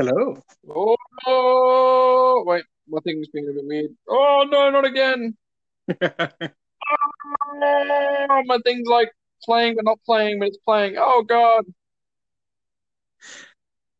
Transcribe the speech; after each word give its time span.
Hello. 0.00 0.34
Oh, 1.26 2.42
wait, 2.46 2.64
my 2.88 3.00
thing's 3.00 3.28
being 3.28 3.50
a 3.50 3.52
bit 3.52 3.66
weird. 3.66 3.90
Oh 4.08 4.46
no, 4.50 4.70
not 4.70 4.86
again! 4.86 5.36
Oh, 7.62 8.42
my 8.46 8.58
thing's 8.64 8.88
like 8.88 9.10
playing 9.44 9.76
but 9.76 9.84
not 9.84 9.98
playing, 10.06 10.38
but 10.38 10.48
it's 10.48 10.56
playing. 10.64 10.94
Oh 10.96 11.22
god! 11.22 11.66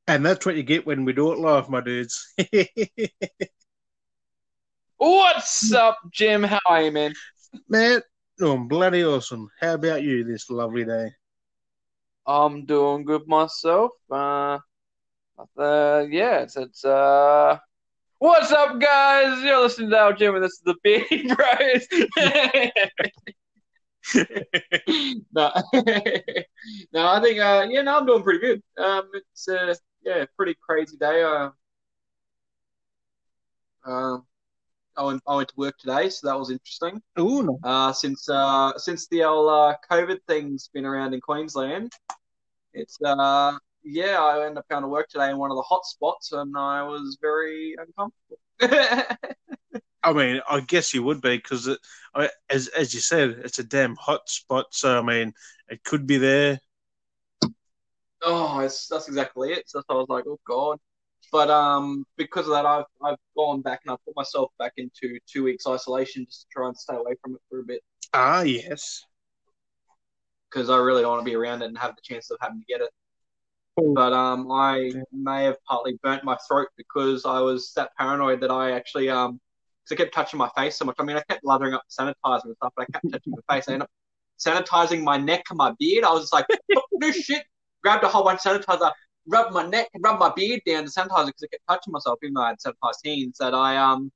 and 0.06 0.24
that's 0.24 0.46
what 0.46 0.56
you 0.56 0.62
get 0.62 0.86
when 0.86 1.04
we 1.04 1.12
do 1.12 1.32
it 1.32 1.38
live, 1.38 1.68
my 1.68 1.82
dudes. 1.82 2.32
What's 4.96 5.70
up, 5.74 5.98
Jim? 6.10 6.42
How 6.42 6.60
are 6.66 6.82
you, 6.82 6.92
man? 6.92 7.12
Man, 7.68 8.00
I'm 8.40 8.68
bloody 8.68 9.04
awesome. 9.04 9.50
How 9.60 9.74
about 9.74 10.02
you 10.02 10.24
this 10.24 10.48
lovely 10.48 10.86
day? 10.86 11.10
I'm 12.26 12.64
doing 12.64 13.04
good 13.04 13.28
myself. 13.28 13.90
Uh, 14.10 14.60
uh, 15.58 16.06
yeah, 16.08 16.40
it's 16.40 16.56
it's 16.56 16.84
uh. 16.84 17.58
What's 18.18 18.52
up, 18.52 18.78
guys? 18.78 19.42
You're 19.42 19.60
listening 19.60 19.90
to 19.90 19.98
our 19.98 20.12
Jim, 20.12 20.34
and 20.34 20.44
this 20.44 20.52
is 20.52 20.62
the 20.64 20.74
Big 20.82 21.06
Bros. 21.36 21.86
no, 25.32 25.50
no, 26.92 27.06
I 27.06 27.20
think 27.22 27.40
uh, 27.40 27.66
yeah, 27.70 27.82
no, 27.82 27.98
I'm 27.98 28.06
doing 28.06 28.22
pretty 28.22 28.40
good. 28.40 28.62
Um, 28.78 29.10
it's 29.14 29.48
uh, 29.48 29.74
yeah, 30.02 30.24
pretty 30.36 30.54
crazy 30.60 30.96
day. 30.96 31.22
Uh, 31.22 31.50
um, 33.84 34.26
I 34.96 35.04
went 35.04 35.22
I 35.26 35.36
went 35.36 35.48
to 35.48 35.54
work 35.56 35.78
today, 35.78 36.10
so 36.10 36.26
that 36.26 36.38
was 36.38 36.50
interesting. 36.50 37.00
Oh, 37.16 37.40
no. 37.40 37.58
Uh, 37.62 37.92
since 37.92 38.28
uh, 38.28 38.76
since 38.76 39.06
the 39.08 39.24
old 39.24 39.48
uh, 39.50 39.76
COVID 39.90 40.18
thing's 40.28 40.68
been 40.74 40.84
around 40.84 41.14
in 41.14 41.20
Queensland, 41.20 41.92
it's 42.74 42.98
uh, 43.02 43.56
yeah, 43.82 44.20
I 44.20 44.42
ended 44.44 44.58
up 44.58 44.68
going 44.68 44.82
to 44.82 44.88
work 44.88 45.08
today 45.08 45.30
in 45.30 45.38
one 45.38 45.50
of 45.50 45.56
the 45.56 45.62
hot 45.62 45.84
spots, 45.84 46.32
and 46.32 46.56
I 46.56 46.82
was 46.82 47.18
very 47.20 47.76
uncomfortable. 47.78 48.38
I 50.02 50.12
mean, 50.12 50.40
I 50.48 50.60
guess 50.60 50.94
you 50.94 51.02
would 51.02 51.20
be 51.20 51.36
because, 51.36 51.68
as 52.48 52.68
as 52.68 52.94
you 52.94 53.00
said, 53.00 53.30
it's 53.44 53.58
a 53.58 53.64
damn 53.64 53.96
hot 53.96 54.28
spot. 54.28 54.66
So 54.70 54.98
I 54.98 55.02
mean, 55.02 55.32
it 55.68 55.84
could 55.84 56.06
be 56.06 56.16
there. 56.18 56.60
oh, 58.22 58.60
it's, 58.60 58.86
that's 58.88 59.08
exactly 59.08 59.52
it. 59.52 59.68
So 59.68 59.82
I 59.88 59.94
was 59.94 60.06
like, 60.08 60.24
oh 60.26 60.38
god. 60.46 60.78
But 61.32 61.50
um, 61.50 62.04
because 62.16 62.46
of 62.46 62.52
that, 62.52 62.66
I've 62.66 62.84
I've 63.04 63.18
gone 63.36 63.62
back 63.62 63.80
and 63.84 63.92
I 63.92 63.96
put 64.04 64.16
myself 64.16 64.50
back 64.58 64.72
into 64.78 65.18
two 65.30 65.44
weeks 65.44 65.66
isolation 65.66 66.26
just 66.26 66.42
to 66.42 66.46
try 66.52 66.66
and 66.68 66.76
stay 66.76 66.94
away 66.96 67.14
from 67.22 67.34
it 67.34 67.40
for 67.48 67.60
a 67.60 67.64
bit 67.64 67.82
Ah, 68.12 68.42
yes. 68.42 69.04
because 70.48 70.70
I 70.70 70.76
really 70.78 71.02
don't 71.02 71.12
want 71.12 71.20
to 71.24 71.30
be 71.30 71.36
around 71.36 71.62
it 71.62 71.66
and 71.66 71.78
have 71.78 71.94
the 71.96 72.02
chance 72.02 72.30
of 72.30 72.38
having 72.40 72.60
to 72.60 72.66
get 72.66 72.80
it. 72.80 72.90
But 73.94 74.12
um, 74.12 74.50
I 74.50 74.92
may 75.12 75.44
have 75.44 75.56
partly 75.64 75.98
burnt 76.02 76.24
my 76.24 76.36
throat 76.48 76.68
because 76.76 77.24
I 77.24 77.40
was 77.40 77.72
that 77.76 77.90
paranoid 77.98 78.40
that 78.40 78.50
I 78.50 78.72
actually 78.72 79.08
um, 79.08 79.40
because 79.84 80.00
I 80.00 80.04
kept 80.04 80.14
touching 80.14 80.38
my 80.38 80.50
face 80.56 80.76
so 80.76 80.84
much. 80.84 80.96
I 80.98 81.04
mean, 81.04 81.16
I 81.16 81.22
kept 81.28 81.44
lathering 81.44 81.74
up 81.74 81.82
the 81.88 82.02
sanitizer 82.02 82.44
and 82.44 82.56
stuff, 82.56 82.72
but 82.76 82.86
I 82.88 82.92
kept 82.92 83.10
touching 83.12 83.32
my 83.32 83.54
face. 83.54 83.68
I 83.68 83.72
ended 83.72 83.82
up 83.82 83.90
sanitizing 84.38 85.02
my 85.02 85.16
neck 85.16 85.44
and 85.50 85.56
my 85.56 85.72
beard. 85.78 86.04
I 86.04 86.12
was 86.12 86.22
just 86.22 86.32
like, 86.32 86.46
"Fuck 86.74 86.84
this 87.00 87.16
shit. 87.16 87.44
Grabbed 87.82 88.04
a 88.04 88.08
whole 88.08 88.24
bunch 88.24 88.44
of 88.44 88.60
sanitizer, 88.60 88.92
rubbed 89.26 89.54
my 89.54 89.66
neck, 89.66 89.88
rubbed 90.00 90.20
my 90.20 90.32
beard 90.34 90.60
down 90.66 90.84
to 90.84 90.90
sanitizer 90.90 91.26
because 91.26 91.44
I 91.44 91.46
kept 91.46 91.66
touching 91.68 91.92
myself, 91.92 92.18
even 92.22 92.34
though 92.34 92.42
I 92.42 92.48
had 92.48 92.58
sanitized 92.58 93.04
hands. 93.04 93.38
That 93.38 93.54
I 93.54 93.76
um 93.76 94.12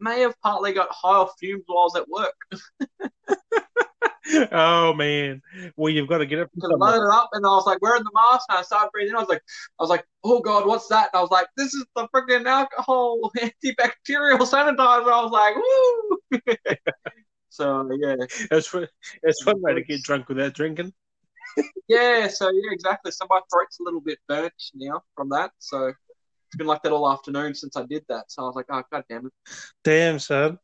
may 0.00 0.20
have 0.20 0.34
partly 0.42 0.72
got 0.72 0.88
high 0.90 1.16
off 1.16 1.32
fumes 1.38 1.64
while 1.66 1.78
I 1.78 1.84
was 1.84 1.96
at 1.96 2.08
work. 2.08 3.40
Oh 4.52 4.92
man. 4.94 5.40
Well, 5.76 5.92
you've 5.92 6.08
got 6.08 6.18
to 6.18 6.26
get 6.26 6.40
it. 6.40 6.50
I 6.62 6.66
loaded 6.66 7.04
it 7.04 7.10
up 7.12 7.28
and 7.32 7.46
I 7.46 7.50
was 7.50 7.66
like 7.66 7.80
wearing 7.80 8.02
the 8.02 8.10
mask 8.14 8.46
and 8.48 8.58
I 8.58 8.62
started 8.62 8.90
breathing. 8.92 9.14
I 9.14 9.20
was 9.20 9.28
like, 9.28 9.42
I 9.78 9.82
was 9.82 9.90
like, 9.90 10.04
oh 10.24 10.40
god, 10.40 10.66
what's 10.66 10.88
that? 10.88 11.10
And 11.12 11.18
I 11.18 11.22
was 11.22 11.30
like, 11.30 11.46
this 11.56 11.72
is 11.74 11.84
the 11.94 12.08
freaking 12.14 12.46
alcohol 12.46 13.30
antibacterial 13.38 14.38
sanitizer. 14.38 15.12
I 15.12 15.22
was 15.22 15.30
like, 15.30 15.54
woo. 15.56 16.76
so 17.50 17.88
yeah, 18.00 18.16
That's 18.50 18.72
one- 18.72 18.88
that's 19.22 19.46
one 19.46 19.60
way 19.62 19.74
to 19.74 19.82
get 19.82 20.02
drunk 20.02 20.28
without 20.28 20.54
drinking. 20.54 20.92
yeah. 21.88 22.26
So 22.28 22.50
yeah, 22.50 22.72
exactly. 22.72 23.12
So 23.12 23.26
my 23.30 23.40
throat's 23.52 23.78
a 23.80 23.84
little 23.84 24.00
bit 24.00 24.18
burnt 24.28 24.52
now 24.74 25.02
from 25.14 25.28
that. 25.30 25.52
So 25.58 25.86
it's 25.88 26.56
been 26.56 26.66
like 26.66 26.82
that 26.82 26.92
all 26.92 27.10
afternoon 27.10 27.54
since 27.54 27.76
I 27.76 27.84
did 27.86 28.04
that. 28.08 28.24
So 28.28 28.42
I 28.42 28.46
was 28.46 28.56
like, 28.56 28.66
oh 28.70 28.82
god 28.90 29.04
damn 29.08 29.26
it. 29.26 29.32
Damn, 29.84 30.18
son. 30.18 30.58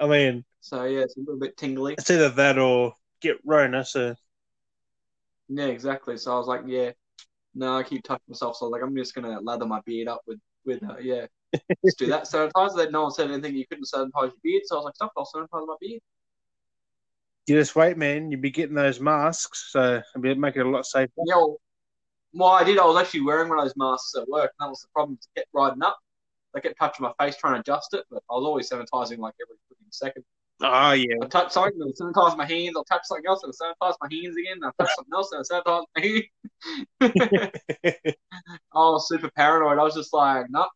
I 0.00 0.06
mean, 0.06 0.44
So 0.60 0.84
yeah, 0.84 1.00
it's 1.00 1.16
a 1.16 1.20
little 1.20 1.38
bit 1.38 1.56
tingly. 1.56 1.94
it's 1.94 2.10
either 2.10 2.28
that 2.30 2.58
or 2.58 2.94
get 3.20 3.38
Rona. 3.44 3.84
So 3.84 4.14
Yeah, 5.48 5.66
exactly. 5.66 6.16
So 6.16 6.34
I 6.34 6.38
was 6.38 6.46
like, 6.48 6.62
yeah, 6.66 6.92
no, 7.54 7.76
I 7.76 7.82
keep 7.82 8.02
touching 8.04 8.24
myself. 8.28 8.56
So 8.56 8.66
I 8.66 8.68
was 8.68 8.72
like, 8.72 8.82
I'm 8.82 8.96
just 8.96 9.14
gonna 9.14 9.40
lather 9.40 9.66
my 9.66 9.80
beard 9.84 10.08
up 10.08 10.22
with 10.26 10.40
with 10.64 10.82
uh, 10.82 10.96
yeah, 11.00 11.26
just 11.84 11.98
do 11.98 12.06
that 12.06 12.24
sanitizer. 12.32 12.76
Then 12.76 12.92
no 12.92 13.02
one 13.02 13.12
said 13.12 13.30
anything. 13.30 13.54
You 13.56 13.66
couldn't 13.66 13.88
sanitize 13.92 14.12
your 14.14 14.32
beard, 14.42 14.62
so 14.64 14.76
I 14.76 14.78
was 14.78 14.84
like, 14.86 14.94
stop, 14.96 15.12
I'll 15.16 15.26
sanitize 15.26 15.66
my 15.66 15.76
beard. 15.80 16.00
you 17.46 17.58
just 17.58 17.76
wait, 17.76 17.96
man. 17.96 18.30
You'll 18.30 18.40
be 18.40 18.50
getting 18.50 18.74
those 18.74 19.00
masks, 19.00 19.70
so 19.72 20.00
be 20.20 20.34
make 20.34 20.56
it 20.56 20.66
a 20.66 20.68
lot 20.68 20.86
safer. 20.86 21.10
Yeah, 21.26 21.36
well, 21.36 21.56
well, 22.32 22.50
I 22.50 22.64
did. 22.64 22.78
I 22.78 22.86
was 22.86 22.96
actually 22.96 23.22
wearing 23.22 23.48
one 23.48 23.58
of 23.58 23.64
those 23.64 23.76
masks 23.76 24.14
at 24.16 24.28
work, 24.28 24.52
and 24.58 24.66
that 24.66 24.70
was 24.70 24.80
the 24.80 24.88
problem. 24.94 25.18
To 25.20 25.28
get 25.36 25.46
riding 25.52 25.82
up, 25.82 25.98
I 26.54 26.60
kept 26.60 26.78
touching 26.78 27.04
my 27.04 27.12
face 27.18 27.36
trying 27.36 27.54
to 27.54 27.60
adjust 27.60 27.94
it, 27.94 28.04
but 28.10 28.22
I 28.30 28.34
was 28.34 28.44
always 28.44 28.70
sanitizing 28.70 29.18
like 29.18 29.34
every 29.40 29.56
freaking 29.56 29.90
second. 29.90 30.24
Oh 30.60 30.92
yeah. 30.92 31.16
I 31.20 31.26
touch 31.26 31.52
something, 31.52 31.80
and 31.80 31.94
sanitize 31.94 32.36
my 32.36 32.46
hands. 32.46 32.74
I'll 32.76 32.84
touch 32.84 33.02
something 33.04 33.26
else, 33.26 33.42
and 33.42 33.52
sanitize 33.52 33.94
my 34.00 34.08
hands 34.10 34.36
again. 34.36 34.58
And 34.62 34.64
I'll 34.64 34.74
touch 34.78 34.94
something 34.94 35.12
else, 35.14 35.32
and 35.32 35.44
sanitize 35.44 35.84
my 35.96 36.02
hands. 36.02 36.24
I 38.74 38.78
was 38.78 39.08
super 39.08 39.30
paranoid. 39.30 39.78
I 39.78 39.82
was 39.82 39.94
just 39.94 40.12
like, 40.12 40.46
no. 40.50 40.66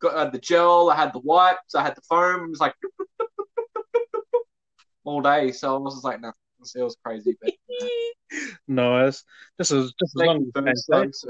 Got 0.00 0.16
I 0.16 0.24
had 0.24 0.32
the 0.32 0.38
gel, 0.38 0.90
I 0.90 0.96
had 0.96 1.12
the 1.12 1.20
wipes, 1.20 1.74
I 1.74 1.82
had 1.82 1.94
the 1.94 2.00
foam. 2.02 2.44
It 2.44 2.50
was 2.50 2.60
like 2.60 2.74
all 5.04 5.20
day. 5.20 5.52
So 5.52 5.76
I 5.76 5.78
was 5.78 5.94
just 5.94 6.04
like, 6.04 6.20
no, 6.20 6.32
it 6.74 6.82
was 6.82 6.96
crazy. 7.04 7.36
But 7.40 7.52
nice. 8.66 9.22
Just 9.60 9.70
as 9.70 9.92
just 9.92 10.16
as 10.16 10.26
long 10.26 10.50
as 10.66 11.24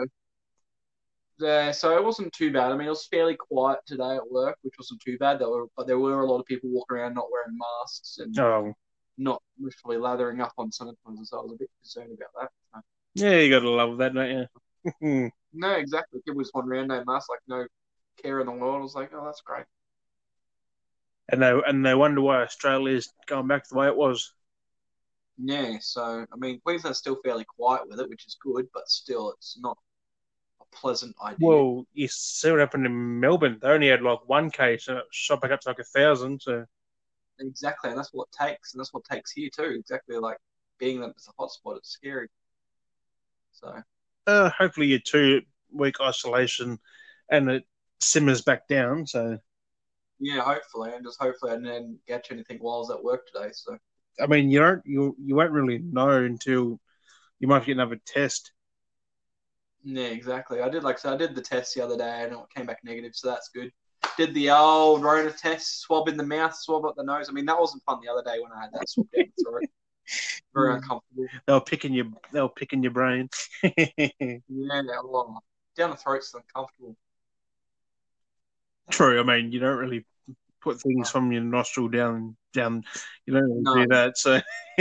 Thank 1.38 1.54
you, 1.60 1.70
it's 1.70 1.82
safe. 1.82 1.94
so, 1.94 1.94
yeah, 1.94 1.94
so 1.94 1.96
it 1.96 2.04
wasn't 2.04 2.32
too 2.32 2.52
bad. 2.52 2.72
I 2.72 2.76
mean, 2.76 2.86
it 2.86 2.90
was 2.90 3.06
fairly 3.06 3.36
quiet 3.36 3.80
today 3.86 4.16
at 4.16 4.30
work, 4.30 4.58
which 4.62 4.74
wasn't 4.78 5.00
too 5.02 5.18
bad. 5.18 5.38
There 5.38 5.48
were, 5.48 5.66
but 5.76 5.86
there 5.86 5.98
were 5.98 6.20
a 6.20 6.26
lot 6.26 6.40
of 6.40 6.46
people 6.46 6.70
walking 6.70 6.98
around 6.98 7.14
not 7.14 7.30
wearing 7.32 7.58
masks 7.58 8.18
and 8.18 8.34
Oh, 8.38 8.74
not 9.18 9.42
literally 9.58 9.98
lathering 9.98 10.40
up 10.40 10.52
on 10.58 10.70
sanitizer. 10.70 11.24
So 11.26 11.38
I 11.40 11.42
was 11.42 11.52
a 11.54 11.58
bit 11.58 11.70
concerned 11.82 12.12
about 12.16 12.50
that. 12.74 12.82
So, 13.16 13.26
yeah, 13.26 13.38
you 13.38 13.50
gotta 13.50 13.70
love 13.70 13.98
that, 13.98 14.14
don't 14.14 14.48
you? 15.02 15.30
no, 15.52 15.72
exactly. 15.72 16.20
People 16.24 16.42
just 16.42 16.54
wandering 16.54 16.90
around 16.90 17.06
no 17.06 17.12
mask, 17.12 17.28
like 17.30 17.40
no 17.48 17.66
care 18.22 18.40
in 18.40 18.46
the 18.46 18.52
world. 18.52 18.76
I 18.76 18.80
was 18.80 18.94
like, 18.94 19.12
oh, 19.14 19.24
that's 19.24 19.42
great. 19.42 19.66
and 21.28 21.42
they 21.42 21.52
and 21.66 21.84
they 21.84 21.94
wonder 21.94 22.20
why 22.20 22.42
Australia's 22.42 23.12
going 23.26 23.46
back 23.46 23.68
the 23.68 23.76
way 23.76 23.86
it 23.86 23.96
was. 23.96 24.32
Yeah, 25.38 25.78
so 25.80 26.26
I 26.32 26.36
mean, 26.36 26.60
Queensland's 26.60 26.98
still 26.98 27.18
fairly 27.24 27.44
quiet 27.44 27.88
with 27.88 28.00
it, 28.00 28.08
which 28.08 28.26
is 28.26 28.36
good, 28.40 28.68
but 28.72 28.88
still, 28.88 29.32
it's 29.32 29.58
not 29.60 29.76
pleasant 30.80 31.14
idea. 31.22 31.46
Well, 31.46 31.86
you 31.92 32.08
see 32.08 32.50
what 32.50 32.60
happened 32.60 32.86
in 32.86 33.20
Melbourne. 33.20 33.58
They 33.60 33.68
only 33.68 33.88
had 33.88 34.02
like 34.02 34.28
one 34.28 34.50
case, 34.50 34.88
and 34.88 34.98
it 34.98 35.04
shot 35.10 35.40
back 35.40 35.50
up 35.50 35.60
to 35.60 35.70
like 35.70 35.78
a 35.78 35.84
thousand. 35.84 36.42
So 36.42 36.64
exactly, 37.38 37.90
and 37.90 37.98
that's 37.98 38.12
what 38.12 38.28
it 38.32 38.46
takes, 38.46 38.74
and 38.74 38.80
that's 38.80 38.92
what 38.92 39.04
it 39.08 39.14
takes 39.14 39.32
here 39.32 39.50
too. 39.54 39.76
Exactly, 39.78 40.16
like 40.16 40.38
being 40.78 41.00
that 41.00 41.10
it's 41.10 41.28
a 41.28 41.32
hotspot, 41.40 41.78
it's 41.78 41.90
scary. 41.90 42.28
So 43.52 43.74
uh, 44.26 44.50
hopefully, 44.50 44.88
your 44.88 45.00
two 45.00 45.42
week 45.72 45.96
isolation, 46.00 46.78
and 47.30 47.50
it 47.50 47.64
simmers 48.00 48.42
back 48.42 48.68
down. 48.68 49.06
So 49.06 49.38
yeah, 50.18 50.40
hopefully, 50.40 50.92
and 50.94 51.04
just 51.04 51.20
hopefully 51.20 51.52
I 51.52 51.56
didn't 51.56 51.98
catch 52.08 52.30
anything 52.30 52.58
while 52.58 52.76
I 52.76 52.78
was 52.78 52.90
at 52.90 53.04
work 53.04 53.26
today. 53.26 53.50
So 53.52 53.76
I 54.20 54.26
mean, 54.26 54.50
you 54.50 54.60
don't 54.60 54.82
you 54.84 55.16
you 55.22 55.34
won't 55.34 55.52
really 55.52 55.78
know 55.78 56.24
until 56.24 56.80
you 57.38 57.48
might 57.48 57.66
get 57.66 57.72
another 57.72 58.00
test. 58.06 58.52
Yeah, 59.84 60.06
exactly. 60.06 60.60
I 60.60 60.68
did 60.68 60.82
like 60.82 60.98
so 60.98 61.12
I 61.12 61.16
did 61.16 61.34
the 61.34 61.42
test 61.42 61.74
the 61.74 61.84
other 61.84 61.96
day, 61.96 62.24
and 62.24 62.32
it 62.32 62.38
came 62.54 62.66
back 62.66 62.80
negative, 62.84 63.12
so 63.14 63.28
that's 63.28 63.48
good. 63.48 63.70
Did 64.16 64.34
the 64.34 64.50
old 64.50 65.02
Rona 65.02 65.30
test, 65.30 65.80
swab 65.80 66.08
in 66.08 66.16
the 66.16 66.24
mouth, 66.26 66.54
swab 66.54 66.84
up 66.84 66.94
the 66.96 67.04
nose. 67.04 67.28
I 67.28 67.32
mean, 67.32 67.46
that 67.46 67.58
wasn't 67.58 67.82
fun 67.84 68.00
the 68.04 68.10
other 68.10 68.22
day 68.22 68.40
when 68.40 68.52
I 68.52 68.62
had 68.62 68.72
that 68.72 68.88
swab 68.88 69.06
down 69.14 69.24
the 69.36 69.44
throat. 69.50 69.62
Very 70.54 70.72
Mm. 70.72 70.76
uncomfortable. 70.76 71.26
They 71.46 71.52
were 71.52 71.60
picking 71.60 71.94
your 71.94 72.06
they 72.32 72.40
were 72.40 72.48
picking 72.48 72.82
your 72.82 72.92
brain. 72.92 73.28
Yeah, 74.48 74.82
well, 75.04 75.42
down 75.76 75.90
the 75.90 75.96
throat's 75.96 76.32
uncomfortable. 76.34 76.96
True. 78.90 79.18
I 79.18 79.22
mean, 79.22 79.50
you 79.52 79.58
don't 79.60 79.78
really 79.78 80.04
put 80.64 80.80
things 80.80 81.10
from 81.10 81.32
your 81.32 81.42
nostril 81.42 81.88
down 81.88 82.36
down. 82.52 82.84
You 83.26 83.34
don't 83.34 83.62
No. 83.62 83.74
do 83.74 83.86
that. 83.88 84.18
So 84.18 84.40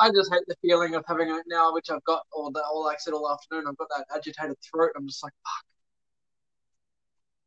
I 0.00 0.10
just 0.10 0.32
hate 0.32 0.42
the 0.46 0.56
feeling 0.62 0.94
of 0.94 1.04
having 1.06 1.28
it 1.30 1.44
now, 1.46 1.72
which 1.72 1.90
I've 1.90 2.04
got 2.04 2.22
all 2.32 2.50
that, 2.52 2.64
all 2.64 2.84
like 2.84 2.96
I 2.96 2.98
said 3.00 3.14
all 3.14 3.30
afternoon. 3.30 3.66
I've 3.68 3.76
got 3.76 3.88
that 3.96 4.06
agitated 4.14 4.56
throat. 4.70 4.92
I'm 4.96 5.06
just 5.08 5.22
like, 5.22 5.32
fuck. 5.44 5.64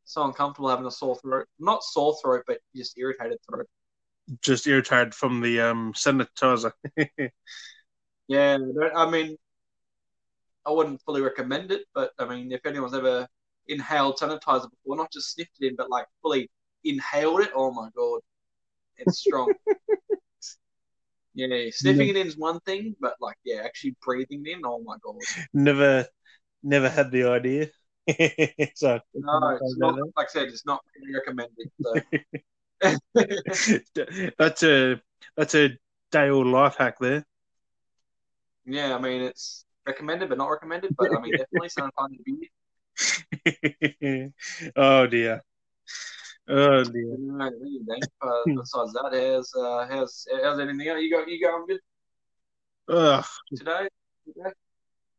So 0.06 0.24
uncomfortable 0.24 0.70
having 0.70 0.86
a 0.86 0.92
sore 0.92 1.18
throat. 1.18 1.48
Not 1.60 1.84
sore 1.84 2.18
throat, 2.24 2.44
but 2.48 2.60
just 2.76 2.98
irritated 2.98 3.40
throat. 3.50 3.68
just 4.42 4.68
irritated 4.68 5.14
from 5.16 5.42
the 5.42 5.62
um 5.62 5.94
sanitizer. 5.94 6.72
Yeah, 8.28 8.58
I 8.96 9.10
mean, 9.10 9.38
I 10.66 10.72
wouldn't 10.72 11.02
fully 11.02 11.22
recommend 11.22 11.72
it, 11.72 11.86
but 11.94 12.12
I 12.20 12.26
mean, 12.28 12.52
if 12.52 12.66
anyone's 12.66 12.94
ever 12.94 13.28
inhaled 13.68 14.18
sanitizer 14.18 14.70
before, 14.70 14.98
not 14.98 15.12
just 15.12 15.34
sniffed 15.34 15.56
it 15.62 15.68
in, 15.68 15.76
but 15.76 15.90
like 15.90 16.08
fully 16.22 16.50
inhaled 16.84 17.42
it. 17.42 17.52
Oh 17.56 17.72
my 17.72 17.90
god, 17.96 18.22
it's 18.98 19.20
strong. 19.20 19.54
yeah, 21.34 21.70
sniffing 21.72 22.10
it 22.10 22.18
in 22.18 22.28
is 22.28 22.38
one 22.38 22.60
thing, 22.62 22.96
but 23.00 23.16
like 23.20 23.38
yeah, 23.44 23.62
actually 23.64 23.96
breathing 24.04 24.44
it 24.46 24.58
in. 24.58 24.62
Oh 24.66 24.82
my 24.84 24.96
god. 25.04 25.16
Never, 25.54 26.06
never 26.64 26.90
had 26.90 27.12
the 27.12 27.26
idea. 27.26 27.68
so 28.76 29.00
No, 29.14 29.58
it's 29.62 29.78
not. 29.78 29.96
Like 30.16 30.28
I 30.28 30.30
said, 30.30 30.48
it's 30.48 30.66
not 30.66 30.82
recommended. 31.14 31.72
So. 31.82 31.94
that's 34.38 34.64
a 34.64 35.02
that's 35.36 35.56
a 35.56 35.70
day 36.12 36.30
old 36.30 36.48
life 36.48 36.76
hack 36.78 36.98
there. 37.00 37.26
Yeah, 38.66 38.96
I 38.96 39.00
mean 39.00 39.22
it's 39.22 39.66
recommended 39.86 40.30
but 40.30 40.38
not 40.38 40.50
recommended, 40.50 40.96
but 40.98 41.10
I 41.16 41.22
mean 41.22 41.34
definitely 41.36 41.70
sanitizer 41.70 42.24
beer. 43.44 44.32
oh 44.76 45.08
dear. 45.08 45.42
Oh 46.50 46.84
dear. 46.84 47.16
No, 47.20 47.52
really, 47.60 47.82
thank 47.88 48.04
you. 48.04 48.30
Uh, 48.30 48.44
besides 48.46 48.94
that, 48.94 49.12
how's 49.12 49.54
uh, 49.56 49.88
how's 49.90 50.26
how's 50.44 50.60
anything 50.60 50.88
else? 50.88 51.02
You 51.02 51.12
got 51.12 51.28
you 51.28 51.42
going 51.42 51.66
good 51.68 51.80
Ugh, 52.90 53.26
today? 53.56 53.88
today? 54.26 54.52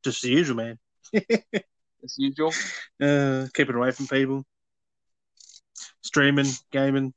just 0.02 0.22
the 0.22 0.30
usual, 0.30 0.56
man. 0.56 0.78
As 1.12 2.16
usual. 2.16 2.52
Uh, 3.00 3.46
keeping 3.52 3.74
away 3.74 3.90
from 3.90 4.06
people. 4.06 4.44
Streaming, 6.00 6.46
gaming, 6.72 7.12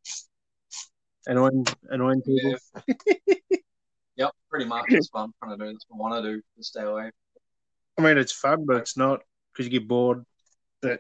annoying, 1.26 1.66
annoying 1.90 2.22
people. 2.22 2.56
Yep, 4.18 4.32
pretty 4.52 4.66
much. 4.66 4.86
What 5.12 5.22
I'm 5.22 5.34
trying 5.42 5.58
to 5.58 5.66
do. 5.66 5.72
That's 5.72 5.86
what 5.88 5.98
I 5.98 6.00
want 6.00 6.24
to 6.24 6.32
do 6.32 6.42
to 6.58 6.64
stay 6.64 6.82
away. 6.82 7.12
I 7.98 8.02
mean, 8.02 8.18
it's 8.18 8.32
fun, 8.32 8.66
but 8.66 8.76
it's 8.76 8.96
not 8.96 9.22
because 9.52 9.66
you 9.66 9.80
get 9.80 9.88
bored. 9.88 10.24
But 10.82 11.00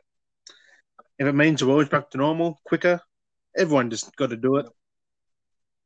if 1.21 1.27
it 1.27 1.33
means 1.33 1.63
we're 1.63 1.71
always 1.71 1.87
back 1.87 2.09
to 2.09 2.17
normal 2.17 2.59
quicker, 2.65 2.99
everyone 3.55 3.91
just 3.91 4.15
got 4.15 4.31
to 4.31 4.35
do 4.35 4.55
it. 4.55 4.65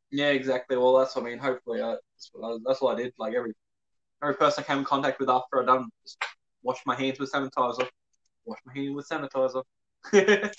Yeah, 0.09 0.29
exactly. 0.29 0.77
Well, 0.77 0.97
that's 0.97 1.13
what 1.13 1.25
I 1.25 1.29
mean. 1.29 1.39
Hopefully, 1.39 1.81
uh, 1.81 1.97
that's, 2.13 2.29
what 2.31 2.47
I, 2.47 2.57
that's 2.65 2.81
what 2.81 2.97
I 2.97 3.03
did. 3.03 3.13
Like 3.19 3.33
every 3.33 3.51
every 4.23 4.35
person 4.35 4.63
I 4.63 4.67
came 4.67 4.77
in 4.79 4.85
contact 4.85 5.19
with 5.19 5.29
after 5.29 5.61
I 5.61 5.65
done, 5.65 5.89
just 6.05 6.23
wash 6.63 6.79
my 6.85 6.95
hands 6.95 7.19
with 7.19 7.33
sanitizer. 7.33 7.85
Wash 8.45 8.59
my 8.65 8.73
hands 8.73 8.95
with 8.95 9.09
sanitizer. 9.09 9.63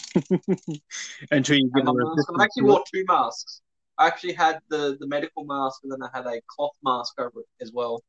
Until 1.30 1.56
you 1.56 1.70
get. 1.74 1.88
I 1.88 2.44
actually 2.44 2.64
wore 2.64 2.84
two 2.92 3.04
masks. 3.08 3.62
I 3.96 4.08
actually 4.08 4.34
had 4.34 4.58
the, 4.68 4.98
the 5.00 5.06
medical 5.06 5.44
mask, 5.44 5.80
and 5.84 5.92
then 5.92 6.02
I 6.02 6.10
had 6.14 6.26
a 6.26 6.38
cloth 6.54 6.76
mask 6.84 7.18
over 7.18 7.40
it 7.40 7.46
as 7.62 7.72
well. 7.72 8.02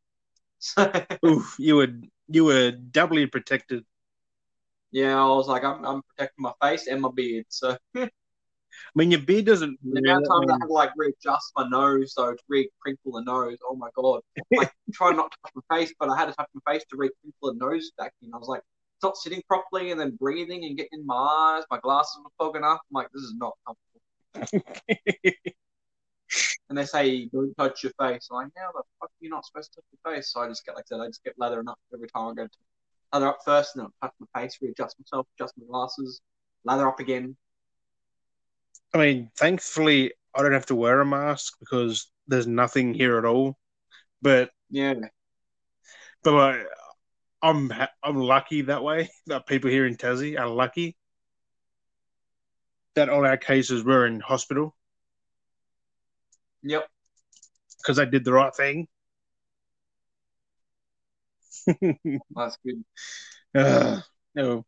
So, 0.60 0.92
Oof, 1.26 1.56
you 1.58 1.78
were 1.78 1.88
you 2.28 2.44
were 2.44 2.72
doubly 2.72 3.26
protected. 3.26 3.86
Yeah, 4.92 5.22
I 5.22 5.28
was 5.28 5.48
like, 5.48 5.64
I'm, 5.64 5.84
I'm 5.86 6.02
protecting 6.04 6.44
my 6.44 6.54
face 6.62 6.88
and 6.88 7.02
my 7.02 7.10
beard. 7.14 7.46
So 7.50 7.78
I 7.96 8.10
mean, 8.96 9.12
your 9.12 9.22
beard 9.22 9.46
doesn't. 9.46 9.78
the 9.84 10.00
amount 10.00 10.26
of 10.26 10.30
times 10.30 10.50
I 10.50 10.54
had 10.54 10.68
to 10.68 10.74
like 10.74 10.92
readjust 10.96 11.52
my 11.56 11.68
nose, 11.68 12.14
so 12.14 12.34
to 12.34 12.44
re-crinkle 12.48 13.12
the 13.14 13.22
nose. 13.22 13.58
Oh 13.68 13.76
my 13.76 13.90
god! 13.96 14.22
Like 14.52 14.72
try 14.94 15.12
not 15.12 15.32
to 15.32 15.38
touch 15.44 15.54
my 15.70 15.78
face, 15.78 15.94
but 16.00 16.10
I 16.10 16.18
had 16.18 16.26
to 16.26 16.34
touch 16.34 16.48
my 16.54 16.74
face 16.74 16.84
to 16.90 16.98
re-crinkle 16.98 17.54
the 17.54 17.66
nose 17.66 17.92
back 17.98 18.14
in. 18.22 18.34
I 18.34 18.38
was 18.38 18.48
like, 18.48 18.62
it's 18.96 19.04
not 19.04 19.18
sitting 19.18 19.42
properly, 19.48 19.92
and 19.92 20.00
then 20.00 20.16
breathing 20.20 20.66
and 20.66 20.78
getting 20.78 21.00
in 21.00 21.06
my 21.06 21.16
eyes. 21.16 21.64
My 21.70 21.80
glasses 21.80 22.20
were 22.24 22.32
fogging 22.38 22.64
up. 22.64 22.82
I'm 22.90 22.94
like, 22.94 23.10
this 23.14 23.24
is 23.24 23.36
not 23.38 23.54
comfortable. 23.66 24.64
And 26.70 26.78
they 26.78 26.86
say 26.86 27.28
don't 27.28 27.56
touch 27.56 27.84
your 27.84 27.94
face. 27.98 28.28
I'm 28.30 28.38
like, 28.38 28.52
yeah, 28.56 28.68
the 28.74 28.84
fuck 29.00 29.10
you're 29.22 29.32
not 29.32 29.46
supposed 29.46 29.72
to 29.74 29.78
touch 29.78 29.86
your 30.04 30.16
face. 30.16 30.34
So 30.34 30.42
I 30.42 30.50
just 30.50 30.66
get 30.66 30.76
like 30.76 30.86
that. 30.88 31.00
I 31.00 31.08
just 31.08 31.24
get 31.24 31.34
lathering 31.38 31.70
up 31.70 31.80
every 31.94 32.10
time 32.10 32.32
I 32.32 32.34
go 32.34 32.44
to 32.44 32.58
lather 33.14 33.28
up 33.28 33.40
first, 33.44 33.76
and 33.76 33.84
then 33.84 33.92
I'll 34.02 34.10
touch 34.10 34.16
my 34.34 34.42
face, 34.42 34.58
readjust 34.62 34.98
myself, 35.00 35.28
adjust 35.38 35.54
my 35.58 35.66
glasses, 35.68 36.22
lather 36.64 36.88
up 36.88 37.00
again. 37.00 37.36
I 38.94 38.98
mean, 39.00 39.32
thankfully, 39.36 40.14
I 40.36 40.42
don't 40.42 40.54
have 40.54 40.66
to 40.68 40.76
wear 40.76 41.02
a 41.02 41.06
mask 41.06 41.54
because 41.60 42.12
there's 42.28 42.48
nothing 42.48 42.94
here 42.94 43.18
at 43.18 43.26
all. 43.26 43.58
But 44.22 44.52
Yeah, 44.70 44.96
but 46.24 46.34
like, 46.34 46.66
I'm 47.42 47.70
ha- 47.70 47.92
I'm 48.04 48.18
lucky 48.18 48.64
that 48.64 48.84
way 48.84 49.10
that 49.28 49.48
people 49.48 49.70
here 49.70 49.86
in 49.86 49.96
Tassie 49.96 50.40
are 50.40 50.50
lucky 50.50 50.96
that 52.96 53.10
all 53.10 53.26
our 53.26 53.38
cases 53.38 53.84
were 53.84 54.08
in 54.08 54.20
hospital 54.20 54.76
yep. 56.64 56.88
because 57.78 57.98
they 57.98 58.06
did 58.08 58.26
the 58.26 58.34
right 58.34 58.56
thing. 58.56 58.88
That's 62.36 62.58
good. 62.66 62.84
uh, 63.56 64.02
no, 64.36 64.66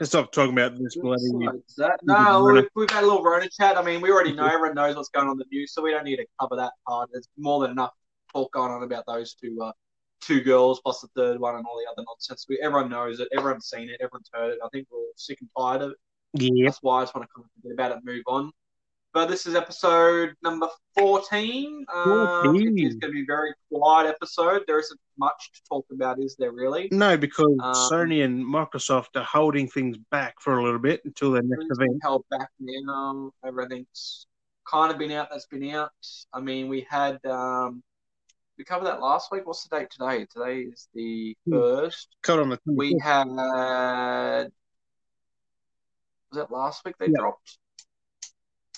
let's 0.00 0.10
stop 0.10 0.32
talking 0.32 0.52
about 0.52 0.78
this 0.78 0.96
bloody. 0.96 1.30
That, 1.76 2.00
no, 2.02 2.44
we've, 2.44 2.68
we've 2.74 2.90
had 2.90 3.04
a 3.04 3.06
little 3.06 3.22
Rona 3.22 3.48
chat. 3.48 3.76
I 3.76 3.82
mean, 3.82 4.00
we 4.00 4.10
already 4.10 4.32
know 4.32 4.46
everyone 4.52 4.74
knows 4.74 4.96
what's 4.96 5.10
going 5.10 5.26
on 5.26 5.32
in 5.32 5.38
the 5.38 5.46
news, 5.50 5.72
so 5.72 5.82
we 5.82 5.90
don't 5.90 6.04
need 6.04 6.16
to 6.16 6.26
cover 6.40 6.56
that 6.56 6.72
part. 6.88 7.10
There's 7.12 7.28
more 7.36 7.60
than 7.60 7.72
enough 7.72 7.92
talk 8.32 8.52
going 8.52 8.72
on 8.72 8.82
about 8.82 9.04
those 9.06 9.34
two 9.34 9.56
uh, 9.62 9.72
two 10.20 10.40
girls 10.40 10.80
plus 10.80 11.00
the 11.00 11.08
third 11.16 11.38
one 11.38 11.56
and 11.56 11.64
all 11.66 11.78
the 11.78 11.90
other 11.90 12.04
nonsense. 12.06 12.46
We, 12.48 12.58
everyone 12.62 12.90
knows 12.90 13.20
it. 13.20 13.28
Everyone's 13.36 13.68
seen 13.68 13.88
it. 13.88 14.00
Everyone's 14.00 14.30
heard 14.32 14.52
it. 14.52 14.58
I 14.64 14.68
think 14.72 14.88
we're 14.90 14.98
all 14.98 15.12
sick 15.16 15.38
and 15.40 15.50
tired 15.56 15.82
of 15.82 15.90
it. 15.90 15.96
Yeah, 16.34 16.66
That's 16.66 16.78
why 16.82 17.00
I 17.00 17.02
just 17.02 17.14
want 17.14 17.28
to 17.28 17.34
kind 17.34 17.44
of 17.44 17.50
forget 17.62 17.74
about 17.74 17.90
it 17.92 17.96
and 17.98 18.04
move 18.04 18.22
on. 18.26 18.50
But 19.12 19.26
this 19.28 19.46
is 19.46 19.54
episode 19.54 20.34
number 20.42 20.66
14. 20.98 21.84
Uh, 21.88 22.42
14. 22.42 22.78
It's 22.78 22.96
going 22.96 23.12
to 23.12 23.14
be 23.14 23.22
a 23.22 23.26
very 23.26 23.54
quiet 23.72 24.08
episode. 24.08 24.62
There 24.66 24.80
isn't 24.80 24.98
much 25.18 25.50
to 25.54 25.60
talk 25.68 25.86
about, 25.92 26.18
is 26.18 26.36
there 26.38 26.52
really? 26.52 26.88
no, 26.90 27.16
because 27.16 27.46
Um, 27.60 27.74
Sony 27.90 28.24
and 28.24 28.44
Microsoft 28.44 29.16
are 29.16 29.24
holding 29.24 29.68
things 29.68 29.96
back 30.10 30.34
for 30.40 30.58
a 30.58 30.62
little 30.64 30.78
bit 30.78 31.00
until 31.04 31.32
their 31.32 31.42
next 31.42 31.66
event. 31.70 31.98
held 32.02 32.24
back 32.30 32.50
now. 32.58 33.32
Everything's 33.44 34.26
kind 34.70 34.92
of 34.92 34.98
been 34.98 35.10
out. 35.12 35.28
That's 35.30 35.46
been 35.46 35.68
out. 35.70 35.90
I 36.32 36.40
mean, 36.40 36.68
we 36.68 36.86
had 36.88 37.24
um, 37.26 37.82
we 38.58 38.64
covered 38.64 38.86
that 38.86 39.00
last 39.00 39.30
week. 39.32 39.46
What's 39.46 39.66
the 39.66 39.78
date 39.78 39.90
today? 39.90 40.26
Today 40.26 40.60
is 40.62 40.88
the 40.94 41.36
Hmm. 41.46 41.52
first. 41.52 42.16
Cut 42.22 42.38
on 42.38 42.50
the 42.50 42.58
We 42.66 42.98
had 43.02 43.26
was 43.28 44.50
that 46.32 46.50
last 46.50 46.84
week 46.84 46.96
they 46.98 47.06
Yeah. 47.06 47.18
dropped? 47.18 47.58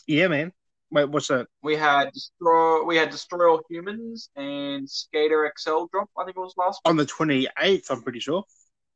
yeah, 0.06 0.28
man. 0.28 0.52
Wait, 0.90 1.08
what's 1.08 1.28
that? 1.28 1.46
We 1.62 1.76
had 1.76 2.12
destroy. 2.12 2.84
We 2.84 2.96
had 2.96 3.10
destroy 3.10 3.50
all 3.50 3.60
humans 3.68 4.30
and 4.36 4.88
Skater 4.88 5.52
XL 5.58 5.86
drop. 5.92 6.08
I 6.16 6.24
think 6.24 6.36
it 6.36 6.40
was 6.40 6.54
last 6.56 6.80
week. 6.84 6.90
On 6.90 6.96
the 6.96 7.06
twenty 7.06 7.48
eighth, 7.60 7.90
I'm 7.90 8.02
pretty 8.02 8.20
sure. 8.20 8.44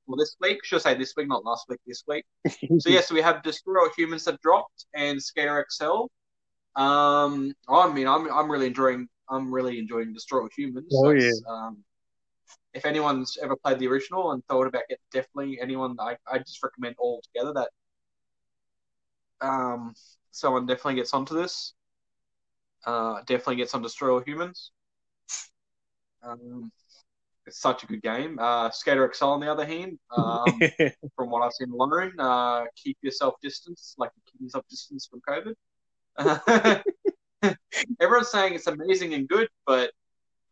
Well, 0.06 0.16
this 0.16 0.36
week. 0.40 0.64
Should 0.64 0.76
I 0.76 0.78
say 0.80 0.94
this 0.94 1.14
week, 1.16 1.28
not 1.28 1.44
last 1.44 1.66
week. 1.68 1.80
This 1.86 2.04
week. 2.06 2.24
So 2.80 2.90
yes, 2.90 3.10
we 3.10 3.20
have 3.22 3.42
Destroy 3.42 3.80
All 3.80 3.90
Humans 3.96 4.24
that 4.24 4.40
dropped 4.40 4.86
and 4.94 5.22
Skater 5.22 5.66
XL. 5.70 6.06
Um, 6.76 7.52
I 7.68 7.92
mean, 7.92 8.06
I'm 8.06 8.30
I'm 8.32 8.50
really 8.50 8.66
enjoying 8.66 9.08
I'm 9.28 9.52
really 9.52 9.78
enjoying 9.78 10.12
Destroy 10.12 10.42
All 10.42 10.48
Humans. 10.56 10.94
Oh, 10.96 11.12
That's, 11.12 11.42
Um, 11.48 11.84
if 12.72 12.86
anyone's 12.86 13.36
ever 13.42 13.56
played 13.56 13.80
the 13.80 13.88
original 13.88 14.32
and 14.32 14.44
thought 14.46 14.66
about 14.66 14.84
it, 14.88 15.00
definitely 15.12 15.60
anyone 15.60 15.96
I, 15.98 16.16
I 16.26 16.38
just 16.38 16.62
recommend 16.62 16.94
all 16.98 17.20
together 17.32 17.52
that 17.54 17.70
um 19.40 19.94
someone 20.30 20.66
definitely 20.66 20.94
gets 20.94 21.12
onto 21.12 21.34
this. 21.34 21.74
Uh, 22.86 23.18
definitely 23.20 23.56
gets 23.56 23.74
on 23.74 23.82
Destroy 23.82 24.14
All 24.14 24.20
Humans. 24.20 24.72
Um, 26.22 26.70
it's 27.46 27.60
such 27.60 27.82
a 27.82 27.86
good 27.86 28.02
game. 28.02 28.38
Uh, 28.38 28.70
Skater 28.70 29.10
XL 29.12 29.24
on 29.24 29.40
the 29.40 29.50
other 29.50 29.64
hand, 29.66 29.98
um, 30.16 30.44
from 31.16 31.30
what 31.30 31.42
I've 31.42 31.52
seen 31.52 31.70
alone. 31.70 32.12
Uh, 32.18 32.64
keep 32.76 32.98
yourself 33.02 33.34
distance, 33.42 33.94
like 33.98 34.10
you 34.16 34.22
keep 34.30 34.40
yourself 34.42 34.64
distance 34.68 35.08
from 35.08 35.20
COVID. 35.28 36.82
Everyone's 38.00 38.30
saying 38.30 38.54
it's 38.54 38.66
amazing 38.66 39.14
and 39.14 39.28
good, 39.28 39.48
but 39.66 39.90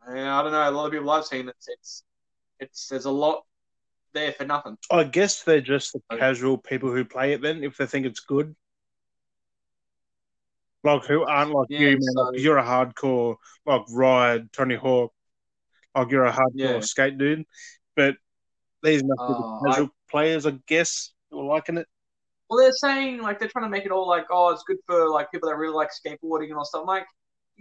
I 0.06 0.42
don't 0.42 0.52
know. 0.52 0.68
A 0.68 0.70
lot 0.70 0.86
of 0.86 0.92
people 0.92 1.10
I've 1.10 1.26
seen 1.26 1.48
it's 1.48 1.68
it's 1.68 2.02
it's 2.60 2.88
there's 2.88 3.04
a 3.04 3.10
lot 3.10 3.44
there 4.14 4.32
for 4.32 4.44
nothing. 4.44 4.78
I 4.90 5.04
guess 5.04 5.42
they're 5.42 5.60
just 5.60 5.92
the 5.92 6.16
casual 6.16 6.58
people 6.58 6.90
who 6.90 7.04
play 7.04 7.32
it. 7.32 7.42
Then, 7.42 7.62
if 7.62 7.76
they 7.76 7.86
think 7.86 8.06
it's 8.06 8.20
good, 8.20 8.54
like 10.84 11.04
who 11.04 11.24
aren't 11.24 11.52
like 11.52 11.68
Yeah, 11.68 11.78
you, 11.80 11.98
man. 11.98 12.00
so- 12.00 12.22
Like, 12.22 12.40
you're 12.40 12.58
a 12.58 12.64
hardcore 12.64 13.36
like 13.66 13.82
Ride, 13.90 14.52
Tony 14.52 14.76
Hawk. 14.76 15.12
Like 15.94 16.10
you're 16.10 16.24
a 16.26 16.32
hardcore 16.32 16.54
Yeah. 16.54 16.80
skate 16.82 17.18
dude, 17.18 17.44
but 17.96 18.16
these 18.82 19.04
must 19.04 19.26
be 19.26 19.34
the 19.34 19.44
Uh, 19.44 19.58
casual 19.66 19.90
players, 20.10 20.46
I 20.46 20.52
guess, 20.66 21.12
who 21.30 21.40
are 21.40 21.44
liking 21.44 21.78
it. 21.78 21.88
Well, 22.48 22.58
they're 22.60 22.72
saying 22.72 23.20
like 23.22 23.38
they're 23.38 23.48
trying 23.48 23.66
to 23.66 23.70
make 23.70 23.84
it 23.84 23.92
all 23.92 24.08
like 24.08 24.26
oh 24.30 24.50
it's 24.50 24.62
good 24.64 24.78
for 24.86 25.10
like 25.10 25.30
people 25.30 25.48
that 25.48 25.56
really 25.56 25.74
like 25.74 25.90
skateboarding 25.90 26.46
and 26.46 26.54
all 26.54 26.64
stuff. 26.64 26.82
I'm 26.82 26.86
like 26.86 27.06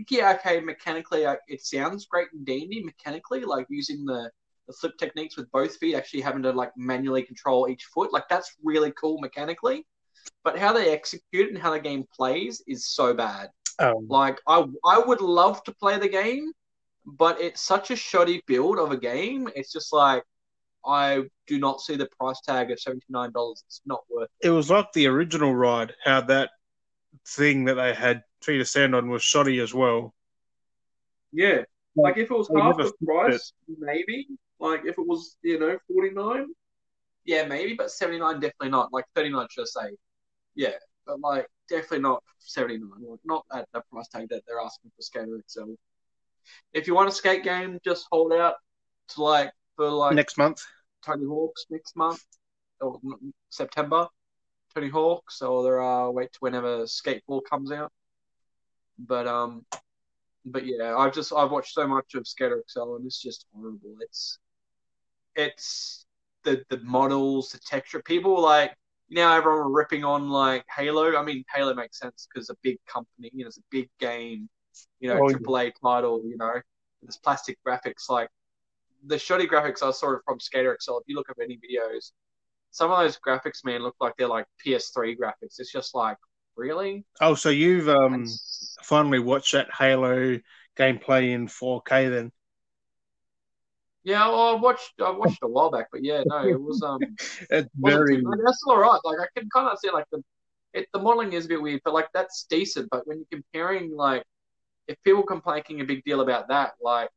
yeah, 0.09 0.33
okay, 0.39 0.59
mechanically 0.61 1.23
like, 1.25 1.39
it 1.47 1.61
sounds 1.65 2.05
great 2.05 2.27
and 2.33 2.45
dandy 2.45 2.83
mechanically, 2.83 3.41
like 3.41 3.65
using 3.69 4.05
the 4.05 4.31
the 4.67 4.73
flip 4.73 4.93
techniques 4.99 5.37
with 5.37 5.49
both 5.51 5.75
feet, 5.77 5.95
actually 5.95 6.21
having 6.21 6.43
to 6.43 6.51
like 6.51 6.71
manually 6.77 7.23
control 7.23 7.67
each 7.69 7.83
foot, 7.93 8.13
like 8.13 8.25
that's 8.29 8.55
really 8.63 8.91
cool 8.99 9.19
mechanically. 9.21 9.85
But 10.43 10.57
how 10.57 10.73
they 10.73 10.91
execute 10.91 11.47
it 11.47 11.53
and 11.53 11.61
how 11.61 11.71
the 11.71 11.79
game 11.79 12.05
plays 12.15 12.61
is 12.67 12.85
so 12.87 13.13
bad. 13.13 13.49
Um, 13.79 14.07
Like 14.07 14.39
I 14.47 14.65
I 14.85 14.99
would 14.99 15.21
love 15.21 15.63
to 15.63 15.73
play 15.73 15.97
the 15.99 16.09
game, 16.09 16.51
but 17.05 17.39
it's 17.41 17.61
such 17.61 17.91
a 17.91 17.95
shoddy 17.95 18.41
build 18.47 18.79
of 18.79 18.91
a 18.91 18.97
game. 18.97 19.49
It's 19.55 19.71
just 19.71 19.93
like 19.93 20.23
I 20.85 21.23
do 21.47 21.59
not 21.59 21.81
see 21.81 21.95
the 21.95 22.07
price 22.19 22.39
tag 22.41 22.71
of 22.71 22.79
seventy 22.79 23.05
nine 23.09 23.31
dollars. 23.31 23.63
It's 23.67 23.81
not 23.85 24.03
worth. 24.09 24.29
It 24.41 24.49
was 24.49 24.69
like 24.69 24.91
the 24.93 25.07
original 25.07 25.53
ride, 25.53 25.93
how 26.03 26.21
that 26.21 26.49
thing 27.27 27.65
that 27.65 27.75
they 27.75 27.93
had 27.93 28.23
feet 28.41 28.59
to 28.59 28.65
stand 28.65 28.95
on 28.95 29.09
was 29.09 29.23
shoddy 29.23 29.59
as 29.59 29.73
well. 29.73 30.13
Yeah, 31.33 31.63
like 31.95 32.17
if 32.17 32.31
it 32.31 32.37
was 32.37 32.49
half 32.55 32.77
the 32.77 32.93
price, 33.05 33.53
maybe. 33.67 34.27
Like 34.59 34.85
if 34.85 34.97
it 34.97 35.05
was, 35.05 35.37
you 35.43 35.59
know, 35.59 35.77
forty 35.87 36.11
nine, 36.11 36.47
yeah, 37.25 37.45
maybe. 37.45 37.73
But 37.75 37.91
seventy 37.91 38.19
nine, 38.19 38.35
definitely 38.39 38.69
not. 38.69 38.93
Like 38.93 39.05
thirty 39.13 39.29
nine, 39.29 39.47
should 39.51 39.63
I 39.63 39.87
say? 39.89 39.97
Yeah, 40.57 40.73
but 41.05 41.19
like 41.19 41.47
definitely 41.69 41.99
not 41.99 42.23
seventy 42.39 42.79
nine. 42.79 42.89
Like 43.07 43.19
not 43.23 43.45
at 43.53 43.67
the 43.73 43.81
price 43.91 44.07
tag 44.09 44.27
that 44.29 44.41
they're 44.47 44.59
asking 44.59 44.91
for 44.95 45.01
Skater 45.03 45.39
XL. 45.47 45.73
If 46.73 46.87
you 46.87 46.95
want 46.95 47.09
a 47.09 47.11
skate 47.11 47.43
game, 47.43 47.79
just 47.85 48.07
hold 48.11 48.33
out 48.33 48.55
to 49.09 49.23
like 49.23 49.51
for 49.75 49.89
like 49.89 50.15
Next 50.15 50.37
month. 50.37 50.61
Tony 51.05 51.25
Hawk's 51.25 51.65
next 51.69 51.95
month 51.95 52.23
or 52.81 52.99
September. 53.49 54.07
Tony 54.73 54.89
Hawk's, 54.89 55.41
or 55.41 55.63
there 55.63 55.79
are 55.79 56.11
wait 56.11 56.33
to 56.33 56.39
whenever 56.39 56.83
Skateball 56.83 57.41
comes 57.49 57.71
out. 57.71 57.91
But 58.97 59.27
um, 59.27 59.63
but 60.43 60.65
yeah, 60.65 60.95
I've 60.97 61.13
just 61.13 61.31
I've 61.33 61.51
watched 61.51 61.73
so 61.73 61.87
much 61.87 62.15
of 62.15 62.27
Skater 62.27 62.63
XL 62.67 62.95
and 62.95 63.05
it's 63.05 63.21
just 63.21 63.45
horrible. 63.53 63.95
It's 64.01 64.39
it's 65.35 66.05
the 66.43 66.63
the 66.69 66.79
models, 66.79 67.49
the 67.51 67.59
texture. 67.59 68.01
People 68.01 68.41
like 68.41 68.75
now 69.09 69.35
everyone 69.35 69.73
ripping 69.73 70.03
on 70.03 70.29
like 70.29 70.65
Halo. 70.75 71.15
I 71.17 71.23
mean, 71.23 71.43
Halo 71.53 71.73
makes 71.73 71.99
sense 71.99 72.27
because 72.31 72.49
a 72.49 72.55
big 72.63 72.77
company, 72.85 73.29
you 73.33 73.43
know, 73.43 73.47
it's 73.47 73.57
a 73.57 73.63
big 73.71 73.89
game, 73.99 74.49
you 74.99 75.09
know, 75.09 75.19
Oh, 75.19 75.29
yeah. 75.29 75.37
AAA 75.37 75.71
title, 75.71 76.21
you 76.25 76.37
know, 76.37 76.53
there's 77.01 77.17
plastic 77.17 77.57
graphics. 77.65 78.09
Like 78.09 78.29
the 79.05 79.17
shoddy 79.19 79.47
graphics 79.47 79.83
I 79.83 79.91
saw 79.91 80.17
from 80.25 80.39
Skater 80.39 80.73
XL. 80.73 80.99
If 80.99 81.05
you 81.07 81.15
look 81.15 81.29
up 81.29 81.37
any 81.41 81.57
videos, 81.57 82.11
some 82.71 82.91
of 82.91 82.99
those 82.99 83.17
graphics, 83.19 83.65
man, 83.65 83.81
look 83.81 83.95
like 83.99 84.13
they're 84.17 84.27
like 84.27 84.45
PS3 84.59 85.15
graphics. 85.15 85.59
It's 85.59 85.71
just 85.71 85.95
like 85.95 86.17
really. 86.55 87.05
Oh, 87.21 87.35
so 87.35 87.49
you've 87.49 87.89
um 87.89 88.25
finally 88.83 89.19
watched 89.19 89.53
that 89.53 89.73
Halo 89.77 90.39
gameplay 90.77 91.31
in 91.33 91.47
4K 91.47 92.09
then? 92.09 92.31
Yeah, 94.07 94.25
well, 94.29 94.55
I 94.55 94.59
watched 94.59 94.93
I 95.03 95.11
watched 95.11 95.39
a 95.43 95.47
while 95.47 95.69
back, 95.69 95.87
but 95.91 96.01
yeah, 96.01 96.23
no, 96.25 96.47
it 96.47 96.59
was 96.59 96.81
um. 96.81 96.99
It's 97.49 97.69
very. 97.75 98.23
That's 98.45 98.63
all 98.65 98.79
right. 98.79 98.99
Like 99.03 99.17
I 99.19 99.27
can 99.37 99.49
kind 99.49 99.67
of 99.67 99.77
see 99.79 99.91
like 99.91 100.05
the 100.13 100.23
it, 100.73 100.87
the 100.93 100.99
modeling 100.99 101.33
is 101.33 101.45
a 101.45 101.49
bit 101.49 101.61
weird, 101.61 101.81
but 101.83 101.93
like 101.93 102.07
that's 102.13 102.45
decent. 102.49 102.87
But 102.89 103.05
when 103.05 103.17
you're 103.17 103.41
comparing 103.41 103.93
like 103.93 104.23
if 104.87 104.95
people 105.03 105.23
complaining 105.23 105.81
a 105.81 105.83
big 105.83 106.05
deal 106.05 106.21
about 106.21 106.47
that, 106.47 106.75
like 106.81 107.09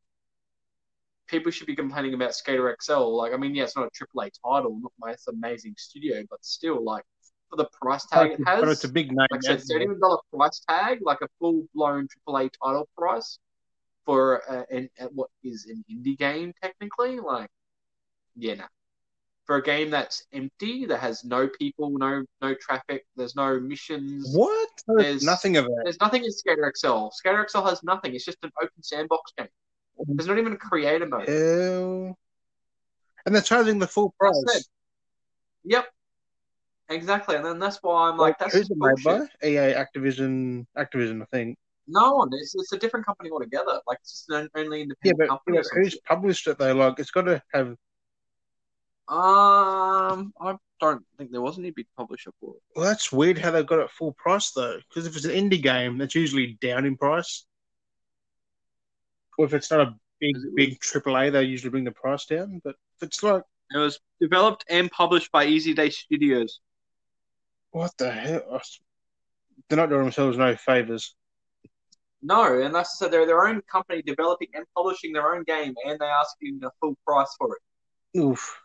people 1.27 1.49
should 1.49 1.67
be 1.67 1.77
complaining 1.77 2.13
about 2.13 2.35
Skater 2.35 2.75
XL. 2.81 3.15
Like 3.15 3.31
I 3.31 3.37
mean, 3.37 3.55
yeah, 3.55 3.63
it's 3.63 3.77
not 3.77 3.87
a 3.87 4.05
AAA 4.17 4.31
title, 4.43 4.77
not 4.81 4.91
my 4.99 5.15
amazing 5.29 5.75
studio, 5.77 6.23
but 6.29 6.43
still 6.43 6.83
like 6.83 7.05
for 7.49 7.55
the 7.55 7.69
price 7.81 8.05
tag 8.07 8.31
it 8.31 8.39
has, 8.45 8.59
But 8.59 8.67
it's 8.67 8.83
a 8.83 8.91
big 8.91 9.07
name. 9.07 9.27
like 9.31 9.45
I 9.47 9.55
said, 9.55 9.61
thirty 9.61 9.87
dollar 10.01 10.17
price 10.35 10.61
tag, 10.67 10.99
like 11.03 11.19
a 11.21 11.29
full 11.39 11.63
blown 11.73 12.09
AAA 12.27 12.49
title 12.61 12.89
price 12.97 13.39
for 14.05 14.41
uh, 14.49 14.63
an, 14.71 14.89
what 15.13 15.29
is 15.43 15.65
an 15.65 15.83
indie 15.91 16.17
game 16.17 16.53
technically. 16.61 17.19
Like, 17.19 17.49
yeah, 18.35 18.55
no. 18.55 18.65
For 19.45 19.55
a 19.57 19.63
game 19.63 19.89
that's 19.89 20.23
empty, 20.31 20.85
that 20.85 20.99
has 20.99 21.23
no 21.25 21.47
people, 21.47 21.89
no 21.97 22.23
no 22.41 22.53
traffic, 22.55 23.05
there's 23.15 23.35
no 23.35 23.59
missions. 23.59 24.29
What? 24.35 24.69
There's- 24.87 25.23
Nothing 25.23 25.57
of 25.57 25.65
that. 25.65 25.81
There's 25.83 25.99
nothing 25.99 26.23
in 26.23 26.31
Skater 26.31 26.71
XL. 26.77 27.09
Skater 27.11 27.45
XL 27.49 27.61
has 27.63 27.83
nothing. 27.83 28.15
It's 28.15 28.23
just 28.25 28.37
an 28.43 28.51
open 28.61 28.81
sandbox 28.81 29.33
game. 29.37 29.47
There's 30.07 30.27
not 30.27 30.37
even 30.37 30.53
a 30.53 30.57
creator 30.57 31.05
mode. 31.07 31.27
Ew. 31.27 32.15
And 33.25 33.35
they're 33.35 33.41
charging 33.41 33.77
the 33.79 33.87
full 33.87 34.13
price. 34.19 34.67
Yep. 35.65 35.85
Exactly, 36.89 37.35
and 37.37 37.45
then 37.45 37.57
that's 37.59 37.77
why 37.81 38.09
I'm 38.09 38.17
like, 38.17 38.37
that's 38.37 38.53
who's 38.53 38.69
it 38.69 38.77
bullshit. 38.77 39.29
EA, 39.43 39.73
Activision, 39.75 40.65
Activision, 40.77 41.21
I 41.21 41.25
think. 41.25 41.57
No 41.91 42.15
one. 42.15 42.29
It's, 42.33 42.55
it's 42.55 42.71
a 42.73 42.77
different 42.77 43.05
company 43.05 43.29
altogether. 43.31 43.79
Like 43.87 43.97
it's 44.01 44.25
just 44.25 44.29
an 44.29 44.49
only 44.55 44.87
Yeah, 45.03 45.13
but, 45.17 45.27
company. 45.29 45.57
yeah, 45.57 45.63
who's 45.73 45.99
published 46.07 46.47
it 46.47 46.57
though? 46.57 46.73
Like, 46.73 46.97
it's 46.99 47.11
got 47.11 47.23
to 47.23 47.41
have. 47.53 47.75
Um, 49.07 50.33
I 50.39 50.55
don't 50.79 51.03
think 51.17 51.31
there 51.31 51.41
was 51.41 51.59
any 51.59 51.71
big 51.71 51.87
publisher 51.97 52.31
for 52.39 52.55
it. 52.55 52.61
Well, 52.75 52.85
that's 52.85 53.11
weird 53.11 53.37
how 53.37 53.51
they've 53.51 53.65
got 53.67 53.79
it 53.79 53.89
full 53.91 54.13
price 54.13 54.51
though. 54.51 54.77
Because 54.89 55.05
if 55.05 55.15
it's 55.15 55.25
an 55.25 55.31
indie 55.31 55.61
game, 55.61 55.97
that's 55.97 56.15
usually 56.15 56.57
down 56.61 56.85
in 56.85 56.95
price. 56.97 57.45
Or 59.37 59.45
if 59.45 59.53
it's 59.53 59.69
not 59.71 59.81
a 59.81 59.95
big, 60.19 60.35
big 60.55 60.79
AAA, 60.79 61.31
they 61.33 61.43
usually 61.43 61.71
bring 61.71 61.83
the 61.83 61.91
price 61.91 62.25
down. 62.25 62.61
But 62.63 62.75
if 62.95 63.07
it's 63.07 63.21
like, 63.21 63.43
It 63.73 63.77
was 63.77 63.99
developed 64.21 64.63
and 64.69 64.89
published 64.89 65.31
by 65.31 65.45
Easy 65.45 65.73
Day 65.73 65.89
Studios. 65.89 66.61
what 67.71 67.91
the 67.97 68.11
hell? 68.11 68.61
They're 69.67 69.77
not 69.77 69.89
doing 69.89 70.03
themselves 70.03 70.37
no 70.37 70.55
favors. 70.55 71.15
No, 72.23 72.61
and 72.61 72.73
that's 72.73 72.99
so 72.99 73.07
they're 73.07 73.25
their 73.25 73.47
own 73.47 73.61
company 73.63 74.01
developing 74.01 74.49
and 74.53 74.65
publishing 74.75 75.11
their 75.13 75.33
own 75.33 75.43
game, 75.43 75.73
and 75.85 75.99
they 75.99 76.05
asking 76.05 76.59
the 76.59 76.69
full 76.79 76.95
price 77.05 77.33
for 77.37 77.55
it. 77.55 78.19
Oof. 78.19 78.61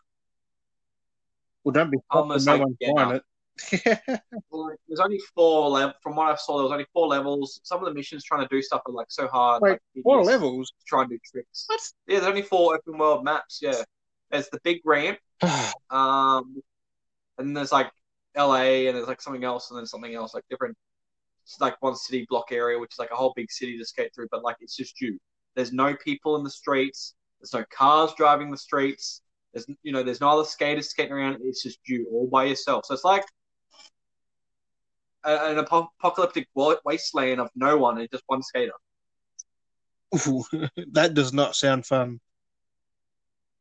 Well, 1.63 1.73
don't 1.73 1.91
be 1.91 1.97
Almost 2.09 2.45
no 2.45 2.53
like, 2.53 2.61
one's 2.61 2.77
yeah, 2.79 2.91
buying 2.95 3.15
it. 3.15 3.23
Like, 4.51 4.77
there's 4.87 4.99
only 4.99 5.19
four 5.35 5.69
level. 5.69 5.93
From 6.01 6.15
what 6.15 6.31
I 6.31 6.35
saw, 6.35 6.57
there 6.57 6.63
was 6.63 6.71
only 6.71 6.85
four 6.93 7.07
levels. 7.07 7.59
Some 7.63 7.79
of 7.79 7.85
the 7.85 7.93
missions 7.93 8.23
trying 8.23 8.47
to 8.47 8.55
do 8.55 8.61
stuff 8.61 8.81
are 8.85 8.93
like 8.93 9.07
so 9.09 9.27
hard. 9.27 9.61
Wait, 9.61 9.71
like 9.71 10.03
Four 10.03 10.23
levels. 10.23 10.71
Try 10.87 11.01
and 11.01 11.09
do 11.09 11.19
tricks. 11.29 11.65
What? 11.67 11.81
Yeah, 12.07 12.19
there's 12.19 12.29
only 12.29 12.41
four 12.41 12.75
open 12.75 12.97
world 12.97 13.23
maps. 13.23 13.59
Yeah, 13.61 13.81
there's 14.31 14.49
the 14.49 14.59
big 14.63 14.81
ramp. 14.85 15.19
Um, 15.89 16.61
and 17.37 17.55
there's 17.55 17.71
like 17.71 17.89
LA, 18.35 18.87
and 18.87 18.97
there's 18.97 19.07
like 19.07 19.21
something 19.21 19.43
else, 19.43 19.71
and 19.71 19.79
then 19.79 19.85
something 19.85 20.13
else, 20.13 20.33
like 20.33 20.43
different. 20.49 20.75
It's 21.47 21.61
like 21.61 21.81
one 21.81 21.95
city 21.95 22.25
block 22.29 22.51
area, 22.51 22.77
which 22.77 22.93
is 22.93 22.99
like 22.99 23.11
a 23.11 23.15
whole 23.15 23.31
big 23.33 23.49
city 23.49 23.77
to 23.77 23.85
skate 23.85 24.13
through, 24.13 24.27
but 24.31 24.43
like 24.43 24.57
it's 24.59 24.75
just 24.75 24.99
you. 24.99 25.17
There's 25.55 25.71
no 25.71 25.95
people 25.95 26.35
in 26.35 26.43
the 26.43 26.49
streets. 26.49 27.15
There's 27.39 27.53
no 27.53 27.63
cars 27.73 28.11
driving 28.17 28.51
the 28.51 28.57
streets. 28.57 29.21
There's 29.53 29.65
you 29.81 29.93
know 29.93 30.03
there's 30.03 30.19
no 30.19 30.27
other 30.29 30.43
skaters 30.43 30.89
skating 30.89 31.13
around. 31.13 31.37
It's 31.41 31.63
just 31.63 31.79
you 31.85 32.05
all 32.11 32.27
by 32.27 32.43
yourself. 32.43 32.85
So 32.85 32.93
it's 32.93 33.05
like 33.05 33.23
a, 35.23 35.51
an 35.51 35.59
apo- 35.59 35.89
apocalyptic 36.01 36.49
wasteland 36.53 37.39
of 37.39 37.49
no 37.55 37.77
one 37.77 37.97
and 37.97 38.09
just 38.11 38.25
one 38.27 38.43
skater. 38.43 38.73
Ooh, 40.15 40.43
that 40.91 41.13
does 41.13 41.31
not 41.31 41.55
sound 41.55 41.85
fun. 41.85 42.19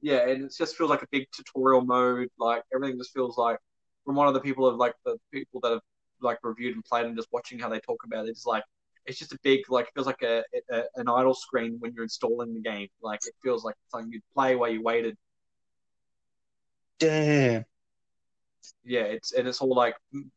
Yeah, 0.01 0.29
and 0.29 0.45
it 0.45 0.55
just 0.59 0.77
feels 0.77 0.91
like 0.91 1.03
a 1.03 1.09
big 1.13 1.29
tutorial 1.31 1.83
mode. 1.83 2.31
Like 2.37 2.65
everything 2.75 2.99
just 2.99 3.13
feels 3.15 3.39
like 3.39 3.59
from 4.05 4.17
one 4.17 4.27
of 4.27 4.35
the 4.35 4.41
people 4.41 4.67
of 4.67 4.75
like 4.75 4.95
the 5.05 5.19
people 5.33 5.61
that 5.61 5.71
have 5.71 5.83
like 6.21 6.39
reviewed 6.43 6.75
and 6.75 6.85
played 6.85 7.07
and 7.07 7.17
just 7.17 7.29
watching 7.33 7.59
how 7.59 7.69
they 7.69 7.81
talk 7.81 8.03
about 8.05 8.27
it, 8.27 8.31
it's 8.31 8.47
like 8.47 8.65
it's 9.07 9.19
just 9.19 9.33
a 9.33 9.39
big 9.43 9.61
like 9.71 9.87
it 9.87 9.95
feels 9.95 10.07
like 10.07 10.23
a, 10.23 10.43
a 10.71 10.83
an 10.97 11.09
idle 11.09 11.35
screen 11.35 11.77
when 11.79 11.93
you're 11.95 12.05
installing 12.05 12.55
the 12.55 12.61
game. 12.61 12.89
Like 13.03 13.21
it 13.27 13.35
feels 13.43 13.65
like 13.65 13.75
something 13.89 14.13
you'd 14.13 14.23
play 14.35 14.57
while 14.57 14.71
you 14.71 14.83
waited. 14.83 15.17
Damn. 16.99 17.65
Yeah, 18.85 19.03
it's 19.03 19.33
and 19.33 19.47
it's 19.47 19.61
all 19.61 19.75
like 19.75 19.97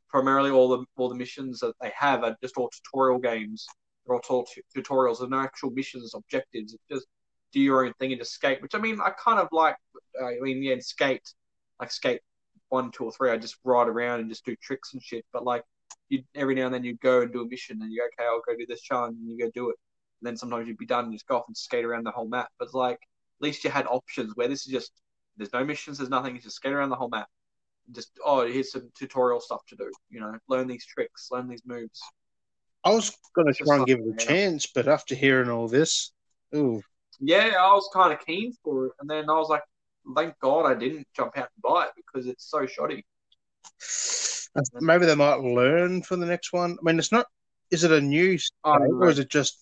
primarily 0.09 0.51
all 0.51 0.69
the 0.69 0.85
all 0.97 1.09
the 1.09 1.15
missions 1.15 1.59
that 1.59 1.73
they 1.81 1.91
have 1.97 2.23
are 2.23 2.35
just 2.41 2.57
all 2.57 2.69
tutorial 2.69 3.19
games. 3.19 3.65
They're 4.05 4.15
all 4.15 4.21
tut- 4.45 4.63
tutorials. 4.75 5.19
There's 5.19 5.29
no 5.29 5.39
actual 5.39 5.71
missions, 5.71 6.13
objectives. 6.13 6.73
It's 6.73 6.83
just 6.91 7.07
do 7.51 7.59
your 7.59 7.85
own 7.85 7.93
thing 7.99 8.11
and 8.11 8.21
just 8.21 8.33
skate. 8.33 8.61
Which 8.61 8.75
I 8.75 8.79
mean, 8.79 8.99
I 9.03 9.11
kind 9.11 9.39
of 9.39 9.47
like. 9.51 9.75
I 10.21 10.37
mean, 10.41 10.61
yeah, 10.61 10.75
skate, 10.79 11.33
like 11.79 11.91
skate 11.91 12.21
one, 12.69 12.91
two, 12.91 13.05
or 13.05 13.11
three. 13.11 13.31
I 13.31 13.37
just 13.37 13.57
ride 13.63 13.87
around 13.87 14.21
and 14.21 14.29
just 14.29 14.45
do 14.45 14.55
tricks 14.55 14.93
and 14.93 15.01
shit. 15.01 15.25
But 15.33 15.43
like, 15.43 15.63
you 16.09 16.23
every 16.35 16.55
now 16.55 16.65
and 16.65 16.73
then 16.73 16.83
you 16.83 16.95
go 16.97 17.21
and 17.21 17.31
do 17.31 17.41
a 17.41 17.47
mission, 17.47 17.81
and 17.81 17.91
you 17.91 17.99
go, 17.99 18.05
okay, 18.05 18.27
I'll 18.27 18.41
go 18.41 18.57
do 18.57 18.65
this 18.67 18.81
challenge, 18.81 19.17
and 19.19 19.29
you 19.29 19.37
go 19.37 19.51
do 19.53 19.69
it. 19.69 19.75
And 20.21 20.27
then 20.27 20.37
sometimes 20.37 20.67
you'd 20.67 20.77
be 20.77 20.85
done 20.85 21.05
and 21.05 21.13
just 21.13 21.27
go 21.27 21.37
off 21.37 21.45
and 21.47 21.55
skate 21.55 21.85
around 21.85 22.05
the 22.05 22.11
whole 22.11 22.27
map. 22.27 22.49
But 22.57 22.73
like 22.73 22.95
at 22.95 23.41
least 23.41 23.63
you 23.63 23.69
had 23.69 23.87
options. 23.87 24.33
Where 24.35 24.47
this 24.47 24.65
is 24.65 24.73
just 24.73 24.91
there's 25.37 25.53
no 25.53 25.63
missions, 25.63 25.97
there's 25.97 26.09
nothing. 26.09 26.35
You 26.35 26.41
just 26.41 26.57
skate 26.57 26.73
around 26.73 26.89
the 26.89 26.95
whole 26.95 27.09
map 27.09 27.27
just 27.91 28.11
oh 28.23 28.45
here's 28.45 28.71
some 28.71 28.87
tutorial 28.95 29.39
stuff 29.39 29.65
to 29.67 29.75
do 29.75 29.89
you 30.11 30.19
know 30.19 30.37
learn 30.47 30.67
these 30.67 30.85
tricks 30.85 31.29
learn 31.31 31.47
these 31.47 31.63
moves 31.65 31.99
I 32.83 32.91
was 32.91 33.17
going 33.35 33.51
to 33.51 33.53
try 33.53 33.75
and 33.75 33.85
give 33.85 33.99
it 33.99 34.07
a 34.07 34.25
chance, 34.25 34.65
but 34.65 34.87
after 34.87 35.13
hearing 35.13 35.49
all 35.49 35.67
this, 35.67 36.13
ooh, 36.55 36.81
yeah 37.19 37.53
i 37.59 37.73
was 37.73 37.89
kind 37.93 38.13
of 38.13 38.25
keen 38.25 38.53
for 38.63 38.87
it 38.87 38.93
and 38.99 39.09
then 39.09 39.29
i 39.29 39.33
was 39.33 39.49
like 39.49 39.63
thank 40.15 40.33
god 40.39 40.65
i 40.65 40.73
didn't 40.73 41.07
jump 41.15 41.37
out 41.37 41.49
and 41.55 41.61
buy 41.61 41.85
it 41.85 41.91
because 41.95 42.27
it's 42.27 42.49
so 42.49 42.65
shoddy 42.65 43.05
maybe 44.79 45.05
they 45.05 45.15
might 45.15 45.39
learn 45.39 46.01
for 46.01 46.15
the 46.15 46.25
next 46.25 46.53
one. 46.53 46.77
I 46.79 46.83
mean, 46.83 46.99
it's 46.99 47.11
not. 47.11 47.27
Is 47.71 47.83
it 47.83 47.91
a 47.91 48.01
new 48.01 48.37
I 48.63 48.77
don't 48.77 48.87
state, 48.87 48.91
know. 48.91 48.97
or 48.97 49.09
is 49.09 49.19
it 49.19 49.29
just 49.29 49.57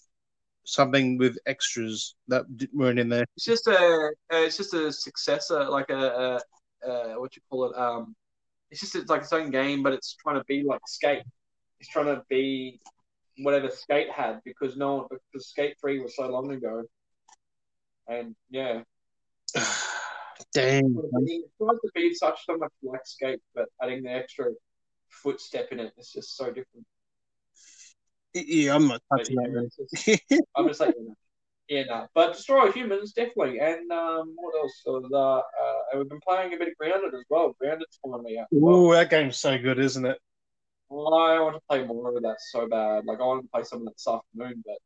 something 0.63 1.17
with 1.17 1.37
extras 1.45 2.15
that 2.27 2.45
weren't 2.73 2.99
in 2.99 3.09
there? 3.09 3.25
it's 3.35 3.45
just 3.45 3.67
a 3.67 4.11
it's 4.31 4.57
just 4.57 4.73
a 4.73 4.91
successor 4.91 5.63
like 5.65 5.89
a, 5.89 6.41
a, 6.83 6.89
a 6.89 7.19
what 7.19 7.35
you 7.37 7.41
call 7.49 7.69
it 7.69 7.77
um 7.77 8.13
it's 8.69 8.81
just 8.81 8.93
it's 8.95 9.09
like 9.09 9.21
its 9.21 9.31
own 9.31 9.49
game 9.49 9.81
but 9.81 9.93
it's 9.93 10.15
trying 10.15 10.37
to 10.37 10.43
be 10.43 10.63
like 10.63 10.81
skate 10.85 11.23
it's 11.79 11.89
trying 11.89 12.07
to 12.07 12.21
be 12.29 12.81
whatever 13.37 13.69
skate 13.69 14.11
had 14.11 14.41
because 14.43 14.75
no 14.75 14.95
one 14.95 15.05
because 15.31 15.47
skate 15.47 15.77
3 15.79 15.99
was 15.99 16.17
so 16.17 16.27
long 16.27 16.51
ago 16.51 16.83
and 18.09 18.35
yeah 18.49 18.81
Damn. 20.53 20.85
It 21.25 21.49
tries 21.61 21.77
to 21.77 21.91
be 21.95 22.13
such 22.13 22.45
so 22.45 22.57
much 22.57 22.71
like 22.83 23.01
skate, 23.05 23.39
but 23.55 23.65
adding 23.81 24.03
the 24.03 24.11
extra 24.11 24.51
footstep 25.09 25.69
in 25.71 25.79
it 25.79 25.93
is 25.97 26.11
just 26.11 26.35
so 26.37 26.47
different. 26.47 26.85
Yeah, 28.33 28.75
I'm 28.75 28.87
not 28.87 29.01
But, 29.09 29.17
touching 29.19 29.37
yeah, 29.41 29.47
that. 29.61 29.87
just- 29.95 30.21
I'm 30.55 30.67
just 30.67 30.79
like, 30.79 30.95
yeah, 31.69 31.83
no. 31.83 32.07
But 32.13 32.33
Destroy 32.33 32.71
Humans, 32.71 33.13
definitely. 33.13 33.59
And 33.59 33.91
um, 33.91 34.33
what 34.35 34.55
else? 34.57 34.81
So 34.83 35.01
the, 35.09 35.17
uh, 35.17 35.41
we've 35.97 36.07
been 36.09 36.19
playing 36.27 36.53
a 36.53 36.57
bit 36.57 36.69
of 36.69 36.75
Grounded 36.77 37.13
as 37.13 37.23
well. 37.29 37.55
Grounded's 37.59 37.99
finally 38.03 38.37
out. 38.37 38.47
well. 38.51 38.75
Ooh, 38.75 38.91
that 38.93 39.09
game's 39.09 39.37
so 39.37 39.57
good, 39.57 39.79
isn't 39.79 40.05
it? 40.05 40.17
Well, 40.89 41.15
I 41.15 41.39
want 41.39 41.55
to 41.55 41.61
play 41.69 41.83
more 41.83 42.15
of 42.15 42.23
that 42.23 42.37
so 42.39 42.67
bad. 42.67 43.05
Like 43.05 43.19
I 43.19 43.23
want 43.23 43.43
to 43.43 43.49
play 43.51 43.63
some 43.63 43.79
of 43.79 43.85
that 43.85 43.95
this 43.95 44.07
afternoon, 44.07 44.63
but 44.65 44.77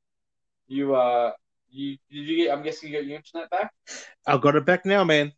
you 0.67 0.96
uh 0.96 1.31
you 1.70 1.98
did 2.10 2.17
you 2.27 2.38
get 2.38 2.51
I'm 2.58 2.63
guessing 2.63 2.89
you 2.89 2.98
got 2.98 3.05
your 3.05 3.17
internet 3.17 3.50
back? 3.51 3.72
I've 4.25 4.41
got 4.41 4.55
it 4.55 4.65
back 4.65 4.84
now, 4.86 5.03
man. 5.03 5.31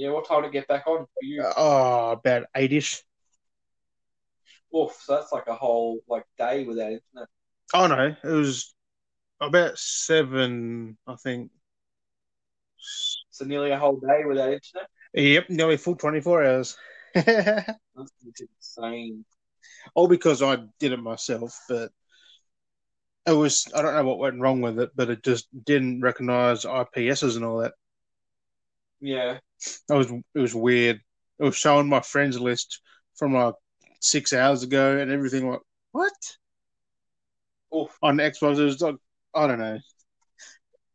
Yeah, 0.00 0.12
what 0.12 0.26
time 0.26 0.44
to 0.44 0.48
get 0.48 0.66
back 0.66 0.86
on 0.86 1.00
for 1.04 1.20
you? 1.20 1.44
Oh, 1.58 2.12
about 2.12 2.46
eight-ish. 2.56 3.02
Oof, 4.74 4.92
so 4.98 5.14
that's 5.14 5.30
like 5.30 5.46
a 5.46 5.54
whole 5.54 5.98
like 6.08 6.24
day 6.38 6.64
without 6.64 6.92
internet. 6.92 7.28
Oh 7.74 7.86
no, 7.86 8.16
it 8.24 8.34
was 8.34 8.74
about 9.42 9.76
seven, 9.78 10.96
I 11.06 11.16
think. 11.16 11.50
So 13.28 13.44
nearly 13.44 13.72
a 13.72 13.78
whole 13.78 14.00
day 14.00 14.24
without 14.26 14.54
internet. 14.54 14.88
Yep, 15.12 15.50
nearly 15.50 15.76
full 15.76 15.96
twenty-four 15.96 16.44
hours. 16.44 16.78
That's 17.14 17.76
insane. 18.40 19.26
All 19.94 20.08
because 20.08 20.40
I 20.40 20.56
did 20.78 20.92
it 20.92 21.02
myself, 21.02 21.54
but 21.68 21.92
it 23.26 23.32
was 23.32 23.66
I 23.74 23.82
don't 23.82 23.94
know 23.94 24.04
what 24.04 24.18
went 24.18 24.40
wrong 24.40 24.62
with 24.62 24.78
it, 24.78 24.92
but 24.96 25.10
it 25.10 25.22
just 25.22 25.46
didn't 25.62 26.00
recognize 26.00 26.64
IPSs 26.64 27.36
and 27.36 27.44
all 27.44 27.58
that. 27.58 27.74
Yeah. 29.00 29.38
That 29.88 29.96
was 29.96 30.10
it 30.10 30.38
was 30.38 30.54
weird. 30.54 31.00
It 31.38 31.44
was 31.44 31.56
showing 31.56 31.88
my 31.88 32.00
friends 32.00 32.38
list 32.38 32.80
from 33.16 33.34
like 33.34 33.54
six 34.00 34.32
hours 34.32 34.62
ago 34.62 34.98
and 34.98 35.10
everything 35.10 35.50
like 35.50 35.60
what? 35.92 36.12
Oof. 37.74 37.96
On 38.02 38.16
Xbox 38.16 38.58
it 38.58 38.64
was 38.64 38.80
like 38.80 38.96
I 39.34 39.46
don't 39.46 39.58
know. 39.58 39.78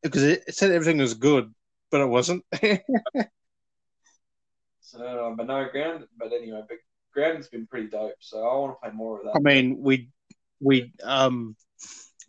Because 0.03 0.23
it, 0.23 0.43
it 0.47 0.55
said 0.55 0.71
everything 0.71 0.97
was 0.97 1.15
good, 1.15 1.53
but 1.89 2.01
it 2.01 2.07
wasn't. 2.07 2.43
So 4.95 5.33
but 5.35 5.47
no 5.47 5.67
ground 5.69 6.05
but 6.17 6.31
anyway, 6.31 6.61
but 6.69 6.77
grounded's 7.13 7.49
been 7.49 7.67
pretty 7.67 7.87
dope, 7.87 8.13
so 8.19 8.47
I 8.47 8.55
want 8.55 8.77
to 8.77 8.81
play 8.81 8.95
more 8.95 9.17
of 9.17 9.25
that. 9.25 9.33
I 9.35 9.39
mean, 9.39 9.81
we 9.81 10.09
we 10.61 10.93
um 11.03 11.55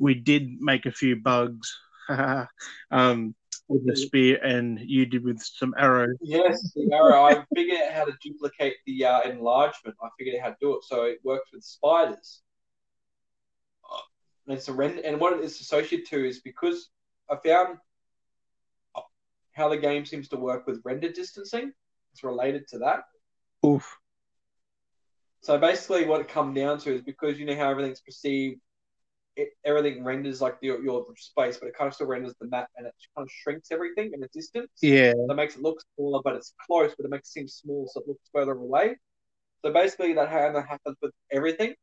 we 0.00 0.14
did 0.14 0.61
make 0.61 0.87
a 0.87 0.90
few 0.90 1.16
bugs 1.16 1.78
um 2.90 3.35
with 3.68 3.87
the 3.87 3.96
spear, 3.96 4.38
and 4.42 4.78
you 4.80 5.06
did 5.06 5.25
with 5.25 5.42
some 5.42 5.75
arrows. 5.78 6.16
Yes, 6.20 6.73
the 6.75 6.88
arrow. 6.92 7.25
I 7.25 7.44
figured 7.54 7.80
out 7.82 7.92
how 7.92 8.04
to 8.04 8.12
duplicate 8.23 8.76
the 8.87 9.04
uh, 9.04 9.20
enlargement. 9.23 9.96
I 10.02 10.08
figured 10.18 10.37
out 10.37 10.42
how 10.42 10.50
to 10.50 10.56
do 10.61 10.76
it, 10.76 10.85
so 10.85 11.04
it 11.04 11.18
works 11.25 11.50
with 11.52 11.64
spiders. 11.64 12.42
And 14.46 14.56
it's 14.56 14.68
a 14.68 14.73
render, 14.73 15.02
and 15.04 15.18
what 15.20 15.32
it 15.32 15.40
is 15.40 15.61
associated 15.61 16.06
to 16.11 16.25
is 16.25 16.40
because 16.40 16.90
I 17.28 17.37
found 17.44 17.78
how 19.52 19.68
the 19.68 19.76
game 19.76 20.04
seems 20.04 20.28
to 20.28 20.37
work 20.37 20.66
with 20.66 20.82
render 20.85 21.11
distancing. 21.11 21.73
It's 22.12 22.23
related 22.23 22.68
to 22.68 22.78
that. 22.78 23.00
Oof. 23.66 23.99
So 25.40 25.58
basically, 25.58 26.06
what 26.06 26.20
it 26.20 26.28
comes 26.28 26.56
down 26.56 26.78
to 26.80 26.94
is 26.94 27.02
because 27.02 27.38
you 27.38 27.46
know 27.46 27.56
how 27.56 27.70
everything's 27.70 28.00
perceived, 28.00 28.61
it, 29.37 29.50
everything 29.64 30.02
renders 30.02 30.40
like 30.40 30.57
your, 30.62 30.83
your 30.83 31.07
space, 31.16 31.59
but 31.59 31.69
it 31.69 31.76
kind 31.76 31.88
of 31.88 31.94
still 31.94 32.07
renders 32.07 32.35
the 32.40 32.49
map, 32.49 32.68
and 32.77 32.87
it 32.87 32.94
kind 33.14 33.27
of 33.27 33.31
shrinks 33.31 33.68
everything 33.70 34.12
in 34.14 34.22
a 34.22 34.29
distance. 34.29 34.70
Yeah. 34.81 35.12
That 35.29 35.35
makes 35.35 35.57
it 35.57 35.62
look 35.62 35.81
smaller, 35.94 36.20
but 36.25 36.35
it's 36.35 36.55
close, 36.66 36.92
but 36.96 37.05
it 37.05 37.11
makes 37.11 37.29
it 37.29 37.33
seem 37.33 37.49
small, 37.49 37.88
so 37.92 38.01
it 38.01 38.09
looks 38.09 38.29
further 38.33 38.53
away. 38.53 38.96
So 39.64 39.72
basically, 39.72 40.14
that 40.14 40.31
that 40.31 40.66
happens 40.66 40.96
with 41.03 41.12
everything. 41.31 41.75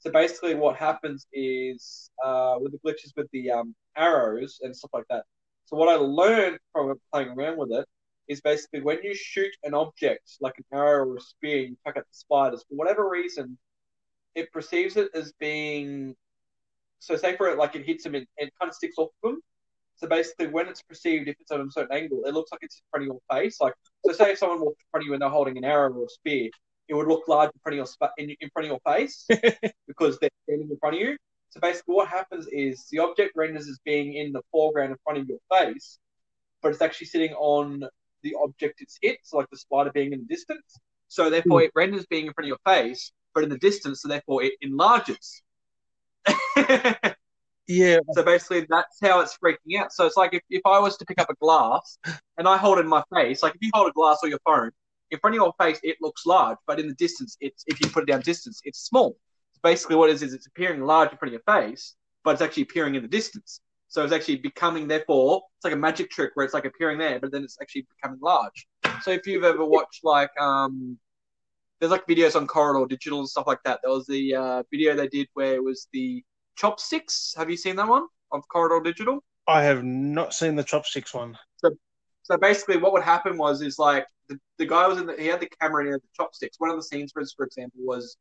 So 0.00 0.10
basically, 0.10 0.56
what 0.56 0.76
happens 0.76 1.26
is 1.32 2.10
uh, 2.24 2.56
with 2.60 2.72
the 2.72 2.78
glitches 2.78 3.12
with 3.16 3.28
the 3.32 3.50
um, 3.52 3.74
arrows 3.96 4.58
and 4.62 4.74
stuff 4.74 4.90
like 4.92 5.04
that. 5.10 5.24
So 5.66 5.76
what 5.76 5.88
I 5.88 5.94
learned 5.94 6.58
from 6.72 6.94
playing 7.12 7.28
around 7.28 7.58
with 7.58 7.70
it 7.72 7.86
is 8.26 8.40
basically 8.40 8.80
when 8.80 8.98
you 9.02 9.14
shoot 9.14 9.52
an 9.62 9.74
object 9.74 10.38
like 10.40 10.54
an 10.58 10.64
arrow 10.72 11.06
or 11.06 11.16
a 11.16 11.20
spear, 11.20 11.58
you 11.58 11.76
pick 11.86 11.96
up 11.96 12.02
the 12.02 12.14
spiders 12.14 12.64
for 12.68 12.74
whatever 12.74 13.08
reason, 13.08 13.56
it 14.34 14.52
perceives 14.52 14.96
it 14.96 15.10
as 15.14 15.32
being. 15.38 16.16
So 17.02 17.16
say 17.16 17.36
for 17.36 17.48
it, 17.48 17.58
like 17.58 17.74
it 17.74 17.84
hits 17.84 18.04
them 18.04 18.14
and 18.14 18.26
it 18.36 18.52
kind 18.60 18.68
of 18.68 18.74
sticks 18.76 18.94
off 18.96 19.08
of 19.24 19.30
them. 19.30 19.40
So 19.96 20.06
basically, 20.06 20.46
when 20.46 20.68
it's 20.68 20.82
perceived, 20.82 21.26
if 21.26 21.36
it's 21.40 21.50
at 21.50 21.58
a 21.58 21.66
certain 21.68 21.96
angle, 21.96 22.22
it 22.24 22.32
looks 22.32 22.52
like 22.52 22.60
it's 22.62 22.76
in 22.76 22.82
front 22.90 23.02
of 23.02 23.06
your 23.08 23.20
face. 23.40 23.60
Like, 23.60 23.74
so 24.06 24.12
say 24.12 24.32
if 24.32 24.38
someone 24.38 24.60
walked 24.60 24.80
in 24.80 24.86
front 24.92 25.02
of 25.02 25.06
you 25.08 25.12
and 25.12 25.20
they're 25.20 25.28
holding 25.28 25.58
an 25.58 25.64
arrow 25.64 25.92
or 25.92 26.04
a 26.04 26.08
spear, 26.08 26.48
it 26.86 26.94
would 26.94 27.08
look 27.08 27.26
large 27.26 27.50
in 27.52 27.60
front 27.60 27.74
of 27.74 27.76
your 27.78 27.86
spa- 27.86 28.12
in, 28.18 28.30
in 28.40 28.50
front 28.52 28.66
of 28.66 28.70
your 28.70 28.94
face 28.94 29.26
because 29.88 30.16
they're 30.20 30.30
standing 30.44 30.70
in 30.70 30.76
front 30.78 30.94
of 30.94 31.00
you. 31.00 31.16
So 31.50 31.58
basically, 31.60 31.96
what 31.96 32.08
happens 32.08 32.46
is 32.52 32.86
the 32.92 33.00
object 33.00 33.32
renders 33.34 33.68
as 33.68 33.80
being 33.84 34.14
in 34.14 34.30
the 34.30 34.42
foreground 34.52 34.92
in 34.92 34.98
front 35.02 35.18
of 35.18 35.28
your 35.28 35.38
face, 35.50 35.98
but 36.62 36.70
it's 36.70 36.82
actually 36.82 37.08
sitting 37.08 37.32
on 37.34 37.82
the 38.22 38.36
object 38.44 38.80
it's 38.80 38.98
hit. 39.02 39.18
So 39.24 39.38
like 39.38 39.50
the 39.50 39.58
spider 39.58 39.90
being 39.92 40.12
in 40.12 40.20
the 40.20 40.34
distance. 40.34 40.78
So 41.08 41.30
therefore, 41.30 41.60
hmm. 41.60 41.64
it 41.64 41.72
renders 41.74 42.06
being 42.06 42.26
in 42.26 42.32
front 42.32 42.46
of 42.46 42.48
your 42.48 42.74
face, 42.74 43.12
but 43.34 43.42
in 43.42 43.50
the 43.50 43.58
distance. 43.58 44.02
So 44.02 44.08
therefore, 44.08 44.44
it 44.44 44.52
enlarges. 44.60 45.42
Yeah. 47.68 47.98
So 48.12 48.22
basically, 48.22 48.66
that's 48.68 48.98
how 49.00 49.20
it's 49.20 49.38
freaking 49.38 49.78
out. 49.78 49.92
So 49.92 50.04
it's 50.04 50.16
like 50.16 50.34
if, 50.34 50.42
if 50.50 50.62
I 50.66 50.78
was 50.78 50.96
to 50.98 51.04
pick 51.04 51.20
up 51.20 51.30
a 51.30 51.34
glass 51.34 51.98
and 52.36 52.48
I 52.48 52.56
hold 52.56 52.78
it 52.78 52.82
in 52.82 52.88
my 52.88 53.02
face, 53.14 53.42
like 53.42 53.54
if 53.54 53.62
you 53.62 53.70
hold 53.72 53.88
a 53.88 53.92
glass 53.92 54.18
or 54.22 54.28
your 54.28 54.40
phone 54.44 54.70
in 55.10 55.18
front 55.20 55.36
of 55.36 55.42
your 55.42 55.54
face, 55.60 55.78
it 55.82 55.96
looks 56.00 56.26
large, 56.26 56.58
but 56.66 56.80
in 56.80 56.88
the 56.88 56.94
distance, 56.94 57.36
it's 57.40 57.64
if 57.66 57.80
you 57.80 57.88
put 57.88 58.02
it 58.02 58.06
down 58.06 58.20
distance, 58.20 58.60
it's 58.64 58.80
small. 58.80 59.16
So 59.52 59.60
basically, 59.62 59.96
what 59.96 60.10
it 60.10 60.14
is 60.14 60.22
is 60.22 60.34
it's 60.34 60.46
appearing 60.46 60.82
large 60.82 61.12
in 61.12 61.18
front 61.18 61.34
of 61.34 61.40
your 61.40 61.60
face, 61.60 61.94
but 62.24 62.32
it's 62.32 62.42
actually 62.42 62.64
appearing 62.64 62.94
in 62.94 63.02
the 63.02 63.08
distance. 63.08 63.60
So 63.88 64.02
it's 64.02 64.12
actually 64.12 64.36
becoming, 64.36 64.88
therefore, 64.88 65.42
it's 65.58 65.64
like 65.64 65.74
a 65.74 65.76
magic 65.76 66.10
trick 66.10 66.30
where 66.34 66.44
it's 66.44 66.54
like 66.54 66.64
appearing 66.64 66.98
there, 66.98 67.20
but 67.20 67.30
then 67.30 67.44
it's 67.44 67.58
actually 67.60 67.86
becoming 67.94 68.18
large. 68.22 68.66
So 69.02 69.10
if 69.10 69.26
you've 69.26 69.44
ever 69.44 69.64
watched 69.64 70.02
like 70.02 70.30
um, 70.40 70.98
there's 71.82 71.90
like 71.90 72.06
videos 72.06 72.36
on 72.36 72.46
Corridor 72.46 72.86
Digital 72.86 73.18
and 73.18 73.28
stuff 73.28 73.48
like 73.48 73.58
that. 73.64 73.80
There 73.82 73.92
was 73.92 74.06
the 74.06 74.36
uh, 74.36 74.62
video 74.70 74.94
they 74.94 75.08
did 75.08 75.26
where 75.34 75.56
it 75.56 75.64
was 75.64 75.88
the 75.92 76.22
chopsticks. 76.56 77.34
Have 77.36 77.50
you 77.50 77.56
seen 77.56 77.74
that 77.74 77.88
one 77.88 78.06
of 78.30 78.46
Corridor 78.46 78.80
Digital? 78.80 79.18
I 79.48 79.64
have 79.64 79.82
not 79.82 80.32
seen 80.32 80.54
the 80.54 80.62
chopsticks 80.62 81.12
one. 81.12 81.36
So 82.22 82.36
basically, 82.36 82.76
what 82.76 82.92
would 82.92 83.02
happen 83.02 83.36
was 83.36 83.62
is 83.62 83.80
like 83.80 84.06
the, 84.28 84.38
the 84.58 84.66
guy 84.66 84.86
was 84.86 84.98
in 84.98 85.06
the, 85.06 85.16
he 85.18 85.26
had 85.26 85.40
the 85.40 85.48
camera 85.60 85.80
and 85.80 85.88
he 85.88 85.92
had 85.92 86.02
the 86.02 86.14
chopsticks. 86.14 86.60
One 86.60 86.70
of 86.70 86.76
the 86.76 86.84
scenes, 86.84 87.10
for, 87.10 87.24
for 87.36 87.44
example, 87.44 87.80
was 87.82 88.16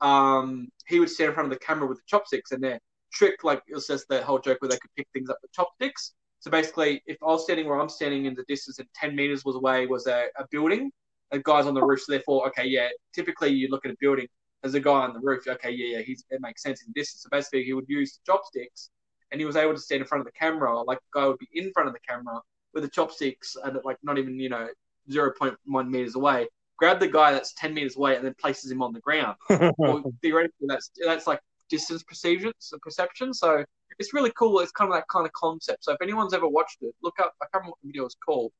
um, 0.00 0.66
he 0.88 0.98
would 0.98 1.08
stand 1.08 1.28
in 1.28 1.34
front 1.34 1.52
of 1.52 1.56
the 1.56 1.64
camera 1.64 1.86
with 1.86 1.98
the 1.98 2.04
chopsticks, 2.08 2.50
and 2.50 2.64
their 2.64 2.80
trick, 3.12 3.44
like 3.44 3.62
it 3.68 3.74
was 3.76 3.86
just 3.86 4.08
the 4.08 4.24
whole 4.24 4.40
joke 4.40 4.60
where 4.60 4.70
they 4.70 4.76
could 4.78 4.90
pick 4.96 5.06
things 5.12 5.30
up 5.30 5.38
with 5.40 5.52
chopsticks. 5.52 6.14
So 6.40 6.50
basically, 6.50 7.00
if 7.06 7.16
I 7.22 7.26
was 7.26 7.44
standing 7.44 7.68
where 7.68 7.80
I'm 7.80 7.88
standing 7.88 8.24
in 8.24 8.34
the 8.34 8.44
distance 8.48 8.80
and 8.80 8.88
10 8.96 9.14
meters 9.14 9.44
was 9.44 9.54
away 9.54 9.86
was 9.86 10.08
a, 10.08 10.26
a 10.36 10.44
building, 10.50 10.90
a 11.34 11.38
guy's 11.40 11.66
on 11.66 11.74
the 11.74 11.82
roof. 11.82 12.00
So 12.02 12.12
therefore, 12.12 12.46
okay, 12.48 12.66
yeah, 12.66 12.88
typically 13.14 13.50
you 13.50 13.68
look 13.70 13.84
at 13.84 13.92
a 13.92 13.96
building, 14.00 14.26
there's 14.62 14.74
a 14.74 14.80
guy 14.80 14.92
on 14.92 15.12
the 15.12 15.20
roof. 15.20 15.46
Okay, 15.46 15.70
yeah, 15.70 15.98
yeah, 15.98 16.02
he's, 16.02 16.24
it 16.30 16.40
makes 16.40 16.62
sense 16.62 16.82
in 16.86 16.92
distance. 16.92 17.22
So 17.22 17.28
basically, 17.30 17.64
he 17.64 17.72
would 17.72 17.88
use 17.88 18.14
the 18.14 18.32
chopsticks 18.32 18.90
and 19.30 19.40
he 19.40 19.44
was 19.44 19.56
able 19.56 19.74
to 19.74 19.80
stand 19.80 20.00
in 20.00 20.06
front 20.06 20.20
of 20.20 20.26
the 20.26 20.32
camera. 20.32 20.80
Like 20.82 20.98
the 20.98 21.20
guy 21.20 21.26
would 21.26 21.38
be 21.38 21.48
in 21.52 21.72
front 21.72 21.88
of 21.88 21.94
the 21.94 22.00
camera 22.00 22.40
with 22.72 22.82
the 22.82 22.88
chopsticks 22.88 23.56
and 23.62 23.78
like 23.84 23.98
not 24.02 24.18
even, 24.18 24.38
you 24.38 24.48
know, 24.48 24.68
0.1 25.10 25.88
meters 25.88 26.14
away. 26.14 26.48
Grab 26.76 26.98
the 26.98 27.08
guy 27.08 27.32
that's 27.32 27.52
10 27.54 27.74
meters 27.74 27.96
away 27.96 28.16
and 28.16 28.24
then 28.24 28.34
places 28.40 28.70
him 28.70 28.82
on 28.82 28.92
the 28.92 29.00
ground. 29.00 29.36
well, 29.78 30.02
theoretically, 30.22 30.66
that's 30.66 30.90
that's 31.04 31.26
like 31.26 31.40
distance 31.68 32.02
perception. 32.02 32.52
Perception. 32.82 33.32
So 33.34 33.64
it's 33.98 34.12
really 34.12 34.32
cool. 34.36 34.60
It's 34.60 34.72
kind 34.72 34.90
of 34.90 34.96
that 34.96 35.06
kind 35.08 35.26
of 35.26 35.32
concept. 35.32 35.84
So 35.84 35.92
if 35.92 35.98
anyone's 36.02 36.34
ever 36.34 36.48
watched 36.48 36.78
it, 36.82 36.94
look 37.02 37.14
up. 37.20 37.34
I 37.40 37.46
can't 37.46 37.62
remember 37.62 37.70
what 37.70 37.78
the 37.82 37.88
video 37.88 38.06
is 38.06 38.16
called, 38.24 38.52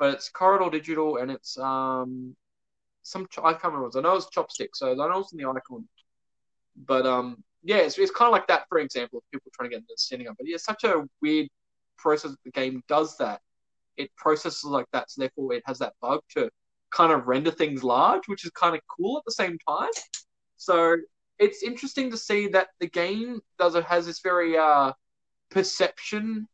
but 0.00 0.14
it's 0.14 0.30
Corridor 0.30 0.70
Digital 0.70 1.18
and 1.18 1.30
it's 1.30 1.56
um 1.58 2.34
some 3.02 3.28
I 3.44 3.52
can't 3.52 3.64
remember. 3.64 3.82
What 3.82 3.94
it 3.94 3.94
was. 3.94 3.96
I 3.96 4.00
know 4.00 4.16
it's 4.16 4.26
chopstick, 4.34 4.70
so 4.74 4.90
I 4.90 4.94
know 4.94 5.20
it's 5.20 5.32
in 5.32 5.38
the 5.38 5.48
icon. 5.48 5.86
But 6.86 7.06
um 7.06 7.44
yeah, 7.62 7.76
it's, 7.76 7.98
it's 7.98 8.10
kind 8.10 8.28
of 8.28 8.32
like 8.32 8.48
that. 8.48 8.64
For 8.68 8.78
example, 8.78 9.18
if 9.18 9.30
people 9.30 9.52
trying 9.54 9.68
to 9.68 9.74
get 9.74 9.82
into 9.82 9.88
the 9.90 9.98
standing 9.98 10.26
up, 10.26 10.36
but 10.38 10.48
yeah, 10.48 10.54
it's 10.56 10.64
such 10.64 10.84
a 10.84 11.04
weird 11.20 11.48
process. 11.98 12.34
The 12.44 12.50
game 12.50 12.82
does 12.88 13.16
that. 13.18 13.40
It 13.98 14.10
processes 14.16 14.64
like 14.64 14.86
that, 14.92 15.10
so 15.10 15.20
therefore 15.20 15.52
it 15.52 15.62
has 15.66 15.78
that 15.80 15.92
bug 16.00 16.22
to 16.30 16.50
kind 16.90 17.12
of 17.12 17.28
render 17.28 17.50
things 17.50 17.84
large, 17.84 18.26
which 18.26 18.44
is 18.44 18.50
kind 18.52 18.74
of 18.74 18.80
cool 18.88 19.18
at 19.18 19.24
the 19.26 19.32
same 19.32 19.58
time. 19.68 19.90
So 20.56 20.96
it's 21.38 21.62
interesting 21.62 22.10
to 22.10 22.16
see 22.16 22.48
that 22.48 22.68
the 22.80 22.88
game 22.88 23.40
does 23.58 23.74
it 23.74 23.84
has 23.84 24.06
this 24.06 24.20
very 24.20 24.56
uh, 24.56 24.92
perception 25.50 26.48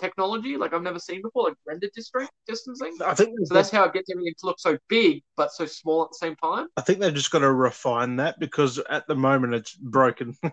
technology 0.00 0.56
like 0.56 0.72
I've 0.72 0.82
never 0.82 0.98
seen 0.98 1.22
before, 1.22 1.44
like 1.48 1.54
render 1.66 1.88
district 1.94 2.30
distancing. 2.46 2.96
I 3.04 3.14
think 3.14 3.38
So 3.44 3.54
that's 3.54 3.70
how 3.70 3.84
it 3.84 3.92
gets 3.92 4.10
everything 4.10 4.34
to 4.38 4.46
look 4.46 4.58
so 4.58 4.78
big 4.88 5.22
but 5.36 5.52
so 5.52 5.66
small 5.66 6.02
at 6.04 6.10
the 6.10 6.18
same 6.26 6.36
time. 6.36 6.68
I 6.76 6.80
think 6.80 7.00
they've 7.00 7.14
just 7.14 7.30
got 7.30 7.40
to 7.40 7.52
refine 7.52 8.16
that 8.16 8.40
because 8.40 8.78
at 8.78 9.06
the 9.06 9.14
moment 9.14 9.54
it's 9.54 9.74
broken. 9.74 10.36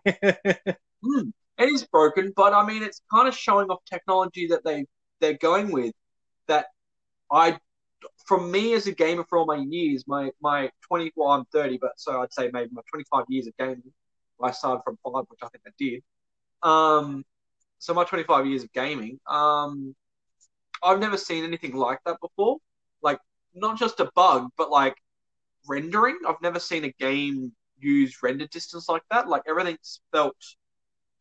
It 1.60 1.70
is 1.70 1.86
broken, 1.86 2.34
but 2.36 2.54
I 2.54 2.66
mean 2.66 2.84
it's 2.84 3.02
kind 3.12 3.28
of 3.28 3.36
showing 3.36 3.70
off 3.70 3.80
technology 3.90 4.48
that 4.48 4.64
they 4.64 4.86
they're 5.22 5.38
going 5.38 5.72
with. 5.72 5.94
that 6.48 6.68
I, 7.32 7.58
from 8.28 8.52
me 8.52 8.74
as 8.74 8.88
a 8.88 8.92
gamer 8.94 9.26
for 9.30 9.40
all 9.40 9.46
my 9.46 9.58
years, 9.58 10.04
my 10.08 10.32
my 10.42 10.70
twenty 10.88 11.12
well 11.16 11.30
I'm 11.32 11.46
thirty, 11.46 11.78
but 11.82 11.92
so 11.98 12.22
I'd 12.22 12.34
say 12.34 12.50
maybe 12.54 12.70
my 12.74 12.82
twenty 12.90 13.06
five 13.12 13.26
years 13.30 13.48
of 13.48 13.58
gaming. 13.58 13.92
I 14.42 14.52
started 14.52 14.82
from 14.84 14.98
five, 15.04 15.26
which 15.30 15.40
I 15.44 15.48
think 15.50 15.64
I 15.68 15.72
did. 15.80 16.04
Um, 16.62 17.26
so 17.80 17.94
my 17.94 18.04
twenty 18.04 18.24
five 18.24 18.46
years 18.46 18.63
of 18.63 18.72
gaming, 18.74 19.20
um, 19.28 19.96
I've 20.84 21.00
never 21.00 21.18
seen 21.18 21.44
anything 21.44 21.76
like 21.76 22.00
that 22.06 22.18
before. 22.22 22.58
Like 23.02 23.20
not 23.56 23.78
just 23.78 24.00
a 24.00 24.10
bug, 24.16 24.50
but 24.58 24.70
like 24.70 24.96
rendering. 25.68 26.18
I've 26.28 26.42
never 26.42 26.60
seen 26.60 26.84
a 26.86 26.92
game 27.00 27.52
use 27.80 28.18
render 28.24 28.48
distance 28.48 28.90
like 28.90 29.04
that. 29.12 29.28
Like 29.28 29.44
everything's 29.48 30.02
felt 30.12 30.36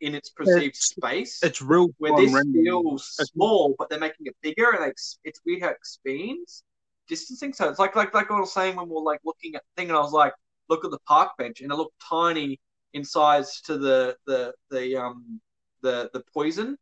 in 0.01 0.15
its 0.15 0.31
perceived 0.31 0.77
It's- 0.77 0.87
space. 0.89 1.43
It's 1.43 1.63
real 1.63 1.89
where 1.99 2.15
this 2.17 2.33
rendering. 2.33 2.65
feels 2.65 3.15
It's- 3.19 3.31
small, 3.33 3.75
but 3.79 3.89
they're 3.89 3.99
making 4.01 4.27
it 4.27 4.37
bigger, 4.43 4.71
and 4.71 4.85
it's 4.91 5.19
it's 5.25 5.41
weird 5.47 5.63
how 5.63 5.69
it 5.69 5.77
expands 5.77 6.63
distancing. 7.09 7.53
So 7.53 7.69
it's 7.69 7.79
like 7.79 7.97
like 7.97 8.13
like 8.15 8.29
what 8.31 8.37
I 8.37 8.41
was 8.41 8.53
saying 8.53 8.77
when 8.77 8.89
we 8.89 8.95
were 8.95 9.01
like 9.03 9.21
looking 9.25 9.55
at 9.55 9.63
the 9.63 9.81
thing, 9.81 9.89
and 9.91 9.97
I 9.97 10.01
was 10.01 10.13
like, 10.13 10.35
look 10.69 10.85
at 10.85 10.91
the 10.91 10.99
park 11.07 11.31
bench, 11.39 11.61
and 11.61 11.71
it 11.73 11.77
looked 11.77 11.99
tiny 12.01 12.59
in 12.93 13.05
size 13.05 13.61
to 13.63 13.79
the 13.79 14.17
the 14.27 14.55
the 14.71 14.97
um 14.97 15.41
the 15.87 16.11
the 16.13 16.23
poison, 16.35 16.77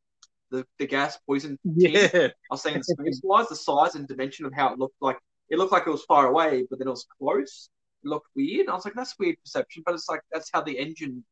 the 0.50 0.66
the 0.78 0.86
gas 0.86 1.18
poison. 1.26 1.58
Yeah, 1.64 2.08
I 2.14 2.30
was 2.50 2.62
saying 2.62 2.82
space 2.82 3.20
wise, 3.22 3.48
the 3.48 3.56
size 3.56 3.94
and 3.94 4.08
dimension 4.08 4.46
of 4.46 4.52
how 4.54 4.72
it 4.72 4.78
looked 4.78 4.96
like 5.00 5.18
it 5.50 5.58
looked 5.58 5.72
like 5.72 5.86
it 5.86 5.90
was 5.90 6.04
far 6.04 6.26
away, 6.26 6.64
but 6.68 6.78
then 6.78 6.88
it 6.88 6.96
was 6.98 7.06
close. 7.18 7.68
It 8.02 8.08
looked 8.08 8.28
weird. 8.34 8.68
I 8.68 8.74
was 8.74 8.84
like, 8.84 8.94
that's 8.94 9.18
weird 9.18 9.36
perception, 9.44 9.82
but 9.84 9.94
it's 9.94 10.08
like 10.08 10.22
that's 10.32 10.50
how 10.52 10.62
the 10.62 10.78
engine 10.78 11.24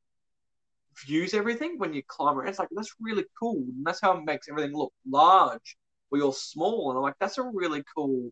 views 1.06 1.32
everything 1.32 1.78
when 1.78 1.94
you 1.94 2.02
climb 2.06 2.36
around. 2.38 2.48
It's 2.48 2.58
like 2.58 2.68
that's 2.72 2.94
really 3.00 3.24
cool. 3.38 3.56
And 3.56 3.84
that's 3.86 4.00
how 4.00 4.12
it 4.18 4.24
makes 4.24 4.48
everything 4.48 4.76
look 4.76 4.92
large 5.08 5.76
where 6.10 6.20
you're 6.20 6.34
small. 6.34 6.90
And 6.90 6.98
I'm 6.98 7.02
like, 7.02 7.18
that's 7.20 7.38
a 7.38 7.42
really 7.42 7.82
cool 7.96 8.30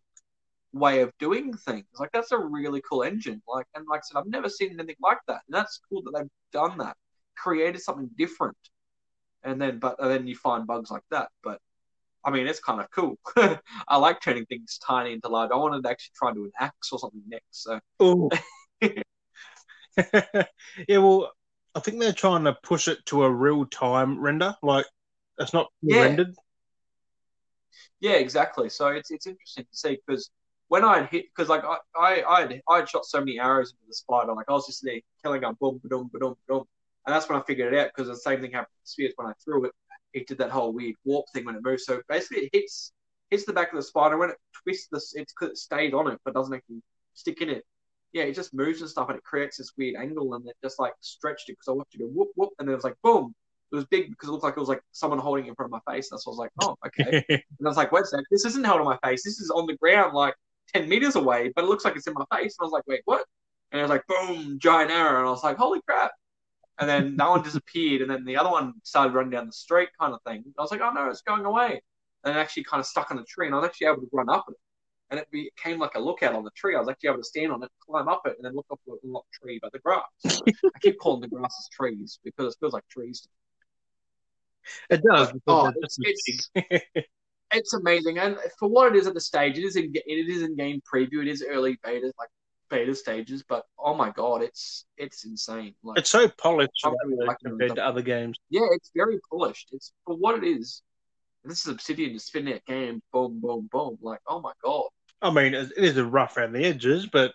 way 0.73 1.01
of 1.01 1.11
doing 1.19 1.55
things. 1.55 1.87
Like 1.99 2.13
that's 2.13 2.33
a 2.33 2.39
really 2.39 2.83
cool 2.89 3.03
engine. 3.03 3.43
Like 3.49 3.67
and 3.75 3.87
like 3.89 4.01
I 4.01 4.05
said, 4.05 4.19
I've 4.19 4.27
never 4.27 4.51
seen 4.51 4.73
anything 4.75 4.97
like 5.01 5.19
that. 5.29 5.41
And 5.49 5.55
that's 5.59 5.81
cool 5.89 6.03
that 6.03 6.13
they've 6.15 6.37
done 6.53 6.77
that. 6.79 6.97
Created 7.37 7.81
something 7.81 8.11
different. 8.19 8.59
And 9.45 9.61
then 9.61 9.79
but 9.79 9.97
and 10.01 10.11
then 10.11 10.27
you 10.27 10.37
find 10.37 10.67
bugs 10.67 10.91
like 10.91 11.05
that. 11.11 11.31
But 11.43 11.61
I 12.25 12.31
mean, 12.31 12.47
it's 12.49 12.61
kind 12.61 12.81
of 12.81 12.91
cool. 12.93 13.19
I 13.89 13.97
like 13.99 14.21
turning 14.23 14.47
things 14.47 14.79
tiny 14.87 15.15
into 15.15 15.29
large. 15.29 15.51
I 15.53 15.57
wanted 15.57 15.85
to 15.85 15.91
actually 15.91 16.13
try 16.17 16.31
and 16.31 16.37
do 16.39 16.45
an 16.47 16.53
axe 16.61 16.93
or 16.93 16.99
something 16.99 17.23
next. 17.29 17.65
So 17.65 17.81
Ooh. 18.03 18.31
yeah, 20.89 20.99
well, 20.99 21.33
I 21.75 21.81
think 21.81 22.01
they're 22.01 22.13
trying 22.13 22.45
to 22.45 22.57
push 22.63 22.89
it 22.89 23.05
to 23.07 23.25
a 23.25 23.31
real 23.31 23.67
time 23.67 24.19
render. 24.21 24.57
Like, 24.63 24.87
it's 25.39 25.53
not 25.53 25.69
Yeah. 25.83 26.17
rendered. 26.17 26.35
Yeah, 28.01 28.13
exactly. 28.13 28.69
So 28.69 28.89
it's 28.89 29.11
it's 29.11 29.27
interesting 29.27 29.65
to 29.65 29.77
see 29.77 29.99
because 30.07 30.31
when 30.69 30.85
I 30.85 31.05
hit 31.05 31.27
because 31.35 31.49
like 31.49 31.65
I 31.65 31.79
I 31.97 32.23
I 32.25 32.41
had, 32.43 32.61
I 32.69 32.77
had 32.79 32.89
shot 32.89 33.05
so 33.05 33.19
many 33.21 33.39
arrows 33.39 33.71
into 33.73 33.85
the 33.89 33.95
spider, 33.95 34.33
like 34.35 34.47
I 34.49 34.53
was 34.53 34.67
just 34.67 34.83
there 34.85 35.01
killing 35.23 35.43
them, 35.43 35.57
boom, 35.61 35.81
boom, 35.85 36.11
boom, 36.13 36.37
boom, 36.49 36.65
and 37.11 37.17
that's 37.17 37.29
when 37.29 37.41
I 37.41 37.43
figured 37.43 37.75
it 37.75 37.79
out 37.81 37.91
because 37.93 38.07
the 38.07 38.15
same 38.15 38.41
thing 38.41 38.53
happened 38.53 38.69
with 38.81 38.89
spheres 38.89 39.15
when 39.17 39.27
I 39.27 39.33
threw 39.45 39.65
it. 39.65 39.73
It 40.13 40.29
did 40.29 40.39
that 40.39 40.51
whole 40.51 40.73
weird 40.73 40.95
warp 41.05 41.27
thing 41.35 41.45
when 41.45 41.57
it 41.57 41.63
moves. 41.65 41.85
So 41.85 42.01
basically, 42.09 42.45
it 42.45 42.51
hits 42.53 42.93
hits 43.31 43.45
the 43.45 43.53
back 43.53 43.73
of 43.73 43.77
the 43.77 43.83
spider 43.83 44.17
when 44.17 44.31
it 44.31 44.37
twists 44.63 44.87
this. 44.93 45.13
It's 45.17 45.33
because 45.33 45.51
it 45.51 45.57
stays 45.57 45.93
on 45.93 46.07
it, 46.07 46.21
but 46.25 46.35
doesn't 46.35 46.55
actually 46.55 46.83
stick 47.15 47.43
in 47.43 47.51
it. 47.51 47.65
Yeah, 48.13 48.23
it 48.25 48.37
just 48.37 48.55
moves 48.55 48.81
and 48.81 48.89
stuff, 48.89 49.09
and 49.09 49.19
it 49.19 49.25
creates 49.25 49.57
this 49.57 49.73
weird 49.77 49.97
angle, 49.97 50.35
and 50.35 50.47
it 50.47 50.55
just 50.63 50.79
like 50.79 50.93
stretched 51.01 51.49
it 51.49 51.55
because 51.55 51.67
I 51.67 51.73
watched 51.73 51.97
it 51.97 51.99
go 51.99 52.07
whoop 52.07 52.29
whoop, 52.37 52.51
and 52.61 52.69
then 52.69 52.75
it 52.75 52.77
was 52.77 52.85
like 52.85 52.97
boom. 53.03 53.35
It 53.73 53.75
was 53.75 53.87
big 53.87 54.11
because 54.11 54.29
it 54.29 54.33
looked 54.33 54.45
like 54.45 54.57
it 54.57 54.61
was 54.61 54.69
like 54.69 54.83
someone 54.93 55.19
holding 55.19 55.47
it 55.47 55.49
in 55.49 55.57
front 55.57 55.73
of 55.73 55.81
my 55.85 55.93
face. 55.93 56.11
That's 56.11 56.29
what 56.29 56.35
I 56.35 56.35
was 56.35 56.39
like, 56.39 56.51
oh, 56.63 56.77
okay. 56.87 57.25
And 57.29 57.67
I 57.67 57.69
was 57.69 57.77
like, 57.77 57.91
wait 57.91 58.05
a 58.05 58.07
sec, 58.07 58.21
this 58.31 58.45
isn't 58.45 58.65
held 58.65 58.79
on 58.79 58.87
my 58.87 58.99
face. 59.03 59.25
This 59.25 59.41
is 59.41 59.51
on 59.51 59.67
the 59.67 59.77
ground 59.77 60.15
like 60.15 60.35
10 60.75 60.89
meters 60.89 61.17
away, 61.17 61.53
but 61.57 61.65
it 61.65 61.69
looks 61.69 61.85
like 61.85 61.97
it's 61.97 62.07
in 62.07 62.15
my 62.15 62.25
face. 62.37 62.57
And 62.59 62.65
I 62.65 62.67
was 62.67 62.73
like, 62.73 62.87
wait, 62.87 63.01
what? 63.05 63.25
And 63.73 63.81
it 63.81 63.83
was 63.83 63.91
like, 63.91 64.07
boom, 64.07 64.59
giant 64.59 64.91
arrow. 64.91 65.19
And 65.19 65.29
I 65.29 65.31
was 65.31 65.45
like, 65.45 65.57
holy 65.57 65.81
crap. 65.87 66.11
And 66.81 66.89
then 66.89 67.17
that 67.17 67.29
one 67.29 67.43
disappeared. 67.43 68.01
And 68.01 68.11
then 68.11 68.25
the 68.25 68.39
other 68.39 68.51
one 68.51 68.73
started 68.83 69.13
running 69.13 69.31
down 69.31 69.47
the 69.47 69.53
street 69.53 69.91
kind 70.01 70.15
of 70.15 70.23
thing. 70.23 70.43
I 70.59 70.63
was 70.63 70.71
like, 70.71 70.81
oh 70.81 70.91
no, 70.91 71.09
it's 71.11 71.21
going 71.23 71.45
away. 71.45 71.83
And 72.25 72.37
it 72.37 72.41
actually 72.41 72.65
kind 72.65 72.81
of 72.81 72.87
stuck 72.87 73.11
on 73.11 73.19
the 73.19 73.25
tree. 73.25 73.47
And 73.47 73.55
I 73.55 73.59
was 73.59 73.67
actually 73.67 73.89
able 73.89 74.01
to 74.01 74.09
run 74.13 74.31
up 74.31 74.47
it. 74.49 74.57
And 75.11 75.21
it 75.21 75.29
became 75.31 75.79
like 75.79 75.95
a 75.97 76.01
lookout 76.01 76.35
on 76.35 76.45
the 76.45 76.51
tree. 76.53 76.75
I 76.77 76.79
was 76.79 76.89
actually 76.89 77.11
able 77.11 77.19
to 77.19 77.25
stand 77.25 77.53
on 77.53 77.63
it, 77.63 77.71
climb 77.85 78.09
up 78.09 78.23
it, 78.27 78.37
and 78.37 78.45
then 78.45 78.55
look 78.55 78.67
up 78.71 78.81
the 78.87 78.97
not 79.05 79.25
tree, 79.33 79.59
but 79.61 79.73
the 79.73 79.81
grass. 79.81 80.03
I 80.27 80.79
keep 80.81 80.99
calling 81.01 81.21
the 81.21 81.29
grasses 81.29 81.69
trees 81.73 82.19
because 82.25 82.55
it 82.55 82.59
feels 82.61 82.73
like 82.73 82.87
trees. 82.89 83.27
It 84.89 85.03
does. 85.03 85.33
Oh, 85.49 85.73
it's 85.77 86.51
it's 87.53 87.75
amazing, 87.75 88.19
and 88.19 88.37
for 88.59 88.69
what 88.69 88.95
it 88.95 88.99
is 88.99 89.07
at 89.09 89.15
the 89.15 89.21
stage, 89.21 89.59
it 89.59 89.65
is 89.65 89.75
in 89.75 89.93
it 89.95 90.29
is 90.29 90.43
in 90.43 90.55
game 90.55 90.81
preview. 90.93 91.23
It 91.23 91.29
is 91.29 91.45
early 91.49 91.79
beta, 91.83 92.13
like 92.19 92.29
beta 92.71 92.95
stages, 92.95 93.43
but 93.47 93.65
oh 93.79 93.95
my 93.95 94.11
god, 94.11 94.43
it's 94.43 94.87
it's 94.97 95.25
insane. 95.25 95.75
Like 95.83 95.99
it's 95.99 96.11
so 96.11 96.29
polished 96.29 96.71
I'm 96.85 96.95
really 97.05 97.27
liking 97.27 97.51
compared 97.51 97.77
to 97.77 97.85
other 97.85 98.03
games. 98.03 98.39
yeah, 98.49 98.67
it's 98.73 98.91
very 98.95 99.19
polished. 99.31 99.71
It's 99.73 99.93
for 100.07 100.17
what 100.17 100.43
it 100.43 100.47
is. 100.47 100.83
This 101.45 101.61
is 101.61 101.69
Obsidian 101.69 102.13
just 102.13 102.27
spinning 102.27 102.55
that 102.55 102.67
game, 102.67 103.03
boom, 103.13 103.41
boom, 103.41 103.69
boom. 103.71 103.99
Like 104.01 104.21
oh 104.27 104.41
my 104.41 104.53
god, 104.63 104.85
I 105.23 105.31
mean, 105.31 105.55
it 105.55 105.73
is 105.77 105.97
a 105.97 106.05
rough 106.05 106.37
around 106.37 106.53
the 106.53 106.65
edges, 106.65 107.07
but 107.07 107.33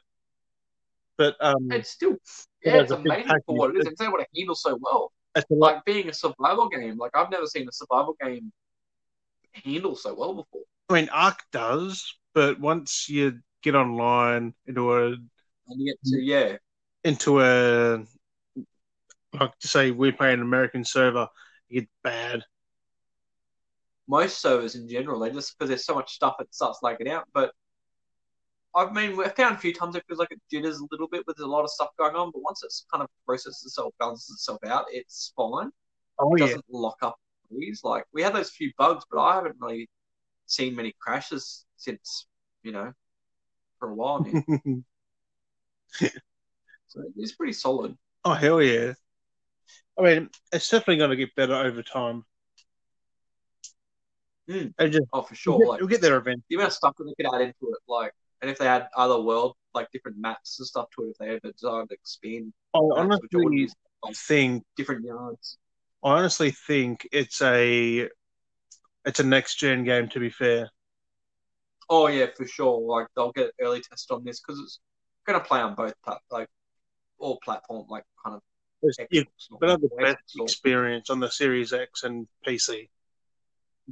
but 1.17 1.35
um, 1.39 1.71
it's 1.71 1.89
still 1.89 2.15
yeah, 2.63 2.81
it's 2.81 2.91
amazing 2.91 3.31
for 3.45 3.55
what 3.55 3.75
it 3.75 3.79
is. 3.79 3.87
It's 3.87 4.01
able 4.01 4.17
to 4.17 4.25
handle 4.35 4.55
so 4.55 4.77
well. 4.81 5.11
it's. 5.35 5.45
Like 5.49 5.85
being 5.85 6.09
a 6.09 6.13
survival 6.13 6.69
game. 6.69 6.97
Like 6.97 7.11
I've 7.15 7.29
never 7.29 7.45
seen 7.45 7.67
a 7.67 7.71
survival 7.71 8.15
game 8.21 8.51
handle 9.63 9.95
so 9.95 10.13
well 10.15 10.33
before. 10.33 10.61
I 10.89 10.93
mean, 10.93 11.09
Ark 11.09 11.43
does, 11.51 12.15
but 12.33 12.59
once 12.59 13.07
you 13.09 13.39
get 13.65 13.75
online 13.75 14.53
into 14.67 14.93
a 14.95 15.17
And 15.67 15.85
get 15.85 15.97
to 16.05 16.19
yeah, 16.21 16.57
into 17.03 17.39
a 17.39 18.03
like 19.33 19.57
to 19.59 19.67
say 19.67 19.91
we're 19.91 20.11
playing 20.13 20.35
an 20.35 20.41
American 20.41 20.83
server, 20.85 21.27
it 21.69 21.73
gets 21.73 21.91
bad. 22.03 22.43
most 24.07 24.39
servers 24.41 24.75
in 24.75 24.87
general, 24.87 25.19
they 25.19 25.31
just 25.31 25.57
because 25.57 25.69
there's 25.69 25.85
so 25.85 25.95
much 25.95 26.13
stuff 26.13 26.35
it 26.39 26.53
starts 26.53 26.79
lagging 26.81 27.09
out. 27.09 27.27
But 27.33 27.51
I 28.75 28.89
mean, 28.91 29.15
we've 29.15 29.31
found 29.33 29.55
a 29.55 29.57
few 29.59 29.73
times 29.73 29.95
it 29.95 30.03
feels 30.07 30.19
like 30.19 30.31
it 30.31 30.41
jitters 30.51 30.79
a 30.79 30.87
little 30.91 31.07
bit 31.07 31.25
with 31.27 31.39
a 31.39 31.45
lot 31.45 31.63
of 31.63 31.69
stuff 31.69 31.89
going 31.97 32.15
on. 32.15 32.31
But 32.31 32.41
once 32.41 32.61
it's 32.63 32.85
kind 32.91 33.01
of 33.03 33.09
processes 33.25 33.63
itself, 33.65 33.93
balances 33.99 34.31
itself 34.31 34.59
out, 34.65 34.85
it's 34.89 35.31
fine. 35.35 35.71
Oh 36.19 36.35
It 36.35 36.37
yeah, 36.37 36.55
doesn't 36.55 36.65
lock 36.69 36.97
up 37.03 37.17
trees. 37.49 37.81
Like 37.83 38.05
we 38.13 38.23
had 38.23 38.35
those 38.35 38.51
few 38.51 38.71
bugs, 38.77 39.05
but 39.11 39.21
I 39.21 39.35
haven't 39.35 39.57
really 39.59 39.89
seen 40.47 40.75
many 40.75 40.93
crashes 41.01 41.65
since 41.77 42.27
you 42.63 42.71
know 42.73 42.93
for 43.85 43.91
a 43.91 43.95
while 43.95 44.25
now. 44.25 44.41
so 46.87 47.03
it's 47.17 47.33
pretty 47.33 47.53
solid. 47.53 47.95
oh 48.23 48.33
hell 48.33 48.61
yeah. 48.61 48.93
I 49.97 50.01
mean, 50.03 50.29
it's 50.51 50.69
definitely 50.69 50.97
going 50.97 51.11
to 51.11 51.15
get 51.15 51.35
better 51.35 51.53
over 51.55 51.81
time. 51.81 52.25
Mm. 54.49 54.73
And 54.77 54.91
just 54.91 55.05
Oh, 55.13 55.21
for 55.21 55.35
you'll 55.45 55.57
sure. 55.57 55.59
get, 55.59 55.67
Like 55.69 55.79
you'll 55.79 55.89
get 55.89 56.01
there 56.01 56.17
eventually. 56.17 56.43
the 56.49 56.55
amount 56.55 56.67
of 56.67 56.73
stuff 56.73 56.93
that 56.97 57.03
they 57.05 57.23
could 57.23 57.33
add 57.33 57.41
into 57.41 57.71
it, 57.73 57.79
like, 57.87 58.11
and 58.41 58.51
if 58.51 58.57
they 58.57 58.65
had 58.65 58.87
other 58.95 59.19
world, 59.19 59.55
like 59.73 59.89
different 59.91 60.17
maps 60.17 60.59
and 60.59 60.67
stuff 60.67 60.87
to 60.95 61.03
it, 61.05 61.09
if 61.11 61.17
they 61.17 61.29
ever 61.29 61.51
designed 61.51 61.89
to 61.89 61.95
expand 61.95 62.53
I 62.75 62.79
maps, 62.93 63.21
which 63.21 63.31
I 63.33 63.37
honestly 63.39 63.67
like, 64.03 64.15
think 64.15 64.63
different 64.75 65.05
yards. 65.05 65.57
I 66.03 66.09
honestly 66.17 66.51
think 66.51 67.07
it's 67.11 67.41
a 67.41 68.09
it's 69.05 69.19
a 69.19 69.23
next 69.23 69.55
gen 69.55 69.83
game. 69.83 70.09
To 70.09 70.19
be 70.19 70.29
fair, 70.29 70.69
Oh 71.89 72.07
yeah, 72.07 72.27
for 72.35 72.45
sure. 72.47 72.79
Like 72.81 73.07
they'll 73.15 73.31
get 73.31 73.51
early 73.61 73.81
test 73.81 74.11
on 74.11 74.23
this 74.23 74.39
because 74.39 74.59
it's 74.59 74.79
going 75.25 75.39
to 75.39 75.45
play 75.45 75.59
on 75.59 75.75
both 75.75 75.93
like 76.31 76.49
all 77.19 77.39
platform, 77.43 77.85
like 77.89 78.03
kind 78.23 78.35
of. 78.35 78.41
It's- 78.83 78.97
Xbox 78.99 79.07
you've 79.11 79.27
or 79.51 79.59
got 79.67 79.81
the 79.81 79.89
best 79.99 80.19
experience 80.39 81.09
on 81.09 81.19
the 81.19 81.29
Series 81.29 81.73
X 81.73 82.03
and 82.03 82.27
PC. 82.45 82.89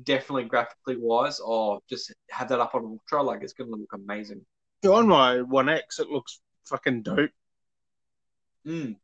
definitely 0.04 0.44
graphically 0.46 0.98
wise, 0.98 1.40
or 1.40 1.80
just 1.90 2.14
have 2.30 2.50
that 2.50 2.60
up 2.60 2.76
on 2.76 2.86
ultra. 2.86 3.24
Like 3.24 3.42
it's 3.44 3.54
going 3.54 3.72
to 3.72 3.76
look 3.78 3.94
amazing. 3.94 4.46
On 4.88 5.08
my 5.08 5.42
One 5.42 5.70
X, 5.70 6.00
it 6.00 6.10
looks 6.10 6.42
fucking 6.66 7.04
dope. 7.04 7.32
Mm. 8.68 8.98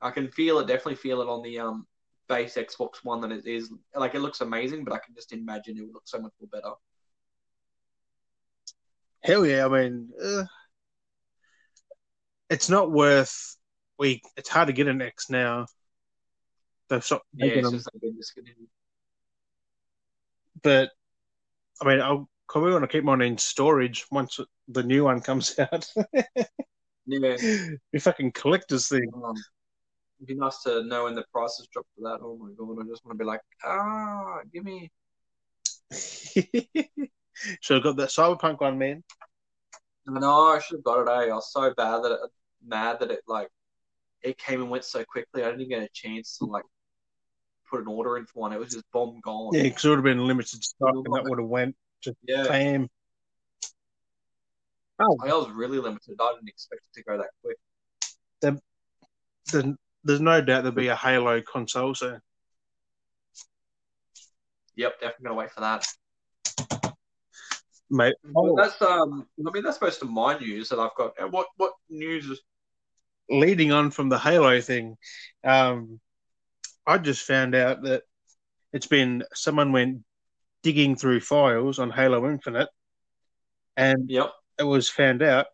I 0.00 0.10
can 0.10 0.30
feel 0.30 0.58
it. 0.58 0.66
Definitely 0.66 0.96
feel 0.96 1.22
it 1.22 1.28
on 1.28 1.42
the 1.42 1.58
um 1.60 1.86
base 2.28 2.56
Xbox 2.56 2.96
One 3.02 3.20
that 3.22 3.32
it 3.32 3.46
is. 3.46 3.72
Like 3.94 4.14
it 4.14 4.20
looks 4.20 4.40
amazing, 4.40 4.84
but 4.84 4.92
I 4.94 4.98
can 4.98 5.14
just 5.14 5.32
imagine 5.32 5.78
it 5.78 5.82
would 5.82 5.94
look 5.94 6.06
so 6.06 6.18
much 6.20 6.32
more 6.40 6.48
better. 6.52 6.74
Hell 9.22 9.46
yeah! 9.46 9.66
I 9.66 9.68
mean, 9.68 10.10
uh, 10.22 10.44
it's 12.50 12.68
not 12.68 12.90
worth. 12.90 13.56
We 13.98 14.22
it's 14.36 14.48
hard 14.48 14.68
to 14.68 14.72
get 14.72 14.88
an 14.88 15.02
X 15.02 15.28
now. 15.30 15.66
They've 16.88 17.04
stopped 17.04 17.26
Yeah, 17.34 17.46
making 17.46 17.62
it's 17.62 17.72
them, 17.72 17.74
like 17.74 18.14
but 20.62 20.90
I 21.82 21.86
mean, 21.86 22.00
I'll 22.00 22.28
probably 22.48 22.72
want 22.72 22.84
to 22.84 22.88
keep 22.88 23.04
mine 23.04 23.20
in 23.22 23.38
storage 23.38 24.06
once 24.10 24.40
the 24.68 24.82
new 24.82 25.04
one 25.04 25.20
comes 25.20 25.58
out. 25.72 25.86
Yeah. 27.06 27.36
we 27.92 27.98
fucking 27.98 28.32
collector's 28.32 28.88
thing. 28.88 29.10
Um, 29.14 29.34
it'd 30.18 30.28
be 30.28 30.34
nice 30.34 30.62
to 30.64 30.82
know 30.84 31.04
when 31.04 31.14
the 31.14 31.24
prices 31.32 31.68
drop 31.72 31.86
for 31.96 32.02
that. 32.02 32.20
Oh 32.22 32.36
my 32.36 32.50
god, 32.56 32.84
I 32.84 32.88
just 32.88 33.04
want 33.04 33.18
to 33.18 33.22
be 33.22 33.26
like, 33.26 33.40
ah, 33.64 34.38
give 34.52 34.64
me. 34.64 34.90
So 37.62 37.74
have 37.74 37.82
got 37.82 37.96
that 37.96 38.10
Cyberpunk 38.10 38.60
one, 38.60 38.78
man. 38.78 39.04
I 40.08 40.18
know 40.18 40.48
I 40.48 40.58
should 40.58 40.78
have 40.78 40.84
got 40.84 41.02
it. 41.02 41.08
Eh? 41.08 41.30
I 41.30 41.34
was 41.34 41.52
so 41.52 41.72
bad 41.74 42.02
that 42.02 42.12
it, 42.12 42.18
mad 42.66 43.00
that 43.00 43.10
it 43.10 43.20
like 43.26 43.48
it 44.22 44.38
came 44.38 44.60
and 44.60 44.70
went 44.70 44.84
so 44.84 45.04
quickly. 45.04 45.42
I 45.42 45.46
didn't 45.46 45.62
even 45.62 45.80
get 45.80 45.82
a 45.82 45.92
chance 45.92 46.38
to 46.38 46.46
like 46.46 46.64
put 47.70 47.80
an 47.80 47.86
order 47.88 48.16
in 48.16 48.26
for 48.26 48.40
one. 48.40 48.52
It 48.52 48.58
was 48.58 48.72
just 48.72 48.90
bomb 48.92 49.20
gone. 49.22 49.54
Yeah, 49.54 49.64
because 49.64 49.84
it 49.84 49.88
would 49.90 49.98
have 49.98 50.04
been 50.04 50.26
limited 50.26 50.64
stock, 50.64 50.94
and 50.94 51.14
that 51.14 51.24
would 51.24 51.38
have 51.38 51.48
went 51.48 51.76
just 52.00 52.16
Yeah. 52.26 52.44
bam. 52.48 52.88
I 55.00 55.04
was 55.32 55.50
really 55.50 55.78
limited. 55.78 56.16
I 56.20 56.34
didn't 56.34 56.48
expect 56.48 56.82
it 56.86 56.98
to 56.98 57.04
go 57.04 57.18
that 57.18 57.30
quick. 57.42 57.56
Then 58.40 59.78
there's 60.04 60.20
no 60.20 60.40
doubt 60.40 60.62
there'll 60.62 60.72
be 60.72 60.88
a 60.88 60.96
Halo 60.96 61.40
console 61.42 61.94
soon. 61.94 62.20
Yep, 64.76 65.00
definitely 65.00 65.24
gonna 65.24 65.34
wait 65.36 65.50
for 65.50 65.60
that. 65.60 65.86
Mate, 67.90 68.14
Well, 68.24 68.54
that's 68.54 68.80
um. 68.82 69.26
I 69.46 69.50
mean, 69.50 69.62
that's 69.62 69.80
most 69.80 70.02
of 70.02 70.10
my 70.10 70.38
news 70.38 70.68
that 70.68 70.78
I've 70.78 70.94
got. 70.94 71.14
And 71.18 71.32
what 71.32 71.46
what 71.56 71.72
news 71.88 72.26
is? 72.26 72.40
leading 73.30 73.72
on 73.72 73.90
from 73.90 74.08
the 74.08 74.18
Halo 74.18 74.60
thing, 74.60 74.96
um, 75.44 76.00
I 76.86 76.98
just 76.98 77.26
found 77.26 77.54
out 77.54 77.82
that 77.82 78.02
it's 78.72 78.86
been 78.86 79.24
someone 79.34 79.72
went 79.72 80.02
digging 80.62 80.96
through 80.96 81.20
files 81.20 81.78
on 81.78 81.90
Halo 81.90 82.28
Infinite, 82.28 82.68
and 83.76 84.10
Yep. 84.10 84.32
it 84.58 84.64
was 84.64 84.88
found 84.88 85.22
out 85.22 85.46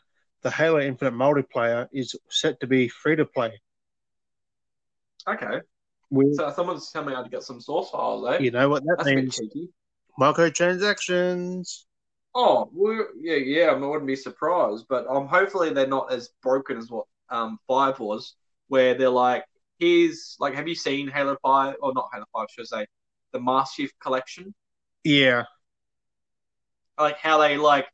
the 0.43 0.51
Halo 0.51 0.81
Infinite 0.81 1.15
multiplayer 1.15 1.89
is 1.93 2.15
set 2.31 2.61
to 2.61 2.67
be 2.67 2.89
free 2.89 3.17
to 3.17 3.25
play. 3.25 3.61
Okay. 5.27 5.61
With 6.11 6.37
So 6.37 6.53
someone's 6.55 6.91
coming 6.91 7.15
out 7.15 7.25
to 7.25 7.31
get 7.31 7.43
some 7.43 7.61
source 7.61 7.91
files, 7.91 8.29
eh? 8.29 8.39
you 8.39 8.51
know 8.51 8.69
what 8.69 8.83
that 8.85 8.97
That's 8.99 9.11
means? 9.11 9.41
Microtransactions. 10.21 11.85
Oh, 12.35 12.69
well, 12.73 13.07
yeah, 13.21 13.37
yeah. 13.37 13.67
I 13.67 13.75
wouldn't 13.75 14.07
be 14.07 14.17
surprised, 14.17 14.87
but 14.89 15.07
um, 15.07 15.29
hopefully 15.29 15.71
they're 15.73 15.87
not 15.87 16.13
as 16.13 16.31
broken 16.43 16.79
as 16.79 16.91
what 16.91 17.07
um 17.31 17.59
Five 17.69 18.01
was, 18.01 18.35
where 18.69 18.95
they're 18.95 19.09
like, 19.11 19.45
here's 19.79 20.37
like, 20.41 20.55
have 20.55 20.69
you 20.69 20.75
seen 20.75 21.09
Halo 21.09 21.37
Five 21.43 21.77
or 21.81 21.93
not 21.95 22.11
Halo 22.13 22.27
Five? 22.33 22.49
Should 22.51 22.63
I 22.73 22.83
say 22.83 22.87
the 23.33 23.41
Master 23.41 23.83
Chief 23.83 23.93
Collection? 24.01 24.55
Yeah, 25.05 25.45
Like 26.99 27.19
how 27.19 27.39
they 27.39 27.57
like. 27.57 27.87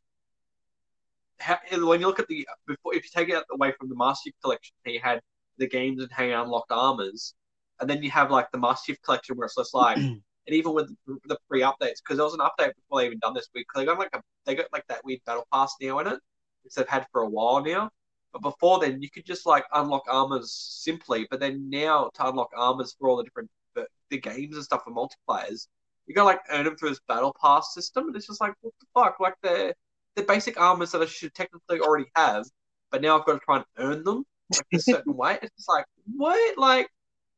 How, 1.39 1.59
when 1.73 2.01
you 2.01 2.07
look 2.07 2.21
at 2.21 2.29
the 2.29 2.47
before, 2.67 2.95
if 2.95 3.05
you 3.05 3.11
take 3.15 3.29
it 3.31 3.43
away 3.51 3.73
from 3.79 3.89
the 3.89 3.97
Master 3.97 4.29
Chief 4.29 4.35
Collection, 4.43 4.75
he 4.85 4.99
had 4.99 5.21
the 5.59 5.67
games 5.69 6.03
and 6.03 6.13
hang 6.13 6.33
unlocked 6.33 6.71
armors, 6.73 7.35
and 7.81 7.89
then 7.89 8.03
you 8.03 8.11
have 8.11 8.31
like 8.31 8.51
the 8.53 8.59
Master 8.59 8.93
Chief 8.93 9.03
Collection 9.03 9.37
where 9.37 9.47
it's 9.47 9.57
just 9.57 9.75
like, 9.75 9.99
and 10.51 10.57
even 10.57 10.75
with 10.75 10.93
the 11.07 11.39
pre 11.49 11.61
updates, 11.61 11.99
because 12.03 12.17
there 12.17 12.25
was 12.25 12.35
an 12.35 12.41
update 12.41 12.75
before 12.75 13.01
they 13.01 13.07
even 13.07 13.21
done 13.21 13.35
this 13.35 13.49
week, 13.55 13.67
they 13.75 13.85
got 13.85 14.01
like 14.01 14.11
a 14.15 14.21
they 14.45 14.57
got 14.57 14.67
like 14.73 14.85
that 14.89 15.05
weird 15.05 15.21
battle 15.25 15.47
pass 15.53 15.75
now 15.81 16.01
in 16.01 16.09
it, 16.09 16.19
which 16.65 16.75
they've 16.75 16.89
had 16.89 17.07
for 17.13 17.23
a 17.23 17.29
while 17.29 17.63
now. 17.63 17.89
But 18.33 18.43
before 18.43 18.81
then, 18.81 19.01
you 19.01 19.11
could 19.11 19.25
just 19.25 19.47
like 19.47 19.65
unlock 19.73 20.03
armors 20.09 20.53
simply, 20.53 21.29
but 21.31 21.39
then 21.39 21.71
now 21.71 22.11
to 22.15 22.29
unlock 22.29 22.51
armors 22.57 22.97
for 22.99 23.09
all 23.09 23.17
the 23.17 23.23
different 23.23 23.49
the, 23.77 23.87
the 24.11 24.19
games 24.19 24.57
and 24.57 24.65
stuff 24.65 24.83
for 24.85 24.91
multiplayers, 24.91 25.69
you 26.07 26.15
gotta 26.17 26.27
like 26.27 26.41
earn 26.51 26.65
them 26.65 26.77
through 26.77 26.91
this 26.91 27.01
battle 27.07 27.35
pass 27.41 27.73
system, 27.73 28.09
and 28.09 28.17
it's 28.17 28.27
just 28.27 28.41
like 28.41 28.55
what 28.61 28.75
the 28.81 28.87
fuck, 28.93 29.21
like 29.21 29.35
the 29.43 29.73
the 30.17 30.25
basic 30.25 30.61
armors 30.61 30.91
that 30.91 31.03
I 31.03 31.07
should 31.07 31.33
technically 31.33 31.79
already 31.79 32.11
have, 32.17 32.45
but 32.91 33.03
now 33.03 33.17
I've 33.17 33.25
got 33.25 33.35
to 33.35 33.39
try 33.39 33.57
and 33.59 33.65
earn 33.79 34.03
them 34.03 34.25
like 34.53 34.67
a 34.75 34.79
certain 34.81 35.17
way. 35.17 35.39
It's 35.41 35.55
just 35.57 35.69
like 35.69 35.85
what, 36.17 36.59
like 36.59 36.89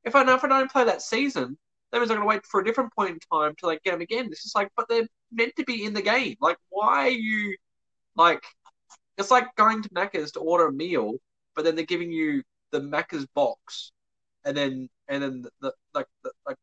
if 0.05 0.16
I 0.16 0.22
know 0.22 0.35
if 0.35 0.44
I 0.44 0.48
don't 0.48 0.72
play 0.72 0.85
that 0.85 1.03
season, 1.03 1.59
that 1.92 1.98
means 1.98 2.11
I'm 2.11 2.16
gonna 2.16 2.28
wait 2.28 2.44
for 2.46 2.61
a 2.61 2.64
different 2.64 2.92
point 2.94 3.11
in 3.11 3.18
time 3.33 3.55
to 3.59 3.66
like 3.66 3.83
get 3.83 3.92
them 3.92 4.00
again. 4.00 4.26
It's 4.26 4.42
just 4.42 4.57
like, 4.57 4.70
but 4.76 4.87
they're 4.88 5.07
meant 5.31 5.52
to 5.57 5.64
be 5.64 5.85
in 5.85 5.92
the 5.92 6.02
game. 6.02 6.37
Like, 6.40 6.57
why 6.70 7.07
are 7.07 7.11
you 7.11 7.57
like? 8.16 8.42
It's 9.18 9.31
like 9.31 9.55
going 9.57 9.83
to 9.83 9.88
Macca's 9.90 10.33
to 10.33 10.40
order 10.40 10.68
a 10.68 10.72
meal, 10.72 11.14
but 11.55 11.64
then 11.64 11.76
they're 11.76 11.85
giving 11.85 12.11
you 12.11 12.42
the 12.70 12.81
Macca's 12.81 13.26
box, 13.35 13.92
and 14.44 14.57
then 14.57 14.88
and 15.09 15.22
then 15.22 15.42
the, 15.42 15.50
the 15.61 15.72
like 15.94 16.07
the 16.24 16.33
like 16.46 16.57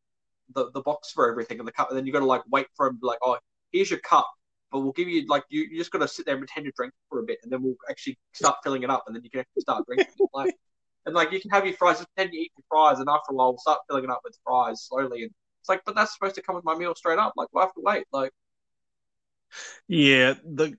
the, 0.55 0.71
the 0.71 0.81
box 0.81 1.11
for 1.11 1.29
everything 1.29 1.59
and 1.59 1.67
the 1.67 1.71
cup, 1.71 1.89
and 1.89 1.97
then 1.97 2.05
you 2.05 2.13
got 2.13 2.19
to 2.19 2.25
like 2.25 2.41
wait 2.49 2.67
for 2.75 2.87
them. 2.87 2.99
Like, 3.01 3.19
oh, 3.21 3.37
here's 3.71 3.91
your 3.91 3.99
cup, 3.99 4.27
but 4.71 4.79
we'll 4.79 4.93
give 4.93 5.07
you 5.07 5.25
like 5.27 5.43
you, 5.49 5.61
you 5.61 5.77
just 5.77 5.91
got 5.91 5.99
to 5.99 6.07
sit 6.07 6.25
there 6.25 6.35
and 6.35 6.45
pretend 6.45 6.65
to 6.65 6.71
drink 6.75 6.93
for 7.09 7.19
a 7.19 7.23
bit, 7.23 7.39
and 7.43 7.51
then 7.51 7.61
we'll 7.61 7.75
actually 7.89 8.17
start 8.33 8.57
filling 8.63 8.83
it 8.83 8.89
up, 8.89 9.03
and 9.07 9.15
then 9.15 9.23
you 9.23 9.29
can 9.29 9.41
actually 9.41 9.61
start 9.61 9.85
drinking. 9.85 10.07
Like, 10.33 10.55
and 11.05 11.15
like 11.15 11.31
you 11.31 11.39
can 11.41 11.51
have 11.51 11.65
your 11.65 11.75
fries, 11.75 11.97
just 11.97 12.09
pretend 12.15 12.33
you 12.33 12.41
eat 12.41 12.51
your 12.57 12.65
fries, 12.69 12.99
and 12.99 13.09
after 13.09 13.31
a 13.31 13.35
while, 13.35 13.51
we'll 13.51 13.59
start 13.59 13.79
filling 13.87 14.03
it 14.05 14.09
up 14.09 14.21
with 14.23 14.37
fries 14.45 14.83
slowly. 14.83 15.23
And 15.23 15.31
it's 15.61 15.69
like, 15.69 15.81
but 15.85 15.95
that's 15.95 16.13
supposed 16.13 16.35
to 16.35 16.41
come 16.41 16.55
with 16.55 16.65
my 16.65 16.75
meal 16.75 16.95
straight 16.95 17.19
up. 17.19 17.33
Like, 17.35 17.47
we'll 17.51 17.63
have 17.63 17.73
to 17.73 17.81
wait. 17.81 18.05
Like, 18.11 18.31
yeah. 19.87 20.35
The 20.45 20.75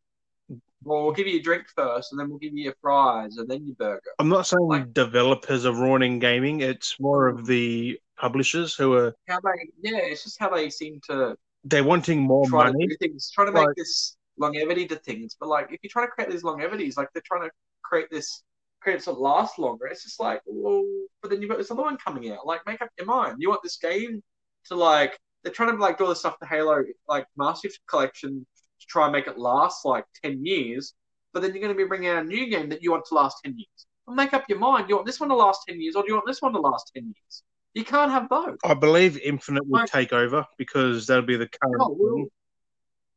well, 0.82 1.04
we'll 1.04 1.12
give 1.12 1.26
you 1.26 1.38
a 1.38 1.42
drink 1.42 1.66
first, 1.76 2.12
and 2.12 2.18
then 2.18 2.30
we'll 2.30 2.38
give 2.38 2.54
you 2.54 2.64
your 2.64 2.74
fries, 2.80 3.36
and 3.36 3.46
then 3.48 3.66
your 3.66 3.76
burger. 3.76 4.00
I'm 4.18 4.28
not 4.30 4.46
saying 4.46 4.66
Like- 4.66 4.94
developers 4.94 5.66
are 5.66 5.74
ruining 5.74 6.18
gaming. 6.18 6.60
It's 6.60 6.98
more 6.98 7.28
of 7.28 7.44
the 7.46 7.98
publishers 8.16 8.74
who 8.74 8.94
are 8.94 9.14
How 9.28 9.40
they, 9.40 9.90
yeah, 9.90 9.98
it's 9.98 10.24
just 10.24 10.38
how 10.40 10.48
they 10.54 10.70
seem 10.70 11.00
to 11.10 11.36
they're 11.64 11.84
wanting 11.84 12.20
more 12.20 12.46
try 12.46 12.70
money. 12.70 12.86
to 12.86 12.96
things, 12.96 13.30
trying 13.30 13.48
to 13.48 13.52
make 13.52 13.68
this 13.76 14.16
longevity 14.38 14.86
to 14.86 14.96
things. 14.96 15.36
But 15.38 15.50
like, 15.50 15.66
if 15.70 15.80
you're 15.82 15.90
trying 15.90 16.06
to 16.06 16.10
create 16.12 16.30
these 16.30 16.42
longevities, 16.42 16.96
like 16.96 17.08
they're 17.12 17.22
trying 17.26 17.42
to 17.42 17.50
create 17.82 18.08
this, 18.10 18.42
create 18.80 19.06
it 19.06 19.10
last 19.12 19.58
longer. 19.58 19.86
It's 19.86 20.02
just 20.02 20.20
like, 20.20 20.40
well, 20.46 20.84
but 21.22 21.30
then 21.30 21.40
you've 21.40 21.50
got 21.50 21.58
this 21.58 21.70
other 21.70 21.82
one 21.82 21.96
coming 21.96 22.30
out. 22.32 22.46
Like, 22.46 22.60
make 22.66 22.80
up 22.80 22.88
your 22.98 23.06
mind. 23.06 23.36
You 23.38 23.48
want 23.48 23.62
this 23.62 23.76
game 23.76 24.22
to 24.66 24.74
like, 24.74 25.18
they're 25.42 25.52
trying 25.52 25.70
to 25.70 25.76
like 25.76 25.98
do 25.98 26.04
all 26.04 26.10
this 26.10 26.20
stuff 26.20 26.38
to 26.40 26.46
Halo, 26.46 26.82
like 27.08 27.26
Master 27.36 27.68
Chief 27.68 27.78
Collection, 27.88 28.46
to 28.80 28.86
try 28.86 29.04
and 29.04 29.12
make 29.12 29.26
it 29.26 29.38
last 29.38 29.84
like 29.84 30.04
ten 30.22 30.44
years. 30.44 30.94
But 31.32 31.42
then 31.42 31.52
you're 31.52 31.62
going 31.62 31.74
to 31.74 31.78
be 31.78 31.86
bringing 31.86 32.08
out 32.08 32.24
a 32.24 32.26
new 32.26 32.46
game 32.48 32.68
that 32.70 32.82
you 32.82 32.90
want 32.90 33.04
to 33.06 33.14
last 33.14 33.38
ten 33.44 33.54
years. 33.56 33.86
Well, 34.06 34.16
make 34.16 34.34
up 34.34 34.44
your 34.48 34.58
mind. 34.58 34.88
You 34.88 34.96
want 34.96 35.06
this 35.06 35.20
one 35.20 35.28
to 35.28 35.36
last 35.36 35.60
ten 35.68 35.80
years, 35.80 35.94
or 35.94 36.02
do 36.02 36.08
you 36.08 36.14
want 36.14 36.26
this 36.26 36.42
one 36.42 36.52
to 36.52 36.60
last 36.60 36.90
ten 36.94 37.04
years? 37.04 37.42
You 37.74 37.84
can't 37.84 38.10
have 38.10 38.28
both. 38.28 38.56
I 38.64 38.74
believe 38.74 39.16
Infinite 39.18 39.66
will 39.68 39.80
Like- 39.80 39.90
take 39.90 40.12
over 40.12 40.44
because 40.58 41.06
that'll 41.06 41.22
be 41.22 41.36
the 41.36 41.48
current. 41.48 41.76
Oh, 41.80 41.96
well, 41.98 42.26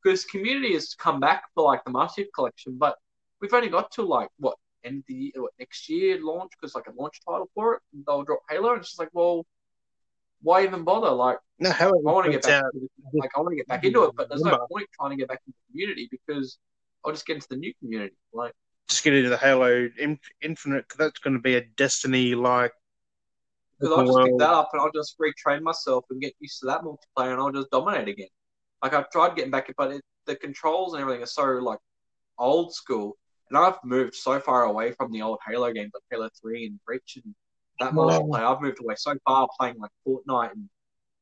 because 0.04 0.26
community 0.26 0.74
has 0.74 0.94
come 0.94 1.20
back 1.20 1.44
for 1.56 1.64
like 1.64 1.84
the 1.86 1.92
Master 1.92 2.22
Chief 2.22 2.32
Collection, 2.36 2.78
but 2.78 2.98
we've 3.42 3.54
only 3.54 3.70
got 3.70 3.92
to 3.94 4.04
like 4.04 4.30
what 4.38 4.58
end 4.84 5.04
the 5.08 5.34
what, 5.38 5.54
next 5.60 5.90
year 5.90 6.20
launch 6.24 6.52
because 6.60 6.76
like 6.76 6.88
a 6.88 6.94
launch 7.02 7.20
title 7.28 7.50
for 7.56 7.76
it. 7.76 7.82
And 7.94 8.06
they'll 8.06 8.24
drop 8.24 8.42
Halo, 8.50 8.72
and 8.74 8.80
it's 8.82 8.90
just 8.90 9.00
like, 9.00 9.10
well, 9.14 9.46
why 10.42 10.64
even 10.64 10.84
bother? 10.84 11.12
Like, 11.12 11.38
No, 11.60 11.72
I 11.72 12.12
want 12.12 12.26
to 12.26 12.32
get 12.32 12.44
back, 12.44 12.56
out. 12.66 12.74
like 13.20 13.32
I 13.36 13.40
want 13.40 13.52
to 13.52 13.56
get 13.58 13.68
back 13.68 13.84
into 13.86 14.04
it, 14.04 14.12
but 14.18 14.30
there's 14.30 14.44
no 14.44 14.58
point 14.72 14.88
trying 14.94 15.12
to 15.12 15.18
get 15.18 15.28
back 15.30 15.42
into 15.48 15.58
the 15.68 15.72
community 15.74 16.08
because 16.12 16.58
I'll 17.06 17.12
just 17.14 17.26
get 17.26 17.36
into 17.36 17.48
the 17.50 17.58
new 17.58 17.74
community. 17.82 18.16
Like, 18.34 18.54
Just 18.88 19.04
get 19.04 19.14
into 19.14 19.30
the 19.30 19.38
Halo 19.38 19.90
Infinite 20.00 20.20
Infinite. 20.42 20.88
'cause 20.88 20.98
that's 20.98 21.20
going 21.20 21.34
to 21.36 21.42
be 21.42 21.56
a 21.56 21.62
Destiny 21.62 22.36
like. 22.36 22.74
because 23.80 23.94
I'll 23.94 24.06
just 24.06 24.22
pick 24.24 24.38
that 24.38 24.52
up 24.54 24.70
and 24.74 24.82
I'll 24.82 24.92
just 24.92 25.18
retrain 25.20 25.62
myself 25.62 26.06
and 26.10 26.22
get 26.22 26.34
used 26.40 26.60
to 26.62 26.68
that 26.68 26.82
multiplayer, 26.82 27.32
and 27.34 27.42
I'll 27.42 27.52
just 27.52 27.70
dominate 27.72 28.08
again. 28.08 28.28
Like 28.82 28.94
I've 28.94 29.10
tried 29.10 29.36
getting 29.36 29.52
back, 29.52 29.74
but 29.78 29.92
it, 29.92 30.02
the 30.26 30.36
controls 30.36 30.94
and 30.94 31.02
everything 31.02 31.24
are 31.24 31.28
so 31.28 31.44
like 31.44 31.80
old 32.40 32.74
school, 32.74 33.18
and 33.50 33.58
I've 33.58 33.78
moved 33.84 34.16
so 34.16 34.40
far 34.40 34.64
away 34.64 34.92
from 34.94 35.12
the 35.12 35.22
old 35.22 35.40
Halo 35.48 35.72
games 35.74 35.92
like 35.94 36.04
Halo 36.12 36.30
Three 36.42 36.66
and 36.66 36.80
Reach 36.88 37.18
and 37.24 37.36
that 37.80 37.94
multiplayer. 37.94 38.56
I've 38.56 38.62
moved 38.62 38.80
away 38.82 38.96
so 38.98 39.16
far 39.26 39.48
playing 39.60 39.76
like 39.80 39.92
Fortnite 40.08 40.52
and 40.52 40.70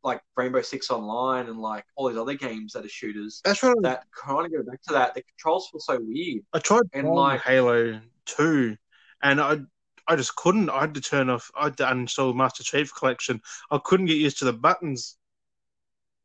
like 0.03 0.21
Rainbow 0.35 0.61
Six 0.61 0.89
Online 0.89 1.47
and 1.47 1.59
like 1.59 1.85
all 1.95 2.09
these 2.09 2.17
other 2.17 2.33
games 2.33 2.73
that 2.73 2.85
are 2.85 2.89
shooters. 2.89 3.41
That's 3.45 3.61
right. 3.63 3.75
That 3.81 4.03
trying 4.15 4.49
to 4.49 4.57
go 4.57 4.63
back 4.63 4.81
to 4.87 4.93
that, 4.93 5.13
the 5.13 5.23
controls 5.23 5.69
feel 5.71 5.79
so 5.79 5.99
weird. 6.01 6.43
I 6.53 6.59
tried 6.59 6.83
and, 6.93 7.09
like- 7.09 7.41
Halo 7.41 7.99
Two, 8.25 8.77
and 9.21 9.39
I 9.39 9.59
I 10.07 10.15
just 10.15 10.35
couldn't. 10.35 10.69
I 10.69 10.81
had 10.81 10.95
to 10.95 11.01
turn 11.01 11.29
off. 11.29 11.51
I 11.55 11.65
had 11.65 11.77
to 11.77 11.85
uninstall 11.85 12.35
Master 12.35 12.63
Chief 12.63 12.93
Collection. 12.93 13.41
I 13.69 13.79
couldn't 13.83 14.07
get 14.07 14.17
used 14.17 14.39
to 14.39 14.45
the 14.45 14.53
buttons. 14.53 15.17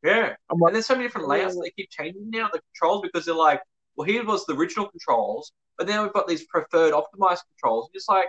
Yeah. 0.03 0.21
Like, 0.21 0.37
And 0.49 0.75
there's 0.75 0.85
so 0.85 0.95
many 0.95 1.05
different 1.07 1.27
layouts 1.27 1.59
they 1.61 1.69
keep 1.71 1.89
changing 1.89 2.29
now, 2.29 2.49
the 2.51 2.59
controls, 2.73 3.01
because 3.03 3.25
they're 3.25 3.35
like, 3.35 3.61
well, 3.97 4.07
here 4.07 4.23
was 4.23 4.45
the 4.45 4.53
original 4.55 4.87
controls, 4.87 5.51
but 5.77 5.87
now 5.87 6.03
we've 6.03 6.13
got 6.13 6.27
these 6.27 6.45
preferred 6.45 6.93
optimized 6.93 7.41
controls. 7.51 7.89
Just 7.93 8.07
like, 8.07 8.27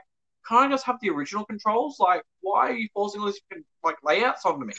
can't 0.48 0.66
I 0.66 0.68
just 0.74 0.84
have 0.86 0.96
the 1.00 1.10
original 1.10 1.44
controls? 1.44 1.98
Like, 2.00 2.22
why 2.40 2.70
are 2.70 2.72
you 2.74 2.88
forcing 2.94 3.20
all 3.20 3.26
these 3.26 3.40
like 3.84 3.96
layouts 4.02 4.44
onto 4.46 4.64
me? 4.64 4.74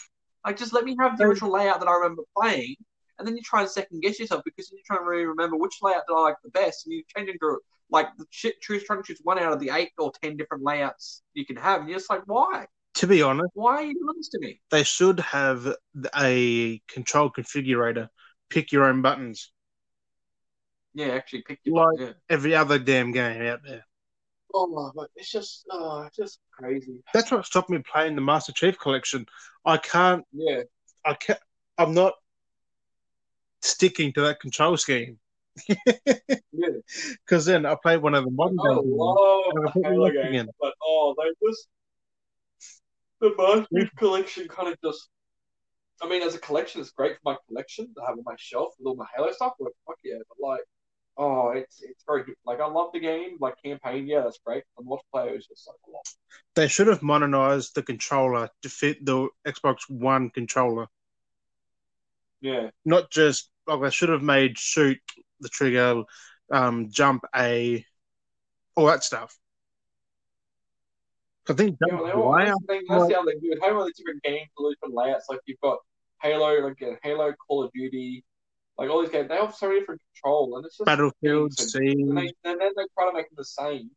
Like, 0.45 0.57
just 0.57 0.73
let 0.73 0.83
me 0.83 0.95
have 0.99 1.17
the 1.17 1.25
original 1.25 1.51
layout 1.51 1.79
that 1.79 1.87
I 1.87 1.93
remember 1.93 2.23
playing, 2.35 2.75
and 3.17 3.27
then 3.27 3.35
you 3.37 3.43
try 3.43 3.61
and 3.61 3.69
second 3.69 4.01
guess 4.01 4.19
yourself 4.19 4.41
because 4.43 4.71
you're 4.71 4.81
trying 4.85 4.99
to 4.99 5.05
really 5.05 5.25
remember 5.25 5.57
which 5.57 5.75
layout 5.81 6.03
that 6.07 6.13
I 6.13 6.19
like 6.21 6.37
the 6.43 6.49
best, 6.49 6.85
and 6.85 6.93
you 6.93 7.03
change 7.15 7.29
into 7.29 7.59
like 7.91 8.07
the 8.17 8.25
shit, 8.29 8.59
choose 8.61 8.83
trying 8.83 9.01
to 9.01 9.07
choose 9.07 9.19
one 9.23 9.37
out 9.39 9.53
of 9.53 9.59
the 9.59 9.69
eight 9.71 9.91
or 9.97 10.11
ten 10.23 10.37
different 10.37 10.63
layouts 10.63 11.21
you 11.33 11.45
can 11.45 11.55
have, 11.55 11.81
and 11.81 11.89
you're 11.89 11.99
just 11.99 12.09
like, 12.09 12.23
why? 12.25 12.65
to 12.95 13.07
be 13.07 13.21
honest, 13.21 13.51
Why 13.53 13.75
are 13.75 13.83
you 13.83 13.93
doing 13.93 14.15
this 14.17 14.29
to 14.29 14.39
me? 14.39 14.59
they 14.71 14.83
should 14.83 15.19
have 15.19 15.73
a 16.17 16.81
control 16.87 17.29
configurator. 17.29 18.07
Pick 18.49 18.71
your 18.71 18.85
own 18.85 19.01
buttons. 19.01 19.51
Yeah, 20.93 21.07
actually, 21.09 21.43
pick 21.43 21.59
your 21.63 21.91
Like- 21.91 21.99
yeah. 21.99 22.13
Every 22.29 22.55
other 22.55 22.79
damn 22.79 23.11
game 23.11 23.41
out 23.43 23.61
there. 23.63 23.85
Oh, 24.53 24.91
but 24.95 25.09
it's 25.15 25.31
just, 25.31 25.65
oh, 25.69 26.01
it's 26.07 26.17
just 26.17 26.39
crazy. 26.51 27.03
That's 27.13 27.29
what 27.31 27.45
stopped 27.45 27.69
me 27.69 27.77
playing 27.79 28.15
the 28.15 28.21
Master 28.21 28.51
Chief 28.51 28.79
Collection. 28.79 29.27
I 29.63 29.77
can't. 29.77 30.25
Yeah, 30.33 30.63
I 31.05 31.13
can't. 31.13 31.39
I'm 31.77 31.93
not 31.93 32.13
sticking 33.61 34.11
to 34.13 34.21
that 34.21 34.39
control 34.39 34.75
scheme. 34.77 35.19
yeah. 35.67 35.75
Because 37.25 37.45
then 37.45 37.65
I 37.65 37.75
played 37.75 38.01
one 38.01 38.15
of 38.15 38.25
the 38.25 38.31
modern 38.31 38.59
I 38.59 38.73
games. 38.73 38.87
And 38.89 39.59
I 39.59 39.61
the 39.61 39.71
put 39.71 39.83
me 39.83 39.89
Halo 39.89 39.99
watching 40.05 40.31
games, 40.31 40.49
it. 40.49 40.55
but 40.59 40.73
oh, 40.83 41.15
they 41.17 41.47
just 41.47 41.67
the 43.21 43.35
Master 43.37 43.67
Chief 43.77 43.89
collection 43.97 44.47
kind 44.47 44.69
of 44.69 44.77
just. 44.83 45.09
I 46.01 46.07
mean, 46.07 46.21
as 46.23 46.33
a 46.33 46.39
collection, 46.39 46.79
it's 46.81 46.91
great 46.91 47.15
for 47.15 47.33
my 47.33 47.37
collection 47.47 47.93
to 47.93 48.01
have 48.07 48.17
on 48.17 48.23
my 48.25 48.35
shelf 48.37 48.73
with 48.79 48.87
all 48.87 48.95
my 48.95 49.05
Halo 49.15 49.31
stuff. 49.31 49.53
Like, 49.59 49.73
fuck 49.85 49.97
yeah, 50.03 50.15
but 50.29 50.47
like, 50.47 50.61
oh, 51.19 51.49
it's 51.49 51.81
it's 51.81 52.03
very 52.07 52.23
like 52.45 52.59
I 52.59 52.67
love 52.67 52.91
the 52.93 52.99
game, 52.99 53.37
like 53.39 53.55
campaign, 53.63 54.07
yeah, 54.07 54.21
that's 54.21 54.39
great. 54.43 54.63
And 54.77 54.87
multiplayer 54.87 55.37
is 55.37 55.45
just 55.45 55.67
like 55.67 55.77
a 55.87 55.91
lot. 55.91 56.07
They 56.55 56.67
should 56.67 56.87
have 56.87 57.03
modernized 57.03 57.75
the 57.75 57.83
controller 57.83 58.49
to 58.63 58.69
fit 58.69 59.05
the 59.05 59.27
Xbox 59.45 59.77
One 59.89 60.29
controller. 60.31 60.87
Yeah, 62.41 62.69
Not 62.85 63.11
just 63.11 63.51
like 63.67 63.81
they 63.81 63.89
should 63.91 64.09
have 64.09 64.23
made 64.23 64.57
shoot 64.57 64.97
the 65.41 65.49
trigger, 65.49 66.03
um, 66.51 66.89
jump 66.89 67.25
A, 67.35 67.85
all 68.75 68.85
that 68.85 69.03
stuff. 69.03 69.37
I 71.49 71.53
think 71.53 71.77
yeah. 71.85 71.95
Well, 71.95 72.05
they 72.05 72.11
all, 72.13 72.37
that's 72.37 72.59
the 72.61 72.67
thing. 72.67 72.81
That's 72.87 73.07
the 73.07 73.19
other 73.19 73.31
thing. 73.31 73.51
Have 73.61 73.75
all 73.75 73.85
these 73.85 73.97
different 73.97 74.23
games, 74.23 74.49
all 74.57 74.71
different 74.71 74.95
layouts. 74.95 75.25
Like 75.29 75.39
you've 75.45 75.59
got 75.59 75.79
Halo, 76.21 76.65
like 76.65 76.99
Halo, 77.03 77.33
Call 77.47 77.63
of 77.63 77.71
Duty, 77.73 78.23
like 78.79 78.89
all 78.89 79.01
these 79.01 79.11
games. 79.11 79.27
They 79.27 79.35
have 79.35 79.53
so 79.53 79.67
many 79.67 79.81
different 79.81 80.01
control, 80.13 80.55
and 80.55 80.65
it's 80.65 80.77
just 80.77 80.85
Battlefield, 80.85 81.55
games, 81.57 81.75
and, 81.75 82.17
they, 82.17 82.31
and 82.45 82.61
then 82.61 82.71
they 82.75 82.83
try 82.97 83.09
to 83.09 83.13
make 83.13 83.27
them 83.27 83.35
the 83.35 83.43
same, 83.43 83.91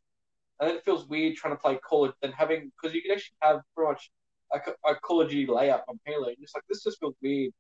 and 0.59 0.69
then 0.69 0.77
it 0.77 0.85
feels 0.85 1.09
weird 1.09 1.37
trying 1.37 1.55
to 1.55 1.61
play 1.61 1.77
Call 1.77 2.05
of 2.05 2.15
than 2.21 2.33
having 2.33 2.73
because 2.81 2.95
you 2.95 3.01
can 3.01 3.13
actually 3.13 3.37
have 3.43 3.61
pretty 3.77 3.93
much 3.93 4.11
a, 4.53 4.91
a 4.91 4.95
Call 4.97 5.23
of 5.23 5.31
Duty 5.31 5.47
layout 5.47 5.83
on 5.89 6.01
Halo. 6.05 6.29
And 6.29 6.37
it's 6.41 6.55
like 6.55 6.65
this 6.69 6.83
just 6.83 6.99
feels 6.99 7.15
weird 7.23 7.53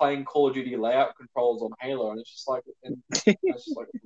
playing 0.00 0.24
Call 0.24 0.48
of 0.48 0.54
Duty 0.54 0.76
layout 0.76 1.16
controls 1.16 1.62
on 1.62 1.70
Halo, 1.80 2.12
and 2.12 2.20
it's 2.20 2.32
just 2.32 2.48
like 2.48 2.62
and 2.82 2.96
it's 3.10 3.24
just 3.66 3.76
like 3.76 3.88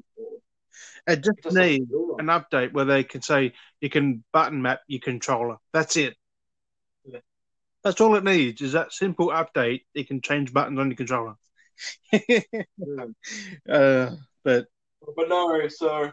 It 1.06 1.18
it 1.18 1.24
just 1.24 1.38
just 1.44 1.54
needs 1.54 1.88
an 2.18 2.26
update 2.26 2.72
where 2.72 2.84
they 2.84 3.04
can 3.04 3.22
say 3.22 3.52
you 3.80 3.88
can 3.88 4.24
button 4.32 4.60
map 4.60 4.80
your 4.88 5.00
controller. 5.00 5.58
That's 5.72 5.96
it. 5.96 6.16
Yeah. 7.04 7.20
That's 7.84 8.00
all 8.00 8.16
it 8.16 8.24
needs 8.24 8.60
is 8.60 8.72
that 8.72 8.92
simple 8.92 9.28
update. 9.28 9.82
You 9.94 10.04
can 10.04 10.20
change 10.20 10.52
buttons 10.52 10.80
on 10.80 10.88
your 10.88 10.96
controller. 10.96 11.34
Uh, 13.68 14.10
but 14.44 14.66
But 15.16 15.28
no, 15.28 15.68
so 15.68 16.12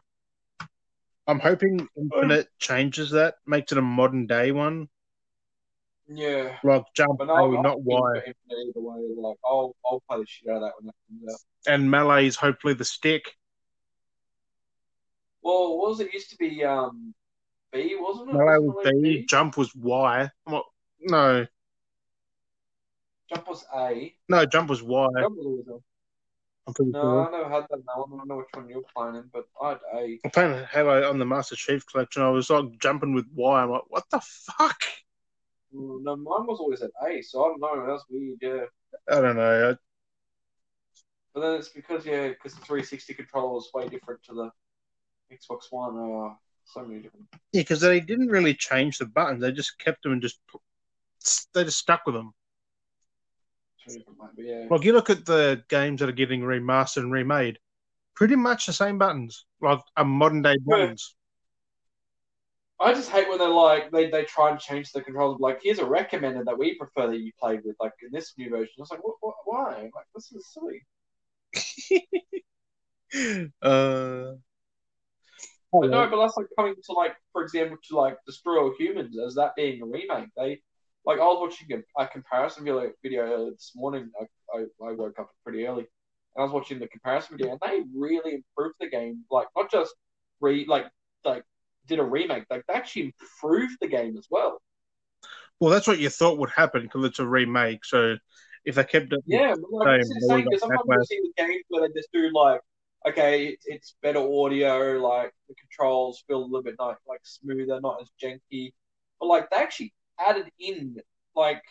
I'm 1.28 1.39
hoping 1.39 1.88
Infinite 1.95 2.47
changes 2.60 3.12
that, 3.12 3.36
makes 3.45 3.71
it 3.71 3.78
a 3.78 3.82
modern 3.82 4.26
day 4.28 4.52
one, 4.52 4.89
yeah. 6.08 6.58
like 6.63 6.84
jump 6.95 7.19
But 7.19 7.28
no, 7.28 7.36
I'm 7.36 7.62
not 7.62 7.82
Y. 7.82 8.17
either 8.17 8.71
way. 8.76 9.00
Like 9.17 9.38
I'll 9.45 9.76
I'll 9.86 10.04
play 10.10 10.19
the 10.19 10.26
shit 10.28 10.50
out 10.50 10.56
of 10.58 10.62
that 10.62 10.74
when 10.78 10.88
that 10.88 10.95
comes 11.08 11.34
out. 11.34 11.74
And 11.74 11.89
melee 11.89 12.28
is 12.28 12.36
hopefully 12.36 12.74
the 12.74 12.86
stick. 12.86 13.34
Well, 15.41 15.78
what 15.78 15.89
was 15.89 16.00
it 16.00 16.13
used 16.13 16.30
to 16.32 16.38
be? 16.38 16.63
Um, 16.63 17.13
B 17.71 17.95
wasn't 18.00 18.30
it? 18.30 18.34
Melee 18.34 18.60
was 18.60 18.86
it 18.86 19.02
B, 19.02 19.26
jump 19.28 19.58
was 19.58 19.74
Y. 19.76 20.30
What? 20.43 20.65
No, 21.00 21.45
Jump 23.34 23.48
was 23.48 23.65
A. 23.76 24.13
no, 24.30 24.46
jump 24.46 24.70
was 24.70 24.84
Y. 24.84 25.08
Jump 25.20 25.38
was 25.38 25.46
always. 25.46 25.82
I'm 26.67 26.74
pretty 26.74 26.91
No, 26.91 27.02
sure. 27.02 27.28
I 27.28 27.32
never 27.32 27.50
had 27.50 27.63
that. 27.70 27.80
No, 27.86 27.94
I 28.06 28.17
don't 28.17 28.28
know 28.28 28.38
which 28.38 28.48
one 28.54 28.70
you're 28.70 28.84
playing 28.96 29.15
in, 29.15 29.30
but 29.34 29.46
I 29.62 29.70
had 29.70 29.80
A. 29.96 30.20
I'm 30.24 30.32
playing 30.32 30.65
Halo 30.72 31.10
on 31.10 31.17
the 31.17 31.26
Master 31.26 31.56
Chief 31.56 31.86
Collection. 31.88 32.22
I 32.22 32.30
was 32.30 32.50
like 32.50 32.78
jumping 32.80 33.13
with 33.13 33.26
Y. 33.34 33.63
I'm 33.63 33.72
like, 33.72 33.84
what 33.88 34.04
the 34.12 34.20
fuck? 34.22 34.80
Mm, 35.74 36.04
No, 36.04 36.15
mine 36.17 36.46
was 36.48 36.60
always 36.60 36.82
at 36.82 36.91
A, 37.08 37.22
so 37.22 37.44
I 37.44 37.48
don't 37.48 37.62
know. 37.62 37.88
That's 37.88 38.06
weird, 38.10 38.38
yeah. 38.41 38.65
I 39.10 39.22
don't 39.22 39.38
know. 39.38 39.76
But 41.34 41.41
then 41.41 41.54
it's 41.60 41.70
because 41.70 42.06
yeah, 42.06 42.28
because 42.28 42.54
the 42.54 42.62
360 42.62 43.13
controller 43.13 43.54
was 43.54 43.70
way 43.74 43.88
different 43.88 44.22
to 44.24 44.34
the 44.34 44.52
Xbox 45.34 45.72
One. 45.72 45.98
Uh, 45.98 46.36
so 46.65 46.86
many 46.86 47.02
different. 47.02 47.26
Yeah, 47.54 47.62
because 47.62 47.80
they 47.80 48.02
didn't 48.02 48.28
really 48.28 48.54
change 48.54 48.98
the 48.98 49.06
buttons. 49.06 49.41
They 49.41 49.52
just 49.54 49.80
kept 49.80 50.04
them 50.04 50.12
and 50.12 50.22
just 50.22 50.39
they 51.54 51.63
just 51.63 51.78
stuck 51.80 52.06
with 52.06 52.15
them. 52.15 52.26
So 52.28 52.28
different, 52.28 52.30
mate. 52.30 53.71
But 53.71 53.71
yeah, 54.38 54.67
Like 54.70 54.84
you 54.84 54.94
look 54.94 55.10
at 55.10 55.26
the 55.26 55.63
games 55.70 56.00
that 56.00 56.10
are 56.10 56.13
getting 56.13 56.41
remastered 56.41 57.04
and 57.04 57.12
remade, 57.12 57.60
pretty 58.15 58.36
much 58.36 58.65
the 58.65 58.74
same 58.74 58.98
buttons, 58.98 59.46
like 59.62 59.80
a 59.98 60.06
modern 60.06 60.41
day 60.41 60.56
buttons. 60.65 61.15
I 62.80 62.94
just 62.94 63.12
hate 63.12 63.30
when 63.30 63.38
they're 63.38 63.48
like 63.48 63.91
they, 63.91 64.10
they 64.10 64.24
try 64.24 64.50
and 64.50 64.60
change 64.60 64.91
the 64.91 65.02
controls. 65.02 65.39
Like 65.39 65.60
here's 65.62 65.80
a 65.80 65.86
recommended 65.86 66.48
that 66.48 66.58
we 66.58 66.76
prefer 66.78 67.08
that 67.08 67.20
you 67.20 67.32
played 67.39 67.62
with, 67.63 67.76
like 67.80 67.94
in 68.02 68.12
this 68.12 68.34
new 68.38 68.50
version. 68.50 68.74
I 68.80 68.82
was 68.82 68.91
like, 68.91 69.04
what, 69.04 69.15
what, 69.22 69.36
why? 69.46 69.89
Like 69.96 70.08
this 70.15 70.32
is 70.32 70.48
silly. 70.52 70.84
uh, 73.62 74.34
But 75.80 75.89
no, 75.89 76.08
but 76.10 76.22
that's 76.22 76.38
like 76.38 76.48
coming 76.58 76.76
to 76.76 76.94
like, 76.94 77.15
for 77.32 77.44
example, 77.44 77.78
to 77.89 77.96
like 77.96 78.17
Destroy 78.26 78.62
All 78.62 78.74
Humans 78.78 79.17
as 79.26 79.36
that 79.36 79.56
being 79.56 79.82
a 79.82 79.86
remake. 79.86 80.30
They 80.38 80.62
like 81.06 81.20
I 81.20 81.24
was 81.26 81.40
watching 81.42 81.84
a, 81.98 82.04
a 82.04 82.08
comparison 82.08 82.64
video, 82.66 82.92
video 83.04 83.24
earlier 83.24 83.52
this 83.52 83.72
morning. 83.76 84.12
I, 84.20 84.58
I, 84.60 84.90
I 84.90 84.92
woke 84.94 85.20
up 85.20 85.32
pretty 85.44 85.66
early, 85.66 85.82
and 86.36 86.40
I 86.40 86.44
was 86.44 86.52
watching 86.52 86.80
the 86.80 86.88
comparison 86.88 87.38
video, 87.38 87.52
and 87.52 87.60
they 87.64 87.82
really 87.96 88.36
improved 88.36 88.76
the 88.80 88.90
game. 88.90 89.24
Like 89.32 89.48
not 89.56 89.72
just 89.72 89.94
re 90.42 90.66
like 90.68 90.88
like 91.26 91.44
did 91.88 92.00
a 92.00 92.04
remake, 92.04 92.46
like 92.50 92.66
they 92.68 92.74
actually 92.74 93.14
improved 93.42 93.78
the 93.82 93.88
game 93.88 94.18
as 94.18 94.28
well. 94.30 94.62
well, 95.60 95.72
that's 95.72 95.88
what 95.88 96.00
you 96.00 96.10
thought 96.10 96.38
would 96.40 96.50
happen 96.52 96.84
because 96.84 97.06
it's 97.06 97.20
a 97.20 97.28
remake. 97.28 97.86
So 97.86 98.18
if 98.66 98.76
they 98.76 98.84
kept 98.84 99.14
it, 99.14 99.20
Yeah, 99.26 99.56
but 99.56 99.72
like, 99.72 99.92
it's 99.96 100.10
Same, 100.12 100.12
insane 100.12 100.46
because 100.46 100.62
sometimes 100.62 100.90
you 100.90 101.00
see 101.00 101.20
with 101.22 101.36
games 101.36 101.64
where 101.70 101.88
they 101.88 101.94
just 101.94 102.12
do 102.12 102.30
like, 102.34 102.62
okay, 103.08 103.48
it's, 103.50 103.66
it's 103.68 103.96
better 104.02 104.20
audio, 104.20 105.00
like 105.00 105.34
the 105.48 105.56
controls 105.56 106.24
feel 106.28 106.40
a 106.40 106.46
little 106.46 106.64
bit 106.64 106.76
like, 106.80 106.98
like 107.08 107.22
smoother, 107.24 107.80
not 107.82 108.02
as 108.02 108.10
janky, 108.22 108.74
but 109.20 109.28
like 109.28 109.50
they 109.50 109.58
actually 109.58 109.94
added 110.28 110.50
in 110.60 110.98
like 111.36 111.64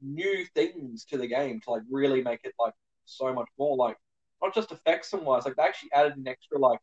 new 0.00 0.44
things 0.54 1.04
to 1.06 1.18
the 1.18 1.26
game 1.26 1.60
to 1.62 1.70
like 1.70 1.82
really 1.90 2.22
make 2.22 2.40
it 2.44 2.52
like 2.58 2.74
so 3.04 3.32
much 3.32 3.48
more 3.58 3.76
like 3.76 3.96
not 4.42 4.54
just 4.54 4.72
effects 4.72 5.12
and 5.12 5.24
wise, 5.24 5.44
like 5.44 5.56
they 5.56 5.62
actually 5.62 5.92
added 5.92 6.16
an 6.16 6.28
extra 6.28 6.58
like. 6.58 6.80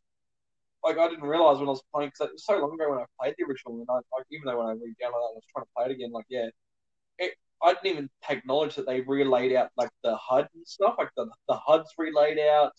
Like 0.84 0.98
I 0.98 1.08
didn't 1.08 1.24
realize 1.24 1.60
when 1.60 1.68
I 1.68 1.72
was 1.72 1.82
playing 1.94 2.10
because 2.10 2.28
it 2.28 2.34
was 2.34 2.46
so 2.46 2.58
long 2.60 2.74
ago 2.74 2.90
when 2.90 3.00
I 3.00 3.06
played 3.18 3.36
the 3.38 3.46
original, 3.46 3.80
and 3.80 3.88
I 3.90 3.94
like 3.94 4.26
even 4.32 4.46
though 4.46 4.58
when 4.58 4.68
I 4.68 4.72
re-downloaded 4.72 5.00
that, 5.00 5.08
I 5.08 5.34
was 5.34 5.44
trying 5.54 5.64
to 5.64 5.72
play 5.78 5.86
it 5.86 5.92
again. 5.92 6.12
Like 6.12 6.26
yeah, 6.30 6.50
I 7.64 7.74
didn't 7.74 7.86
even 7.86 8.10
take 8.28 8.46
knowledge 8.46 8.76
that 8.76 8.86
they 8.86 9.02
relayed 9.02 9.54
out 9.56 9.70
like 9.78 9.90
the 10.04 10.16
HUD 10.18 10.50
and 10.54 10.68
stuff. 10.68 10.96
Like 10.98 11.10
the 11.16 11.28
the 11.48 11.56
HUD's 11.56 11.94
relayed 11.98 12.38
out. 12.40 12.74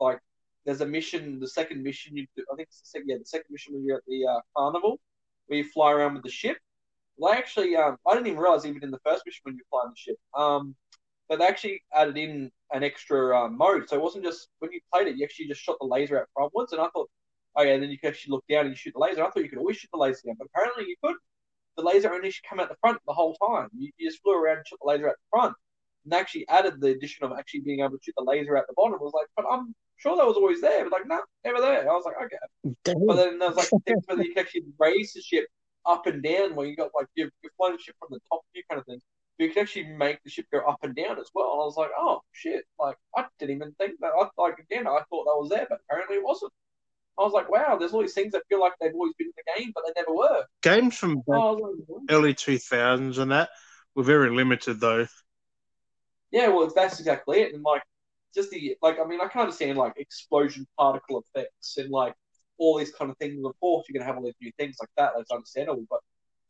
Like 0.00 0.18
there's 0.66 0.82
a 0.82 0.86
mission, 0.86 1.40
the 1.40 1.48
second 1.48 1.82
mission 1.82 2.16
you 2.16 2.26
do, 2.36 2.44
I 2.52 2.56
think 2.56 2.68
it's 2.68 2.80
the 2.80 2.86
second, 2.86 3.08
yeah, 3.08 3.16
the 3.18 3.24
second 3.24 3.46
mission 3.50 3.74
when 3.74 3.84
you're 3.84 3.96
at 3.96 4.02
the 4.06 4.26
uh, 4.26 4.40
carnival 4.56 5.00
where 5.46 5.58
you 5.58 5.64
fly 5.64 5.92
around 5.92 6.14
with 6.14 6.22
the 6.22 6.30
ship. 6.30 6.58
Well, 7.20 7.32
they 7.32 7.38
actually, 7.38 7.76
um, 7.76 7.98
I 8.06 8.14
didn't 8.14 8.28
even 8.28 8.40
realize 8.40 8.64
even 8.64 8.82
in 8.82 8.90
the 8.90 8.98
first 9.04 9.22
mission 9.26 9.42
when 9.44 9.54
you 9.54 9.62
fly 9.68 9.82
on 9.84 9.90
the 9.90 9.96
ship, 9.96 10.16
um, 10.34 10.74
but 11.28 11.38
they 11.38 11.46
actually 11.46 11.82
added 11.94 12.16
in 12.16 12.50
an 12.72 12.82
extra 12.82 13.38
uh, 13.38 13.48
mode. 13.48 13.88
So 13.88 13.96
it 13.96 14.02
wasn't 14.02 14.24
just 14.24 14.48
when 14.60 14.72
you 14.72 14.80
played 14.92 15.06
it, 15.06 15.16
you 15.16 15.24
actually 15.24 15.48
just 15.48 15.60
shot 15.60 15.76
the 15.80 15.86
laser 15.86 16.18
out 16.18 16.28
frontwards, 16.36 16.72
and 16.72 16.80
I 16.80 16.88
thought, 16.94 17.10
oh 17.56 17.62
yeah, 17.62 17.76
then 17.78 17.90
you 17.90 17.98
could 17.98 18.08
actually 18.08 18.32
look 18.32 18.44
down 18.48 18.62
and 18.62 18.70
you 18.70 18.76
shoot 18.76 18.94
the 18.94 19.00
laser. 19.00 19.22
I 19.22 19.30
thought 19.30 19.42
you 19.42 19.50
could 19.50 19.58
always 19.58 19.76
shoot 19.76 19.90
the 19.92 19.98
laser 19.98 20.22
down, 20.26 20.36
but 20.38 20.48
apparently 20.52 20.86
you 20.88 20.96
couldn't 21.02 21.20
the 21.76 21.82
laser 21.82 22.12
only 22.12 22.30
should 22.30 22.44
come 22.44 22.60
out 22.60 22.68
the 22.68 22.76
front 22.80 22.98
the 23.06 23.12
whole 23.12 23.34
time. 23.34 23.68
You, 23.76 23.90
you 23.96 24.08
just 24.08 24.22
flew 24.22 24.34
around 24.34 24.58
and 24.58 24.66
shot 24.66 24.78
the 24.82 24.88
laser 24.88 25.08
out 25.08 25.16
the 25.16 25.38
front. 25.38 25.54
And 26.04 26.12
they 26.12 26.18
actually 26.18 26.48
added 26.48 26.80
the 26.80 26.88
addition 26.88 27.24
of 27.24 27.32
actually 27.38 27.60
being 27.60 27.80
able 27.80 27.90
to 27.92 27.98
shoot 28.02 28.14
the 28.16 28.24
laser 28.24 28.56
out 28.56 28.64
the 28.68 28.74
bottom. 28.76 28.94
I 28.94 29.02
was 29.02 29.12
like, 29.14 29.26
but 29.36 29.44
I'm 29.50 29.74
sure 29.96 30.16
that 30.16 30.26
was 30.26 30.36
always 30.36 30.60
there. 30.60 30.84
But 30.84 30.92
like, 30.92 31.06
no, 31.06 31.20
never 31.44 31.60
there. 31.60 31.90
I 31.90 31.94
was 31.94 32.04
like, 32.04 32.16
okay. 32.24 32.74
But 33.06 33.16
then 33.16 33.38
there 33.38 33.50
was 33.50 33.56
like 33.56 33.82
where 34.06 34.22
you 34.22 34.34
can 34.34 34.44
actually 34.44 34.64
raise 34.78 35.12
the 35.12 35.20
ship 35.20 35.46
up 35.86 36.06
and 36.06 36.22
down, 36.22 36.54
where 36.54 36.66
you 36.66 36.76
got 36.76 36.90
like 36.94 37.06
you're, 37.14 37.30
you're 37.42 37.52
flying 37.56 37.76
the 37.76 37.82
ship 37.82 37.96
from 37.98 38.08
the 38.10 38.20
top 38.30 38.42
view 38.52 38.62
kind 38.68 38.80
of 38.80 38.86
thing. 38.86 39.00
But 39.38 39.44
you 39.44 39.52
can 39.52 39.62
actually 39.62 39.84
make 39.84 40.22
the 40.22 40.30
ship 40.30 40.46
go 40.52 40.60
up 40.60 40.78
and 40.82 40.94
down 40.94 41.18
as 41.18 41.30
well. 41.34 41.52
And 41.52 41.62
I 41.62 41.64
was 41.64 41.76
like, 41.76 41.90
oh 41.96 42.20
shit! 42.32 42.64
Like 42.78 42.96
I 43.16 43.26
didn't 43.38 43.56
even 43.56 43.72
think 43.72 44.00
that. 44.00 44.12
I 44.18 44.28
like 44.40 44.58
again, 44.58 44.86
I 44.86 45.00
thought 45.08 45.24
that 45.24 45.40
was 45.40 45.50
there, 45.50 45.66
but 45.68 45.80
apparently 45.88 46.16
it 46.16 46.24
wasn't. 46.24 46.52
I 47.18 47.22
was 47.22 47.32
like, 47.32 47.50
wow, 47.50 47.76
there's 47.76 47.92
all 47.92 48.00
these 48.00 48.14
things 48.14 48.32
that 48.32 48.42
feel 48.48 48.60
like 48.60 48.72
they've 48.80 48.94
always 48.94 49.12
been 49.18 49.26
in 49.26 49.32
the 49.36 49.60
game, 49.60 49.72
but 49.74 49.84
they 49.86 50.00
never 50.00 50.14
were. 50.14 50.44
games 50.62 50.96
from 50.96 51.22
like, 51.26 51.58
early 52.08 52.34
2000s 52.34 53.18
and 53.18 53.32
that 53.32 53.50
were 53.94 54.02
very 54.02 54.30
limited 54.30 54.80
though. 54.80 55.06
Yeah, 56.30 56.48
well, 56.48 56.70
that's 56.74 56.98
exactly 56.98 57.40
it. 57.40 57.52
And 57.52 57.62
like, 57.62 57.82
just 58.34 58.50
the 58.50 58.76
like, 58.80 58.98
I 58.98 59.06
mean, 59.06 59.20
I 59.20 59.28
can 59.28 59.42
understand 59.42 59.76
like 59.76 59.94
explosion 59.96 60.66
particle 60.78 61.22
effects 61.34 61.76
and 61.76 61.90
like 61.90 62.14
all 62.60 62.78
these 62.78 62.92
kind 62.92 63.10
of 63.10 63.18
things. 63.18 63.44
Of 63.44 63.58
course, 63.60 63.86
you're 63.88 64.00
gonna 64.00 64.06
have 64.10 64.18
all 64.18 64.26
these 64.26 64.36
new 64.42 64.52
things 64.58 64.78
like 64.80 64.90
that. 64.98 65.12
That's 65.16 65.32
understandable. 65.32 65.86
But 65.90 66.00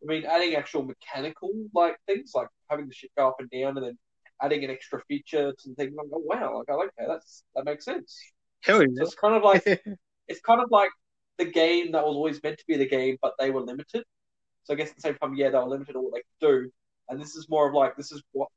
I 0.02 0.06
mean, 0.06 0.26
adding 0.26 0.56
actual 0.56 0.84
mechanical 0.84 1.50
like 1.74 1.96
things, 2.06 2.32
like 2.34 2.48
having 2.70 2.88
the 2.88 2.94
ship 2.94 3.11
go 3.16 3.28
up 3.28 3.36
and 3.40 3.50
down, 3.50 3.78
and 3.78 3.86
then 3.86 3.98
adding 4.42 4.64
an 4.64 4.70
extra 4.70 5.02
feature 5.08 5.52
to 5.52 5.74
things. 5.76 5.94
I'm 5.98 6.11
like, 6.11 6.14
oh 6.14 6.22
wow, 6.24 6.58
like 6.58 6.70
I 6.70 6.74
like 6.74 6.90
that. 6.98 7.08
That's 7.08 7.44
that 7.54 7.64
makes 7.64 7.86
sense. 7.86 8.20
Hell 8.62 8.80
So 8.80 9.04
it's 9.04 9.14
kind 9.14 9.34
of 9.34 9.42
like 9.42 9.64
it's 10.28 10.40
kind 10.40 10.61
of 10.61 10.70
like 10.70 10.90
the 11.38 11.46
game 11.46 11.92
that 11.92 12.04
was 12.04 12.16
always 12.16 12.42
meant 12.42 12.58
to 12.58 12.64
be 12.68 12.76
the 12.76 12.88
game, 12.88 13.16
but 13.22 13.34
they 13.38 13.50
were 13.50 13.62
limited. 13.62 14.04
So 14.64 14.74
I 14.74 14.76
guess 14.76 14.90
at 14.90 14.96
the 14.96 15.02
same 15.02 15.16
time, 15.16 15.34
yeah, 15.34 15.50
they 15.50 15.58
were 15.58 15.64
limited 15.68 15.96
on 15.96 16.04
what 16.04 16.14
they 16.14 16.20
could 16.20 16.64
do, 16.64 16.70
and 17.08 17.20
this 17.20 17.34
is 17.36 17.48
more 17.48 17.68
of 17.68 17.74
like 17.74 17.96
this 17.96 18.12
is 18.12 18.22
what 18.32 18.48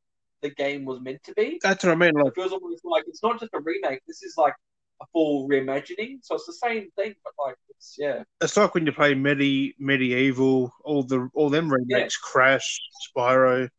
the 0.41 0.49
game 0.49 0.85
was 0.85 0.99
meant 1.01 1.23
to 1.23 1.33
be. 1.33 1.59
That's 1.63 1.83
what 1.83 1.93
I 1.93 1.95
mean. 1.95 2.13
Like, 2.13 2.27
It 2.27 2.35
feels 2.35 2.51
almost 2.51 2.83
like 2.85 3.05
it's 3.07 3.23
not 3.23 3.39
just 3.39 3.53
a 3.53 3.59
remake. 3.59 4.01
This 4.07 4.23
is 4.23 4.35
like 4.37 4.53
a 5.01 5.05
full 5.11 5.47
reimagining. 5.47 6.19
So 6.21 6.35
it's 6.35 6.45
the 6.45 6.53
same 6.53 6.89
thing, 6.95 7.15
but 7.23 7.33
like 7.43 7.55
it's 7.69 7.95
yeah. 7.99 8.23
It's 8.41 8.57
like 8.57 8.73
when 8.73 8.85
you 8.85 8.91
play 8.91 9.13
Medi 9.13 9.75
medieval, 9.79 10.73
all 10.83 11.03
the 11.03 11.29
all 11.33 11.49
them 11.49 11.71
remakes, 11.71 12.17
Crash, 12.17 12.79
Spyro. 13.07 13.69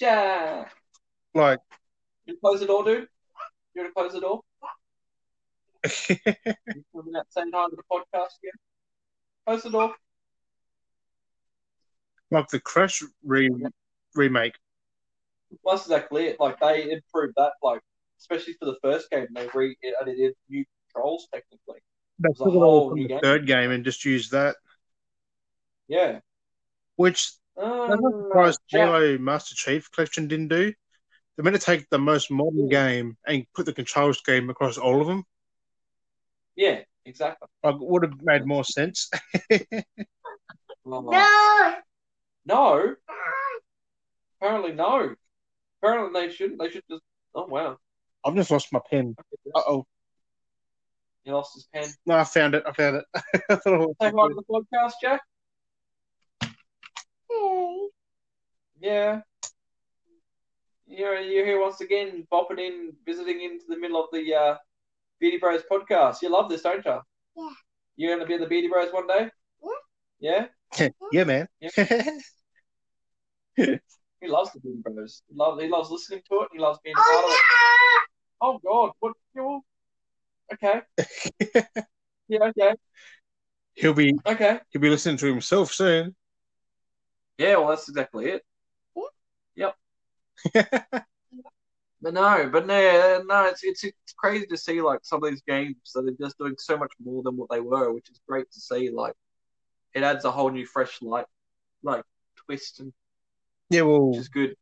Yeah. 0.00 0.66
Like 1.34 1.60
You 2.26 2.36
close 2.40 2.60
the 2.60 2.66
door, 2.66 2.84
dude. 2.84 3.08
You 3.74 3.82
want 3.82 3.88
to 3.88 3.92
close 3.94 4.12
the 4.12 4.20
door? 4.20 4.40
Coming 6.94 7.16
out 7.16 7.26
saying 7.30 7.50
hi 7.52 7.68
to 7.68 7.76
the 7.76 7.82
podcast 7.90 8.38
again? 8.42 8.52
Close 9.46 9.62
the 9.62 9.70
door. 9.70 9.94
like 12.30 12.48
the 12.48 12.60
Crash 12.60 13.02
re- 13.24 13.50
remake. 14.14 14.54
Well, 15.62 15.76
that's 15.76 15.86
exactly 15.86 16.26
it. 16.26 16.40
Like 16.40 16.58
they 16.60 16.90
improved 16.90 17.34
that, 17.36 17.52
like 17.62 17.80
especially 18.24 18.54
for 18.54 18.64
the 18.66 18.76
first 18.82 19.10
game, 19.10 19.26
they 19.34 19.48
re 19.54 19.76
added 20.00 20.34
new 20.48 20.64
controls 20.92 21.28
technically. 21.32 21.80
They 22.18 22.28
was 22.28 22.40
a 22.40 22.44
took 22.44 22.54
it 22.54 22.58
whole 22.58 22.62
all 22.64 22.88
from 22.90 22.98
new 22.98 23.04
the 23.04 23.08
game. 23.14 23.20
third 23.22 23.46
game 23.46 23.70
and 23.70 23.84
just 23.84 24.04
used 24.04 24.30
that, 24.32 24.56
Yeah. 25.88 26.20
which 26.96 27.32
Uh, 27.56 27.84
I'm 27.92 28.00
surprised 28.00 28.60
Jack- 28.68 28.80
Halo 28.88 29.18
Master 29.18 29.54
Chief 29.54 29.90
Collection 29.92 30.26
didn't 30.26 30.48
do. 30.48 30.72
They're 31.36 31.44
meant 31.44 31.56
to 31.56 31.62
take 31.62 31.88
the 31.90 31.98
most 31.98 32.30
modern 32.30 32.68
game 32.68 33.16
and 33.26 33.44
put 33.54 33.66
the 33.66 33.72
controls 33.72 34.18
scheme 34.18 34.48
across 34.50 34.78
all 34.78 35.00
of 35.00 35.06
them. 35.06 35.24
yeah, 36.56 36.80
exactly. 37.04 37.48
Like, 37.62 37.74
it 37.74 37.80
would 37.80 38.02
have 38.04 38.22
made 38.22 38.46
more 38.46 38.64
sense. 38.64 39.10
Oh, 40.86 41.00
No. 42.46 42.96
Apparently, 44.40 44.72
no. 44.72 45.14
Apparently, 45.82 46.20
they 46.26 46.32
shouldn't. 46.32 46.58
They 46.60 46.70
should 46.70 46.84
just. 46.90 47.02
Oh 47.34 47.46
wow, 47.46 47.78
I've 48.24 48.34
just 48.34 48.50
lost 48.50 48.72
my 48.72 48.80
pen. 48.90 49.14
Uh 49.54 49.60
oh. 49.68 49.86
he 51.24 51.30
lost 51.32 51.54
his 51.54 51.68
pen. 51.72 51.88
No, 52.06 52.16
I 52.16 52.24
found 52.24 52.54
it. 52.54 52.62
I 52.66 52.72
found 52.72 52.96
it. 52.96 53.04
I 53.14 53.56
thought 53.56 53.74
it 53.74 53.78
was- 53.78 53.96
Say 54.00 54.12
hi 54.16 54.28
to 54.28 54.34
the 54.34 54.42
podcast, 54.50 54.92
Jack. 55.02 55.20
Hey. 57.30 57.88
Yeah. 58.80 59.20
You're, 60.86 61.18
you're 61.20 61.46
here 61.46 61.60
once 61.60 61.80
again, 61.80 62.26
bopping 62.32 62.58
in, 62.60 62.92
visiting 63.06 63.40
into 63.42 63.64
the 63.68 63.76
middle 63.78 64.00
of 64.02 64.08
the 64.12 64.34
uh, 64.34 64.56
Beardy 65.20 65.38
Bros 65.38 65.62
podcast. 65.70 66.22
You 66.22 66.28
love 66.30 66.48
this, 66.50 66.62
don't 66.62 66.84
you? 66.84 66.98
Yeah. 67.36 67.48
You're 67.96 68.10
going 68.16 68.20
to 68.20 68.26
be 68.26 68.34
in 68.34 68.40
the 68.40 68.46
Beardy 68.46 68.68
Bros 68.68 68.92
one 68.92 69.06
day? 69.06 69.30
Yeah? 70.20 70.46
yeah, 70.78 70.88
yeah, 71.12 71.24
man. 71.24 71.48
He 73.56 74.30
loves 74.30 74.52
the 74.52 74.60
Beardy 74.60 74.80
Bros. 74.82 75.22
He 75.28 75.36
loves, 75.36 75.62
he 75.62 75.68
loves 75.68 75.90
listening 75.90 76.22
to 76.30 76.40
it. 76.42 76.48
He 76.52 76.58
loves 76.58 76.78
being 76.82 76.94
a 76.96 77.02
part 77.02 77.24
of 77.24 77.30
it. 77.30 77.36
Oh, 78.44 78.58
God. 78.62 78.90
What? 79.00 79.14
You 79.34 79.62
Okay. 80.52 80.82
yeah, 82.28 82.40
okay. 82.42 82.74
he'll 83.74 83.94
be 83.94 84.14
Okay. 84.26 84.60
he'll 84.70 84.82
be 84.82 84.90
listening 84.90 85.16
to 85.16 85.26
himself 85.26 85.72
soon. 85.72 86.14
Yeah, 87.38 87.56
well, 87.56 87.68
that's 87.70 87.88
exactly 87.88 88.26
it. 88.26 88.42
What? 88.92 89.12
Yep. 89.56 89.74
But 92.02 92.12
no, 92.12 92.50
but 92.52 92.66
no, 92.66 93.22
no, 93.26 93.46
it's, 93.46 93.64
it's 93.64 93.82
it's 93.82 94.12
crazy 94.14 94.44
to 94.48 94.58
see 94.58 94.82
like 94.82 95.00
some 95.04 95.24
of 95.24 95.30
these 95.30 95.40
games 95.48 95.76
that 95.94 96.06
are 96.06 96.12
just 96.20 96.36
doing 96.36 96.54
so 96.58 96.76
much 96.76 96.92
more 97.02 97.22
than 97.22 97.34
what 97.34 97.48
they 97.48 97.60
were, 97.60 97.94
which 97.94 98.10
is 98.10 98.20
great 98.28 98.50
to 98.52 98.60
see. 98.60 98.90
Like, 98.90 99.14
it 99.94 100.02
adds 100.02 100.26
a 100.26 100.30
whole 100.30 100.50
new 100.50 100.66
fresh 100.66 101.00
light, 101.00 101.24
like 101.82 102.04
twist, 102.44 102.80
and 102.80 102.92
Yeah, 103.70 103.82
well, 103.82 104.10
which 104.10 104.18
is 104.20 104.28
good. 104.28 104.54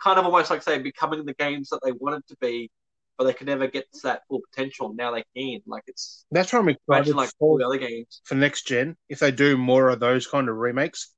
Kind 0.00 0.18
of 0.20 0.26
almost 0.26 0.50
like 0.50 0.62
say 0.62 0.78
becoming 0.78 1.24
the 1.24 1.34
games 1.34 1.70
that 1.70 1.80
they 1.84 1.92
wanted 1.92 2.24
to 2.28 2.36
be, 2.40 2.70
but 3.18 3.24
they 3.24 3.32
could 3.32 3.46
never 3.46 3.66
get 3.66 3.84
to 3.92 4.00
that 4.04 4.22
full 4.28 4.40
potential. 4.50 4.92
Now 4.94 5.12
they 5.12 5.24
can. 5.36 5.60
Like 5.66 5.84
it's 5.86 6.24
that's 6.30 6.52
what 6.52 6.60
I'm 6.60 6.68
excited 6.68 6.88
imagine 6.88 7.16
like 7.16 7.30
all 7.38 7.54
for, 7.54 7.58
the 7.60 7.66
other 7.66 7.78
games, 7.78 8.20
for 8.24 8.34
next 8.34 8.66
gen. 8.66 8.96
If 9.08 9.18
they 9.20 9.30
do 9.30 9.56
more 9.56 9.88
of 9.88 10.00
those 10.00 10.26
kind 10.26 10.48
of 10.48 10.56
remakes. 10.56 11.12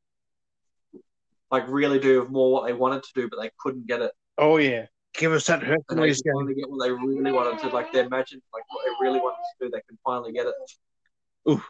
like 1.50 1.64
really 1.68 1.98
do 1.98 2.26
more 2.30 2.52
what 2.52 2.66
they 2.66 2.72
wanted 2.72 3.02
to 3.02 3.10
do, 3.14 3.28
but 3.28 3.40
they 3.40 3.50
couldn't 3.58 3.86
get 3.86 4.02
it. 4.02 4.12
Oh 4.36 4.58
yeah, 4.58 4.86
give 5.14 5.32
us 5.32 5.46
that 5.46 5.62
And 5.62 5.70
they 5.70 5.74
Hercules 5.74 6.22
game. 6.22 6.32
finally 6.34 6.54
get 6.54 6.70
what 6.70 6.84
they 6.84 6.90
really 6.90 7.32
wanted 7.32 7.58
to. 7.60 7.68
Like 7.68 7.92
they 7.92 8.00
imagined, 8.00 8.42
like 8.52 8.64
what 8.70 8.84
they 8.84 8.92
really 9.04 9.20
wanted 9.20 9.42
to 9.58 9.66
do, 9.66 9.70
they 9.70 9.82
can 9.88 9.98
finally 10.04 10.32
get 10.32 10.46
it. 10.46 11.60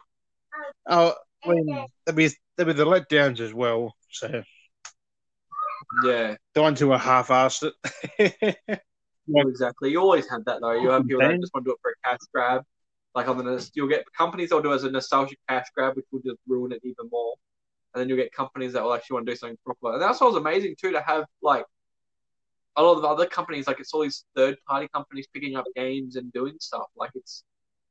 Oh, 0.87 1.13
I 1.45 1.49
mean, 1.49 1.85
there'll 2.05 2.15
be 2.17 2.29
there'll 2.57 2.73
be 2.73 2.77
the 2.77 2.85
letdowns 2.85 3.39
as 3.39 3.53
well. 3.53 3.95
So 4.11 4.43
Yeah. 6.03 6.35
the 6.53 6.61
ones 6.61 6.79
who 6.79 6.91
are 6.91 6.99
half-assed 6.99 7.71
it. 8.19 8.55
Exactly. 9.35 9.91
You 9.91 9.99
always 9.99 10.29
have 10.29 10.45
that 10.45 10.61
though. 10.61 10.73
You 10.73 10.89
have 10.89 11.05
people 11.05 11.21
that 11.21 11.39
just 11.39 11.53
want 11.53 11.65
to 11.65 11.69
do 11.69 11.73
it 11.73 11.79
for 11.81 11.91
a 11.91 12.09
cash 12.09 12.19
grab. 12.33 12.63
Like 13.15 13.27
on 13.27 13.37
the 13.37 13.69
you'll 13.73 13.87
get 13.87 14.05
companies 14.15 14.49
that'll 14.49 14.61
do 14.61 14.71
it 14.71 14.75
as 14.75 14.83
a 14.83 14.91
nostalgic 14.91 15.39
cash 15.47 15.65
grab, 15.75 15.95
which 15.95 16.05
will 16.11 16.21
just 16.21 16.37
ruin 16.47 16.71
it 16.71 16.81
even 16.83 17.09
more. 17.11 17.33
And 17.93 18.01
then 18.01 18.07
you'll 18.07 18.17
get 18.17 18.31
companies 18.31 18.73
that 18.73 18.83
will 18.83 18.93
actually 18.93 19.15
want 19.15 19.25
to 19.25 19.31
do 19.31 19.35
something 19.35 19.57
proper. 19.65 19.93
And 19.93 20.01
that's 20.01 20.21
what 20.21 20.31
was 20.31 20.39
amazing 20.39 20.75
too 20.79 20.91
to 20.91 21.01
have 21.01 21.25
like 21.41 21.65
a 22.75 22.83
lot 22.83 22.97
of 22.97 23.03
other 23.03 23.25
companies, 23.25 23.67
like 23.67 23.79
it's 23.79 23.93
all 23.93 24.01
these 24.01 24.23
third 24.35 24.57
party 24.67 24.87
companies 24.93 25.27
picking 25.33 25.55
up 25.55 25.65
games 25.75 26.15
and 26.15 26.31
doing 26.31 26.55
stuff. 26.59 26.85
Like 26.95 27.11
it's 27.15 27.43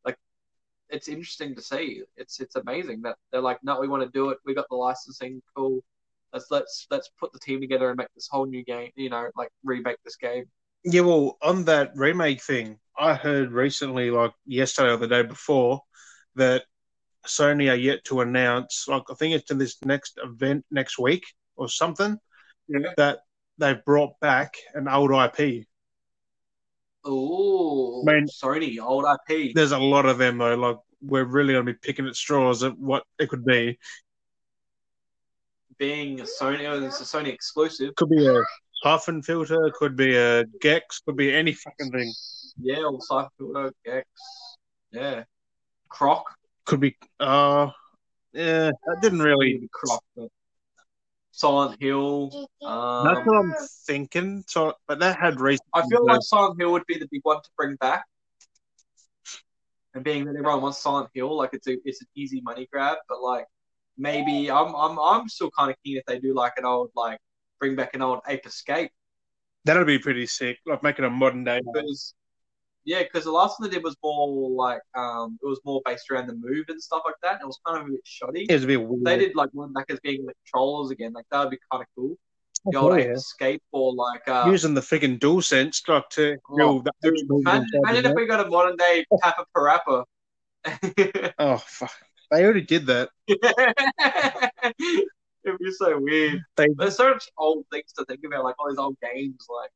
like 0.04 0.16
it's 0.88 1.08
interesting 1.08 1.54
to 1.56 1.62
see. 1.62 2.02
It's 2.16 2.40
it's 2.40 2.56
amazing 2.56 3.02
that 3.02 3.16
they're 3.30 3.40
like, 3.40 3.58
no, 3.62 3.80
we 3.80 3.88
want 3.88 4.02
to 4.04 4.10
do 4.10 4.30
it. 4.30 4.38
We 4.46 4.54
got 4.54 4.66
the 4.70 4.76
licensing, 4.76 5.42
cool. 5.54 5.82
Let's 6.32 6.46
let's 6.50 6.86
let's 6.90 7.10
put 7.20 7.32
the 7.32 7.38
team 7.38 7.60
together 7.60 7.88
and 7.90 7.98
make 7.98 8.08
this 8.14 8.28
whole 8.30 8.46
new 8.46 8.64
game. 8.64 8.90
You 8.94 9.10
know, 9.10 9.28
like 9.36 9.50
remake 9.64 9.98
this 10.04 10.16
game. 10.16 10.44
Yeah, 10.84 11.02
well, 11.02 11.36
on 11.42 11.64
that 11.64 11.92
remake 11.96 12.42
thing, 12.42 12.78
I 12.98 13.14
heard 13.14 13.52
recently, 13.52 14.10
like 14.10 14.32
yesterday 14.46 14.90
or 14.92 14.96
the 14.96 15.08
day 15.08 15.22
before, 15.22 15.82
that 16.36 16.64
Sony 17.26 17.70
are 17.70 17.76
yet 17.76 18.04
to 18.04 18.20
announce, 18.20 18.86
like 18.88 19.02
I 19.10 19.14
think 19.14 19.34
it's 19.34 19.50
in 19.50 19.58
this 19.58 19.76
next 19.84 20.18
event 20.22 20.64
next 20.70 20.98
week 20.98 21.26
or 21.56 21.68
something, 21.68 22.18
Yeah. 22.68 22.92
that 22.96 23.20
they've 23.58 23.84
brought 23.84 24.18
back 24.20 24.54
an 24.74 24.88
old 24.88 25.10
IP. 25.10 25.66
Oh, 27.04 28.04
I 28.08 28.12
mean- 28.14 28.26
Sony, 28.28 28.80
old 28.80 29.04
IP. 29.04 29.52
There's 29.54 29.72
a 29.72 29.78
lot 29.78 30.06
of 30.06 30.18
them 30.18 30.38
though. 30.38 30.54
Like 30.54 30.78
we're 31.00 31.24
really 31.24 31.54
going 31.54 31.66
to 31.66 31.72
be 31.72 31.78
picking 31.78 32.06
at 32.06 32.16
straws 32.16 32.62
at 32.62 32.76
what 32.78 33.04
it 33.18 33.28
could 33.28 33.44
be. 33.44 33.78
Being 35.78 36.20
a 36.20 36.24
Sony, 36.24 36.64
oh, 36.68 36.82
it's 36.84 37.00
a 37.00 37.04
Sony 37.04 37.28
exclusive. 37.32 37.94
Could 37.94 38.10
be 38.10 38.26
a 38.26 38.42
Siphon 38.82 39.22
Filter, 39.22 39.70
could 39.74 39.96
be 39.96 40.16
a 40.16 40.44
Gex, 40.60 41.00
could 41.00 41.16
be 41.16 41.34
any 41.34 41.52
fucking 41.52 41.90
thing. 41.90 42.12
Yeah, 42.60 42.84
or 42.84 43.00
Siphon 43.00 43.30
Filter, 43.38 43.72
Gex. 43.84 44.08
Yeah. 44.92 45.24
Croc. 45.88 46.24
Could 46.64 46.80
be. 46.80 46.96
Uh, 47.18 47.70
yeah, 48.32 48.70
that 48.86 48.98
didn't 49.00 49.22
really. 49.22 49.68
Croc, 49.72 50.02
but 50.16 50.28
Silent 51.38 51.80
Hill. 51.80 52.48
Um, 52.62 53.06
That's 53.06 53.26
what 53.26 53.36
I'm 53.36 53.54
thinking. 53.86 54.44
So, 54.48 54.74
but 54.86 54.98
that 54.98 55.18
had 55.18 55.40
recent. 55.40 55.68
I 55.72 55.82
feel 55.88 56.04
like 56.04 56.20
Silent 56.22 56.60
Hill 56.60 56.72
would 56.72 56.86
be 56.86 56.98
the 56.98 57.08
big 57.10 57.20
one 57.22 57.36
to 57.36 57.50
bring 57.56 57.76
back. 57.76 58.04
And 59.94 60.04
being 60.04 60.24
that 60.26 60.36
everyone 60.36 60.62
wants 60.62 60.78
Silent 60.78 61.10
Hill, 61.14 61.36
like 61.36 61.50
it's 61.52 61.66
a 61.66 61.76
it's 61.84 62.00
an 62.02 62.08
easy 62.14 62.40
money 62.42 62.68
grab, 62.70 62.98
but 63.08 63.22
like 63.22 63.46
maybe 63.96 64.50
I'm 64.50 64.74
I'm 64.74 64.98
I'm 64.98 65.28
still 65.28 65.50
kind 65.56 65.70
of 65.70 65.76
keen 65.84 65.96
if 65.96 66.04
they 66.06 66.18
do 66.18 66.34
like 66.34 66.52
an 66.56 66.64
old 66.64 66.90
like 66.94 67.18
bring 67.60 67.76
back 67.76 67.94
an 67.94 68.02
old 68.02 68.20
Ape 68.28 68.46
Escape 68.46 68.90
that'd 69.64 69.86
be 69.86 69.98
pretty 69.98 70.26
sick. 70.26 70.58
Like 70.66 70.82
making 70.82 71.04
a 71.04 71.10
modern 71.10 71.44
day. 71.44 71.60
because 71.72 72.14
yeah, 72.84 73.02
because 73.02 73.24
the 73.24 73.32
last 73.32 73.60
one 73.60 73.68
they 73.68 73.74
did 73.76 73.84
was 73.84 73.96
more 74.02 74.50
like 74.50 74.80
um 74.96 75.38
it 75.42 75.46
was 75.46 75.60
more 75.64 75.82
based 75.84 76.10
around 76.10 76.26
the 76.26 76.34
move 76.34 76.64
and 76.68 76.82
stuff 76.82 77.02
like 77.04 77.16
that. 77.22 77.34
And 77.34 77.42
it 77.42 77.46
was 77.46 77.58
kind 77.66 77.82
of 77.82 77.86
a 77.88 77.90
bit 77.90 78.00
shoddy. 78.04 78.46
It's 78.48 78.64
a 78.64 78.66
bit 78.66 78.82
weird. 78.82 79.04
They 79.04 79.18
did 79.18 79.36
like 79.36 79.50
one 79.52 79.72
back 79.74 79.86
as 79.90 80.00
being 80.00 80.24
the 80.24 80.32
controllers 80.46 80.90
again, 80.90 81.12
like 81.12 81.26
that 81.30 81.40
would 81.40 81.50
be 81.50 81.58
kind 81.70 81.82
of 81.82 81.88
cool. 81.94 82.16
The 82.66 82.78
Oh, 82.78 82.84
old 82.90 82.98
Ape 82.98 83.06
yeah. 83.06 83.12
Escape 83.12 83.62
or 83.72 83.94
like 83.94 84.26
uh, 84.26 84.46
Using 84.48 84.74
the 84.74 84.80
freaking 84.80 85.20
dual 85.20 85.42
sense 85.42 85.82
like 85.86 86.08
to 86.10 86.38
Oh, 86.50 86.80
that 86.82 86.94
dude, 87.02 87.14
imagine, 87.30 87.66
imagine 87.84 88.06
if 88.06 88.14
we 88.16 88.26
got 88.26 88.44
a 88.44 88.48
modern 88.48 88.76
day 88.76 89.04
Papa 89.20 89.44
Parappa. 89.54 90.04
Oh 91.38 91.56
fuck! 91.58 91.92
They 92.30 92.42
already 92.44 92.62
did 92.62 92.86
that. 92.86 93.10
It'd 95.44 95.58
be 95.58 95.70
so 95.72 95.98
weird. 95.98 96.42
They. 96.56 96.66
There's 96.76 96.96
so 96.96 97.10
much 97.10 97.28
old 97.38 97.64
things 97.72 97.92
to 97.96 98.04
think 98.04 98.20
about, 98.26 98.44
like 98.44 98.56
all 98.58 98.68
these 98.68 98.78
old 98.78 98.96
games. 99.00 99.46
Like 99.48 99.70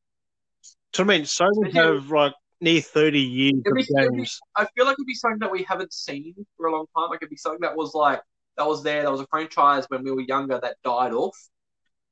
So 0.93 1.03
I 1.03 1.07
mean, 1.07 1.25
so 1.27 1.49
Especially- 1.51 1.73
have 1.73 2.11
like 2.11 2.35
near 2.61 2.81
thirty 2.81 3.21
years 3.21 3.55
of 3.67 3.75
be- 3.75 3.87
it'd 3.97 4.13
be- 4.13 4.27
I 4.57 4.67
feel 4.77 4.87
like 4.87 4.95
it'd 4.95 5.07
be 5.07 5.15
something 5.15 5.39
that 5.41 5.51
we 5.51 5.63
haven't 5.65 5.93
seen 5.93 6.35
for 6.57 6.67
a 6.67 6.73
long 6.73 6.87
time. 6.97 7.11
Like 7.11 7.19
it'd 7.23 7.31
be 7.31 7.37
something 7.37 7.61
that 7.63 7.77
was 7.77 7.95
like 7.95 8.21
that 8.57 8.67
was 8.67 8.83
there. 8.83 9.03
That 9.03 9.11
was 9.13 9.21
a 9.21 9.27
franchise 9.29 9.87
when 9.89 10.03
we 10.05 10.11
were 10.11 10.21
younger 10.23 10.59
that 10.61 10.77
died 10.85 11.13
off, 11.13 11.37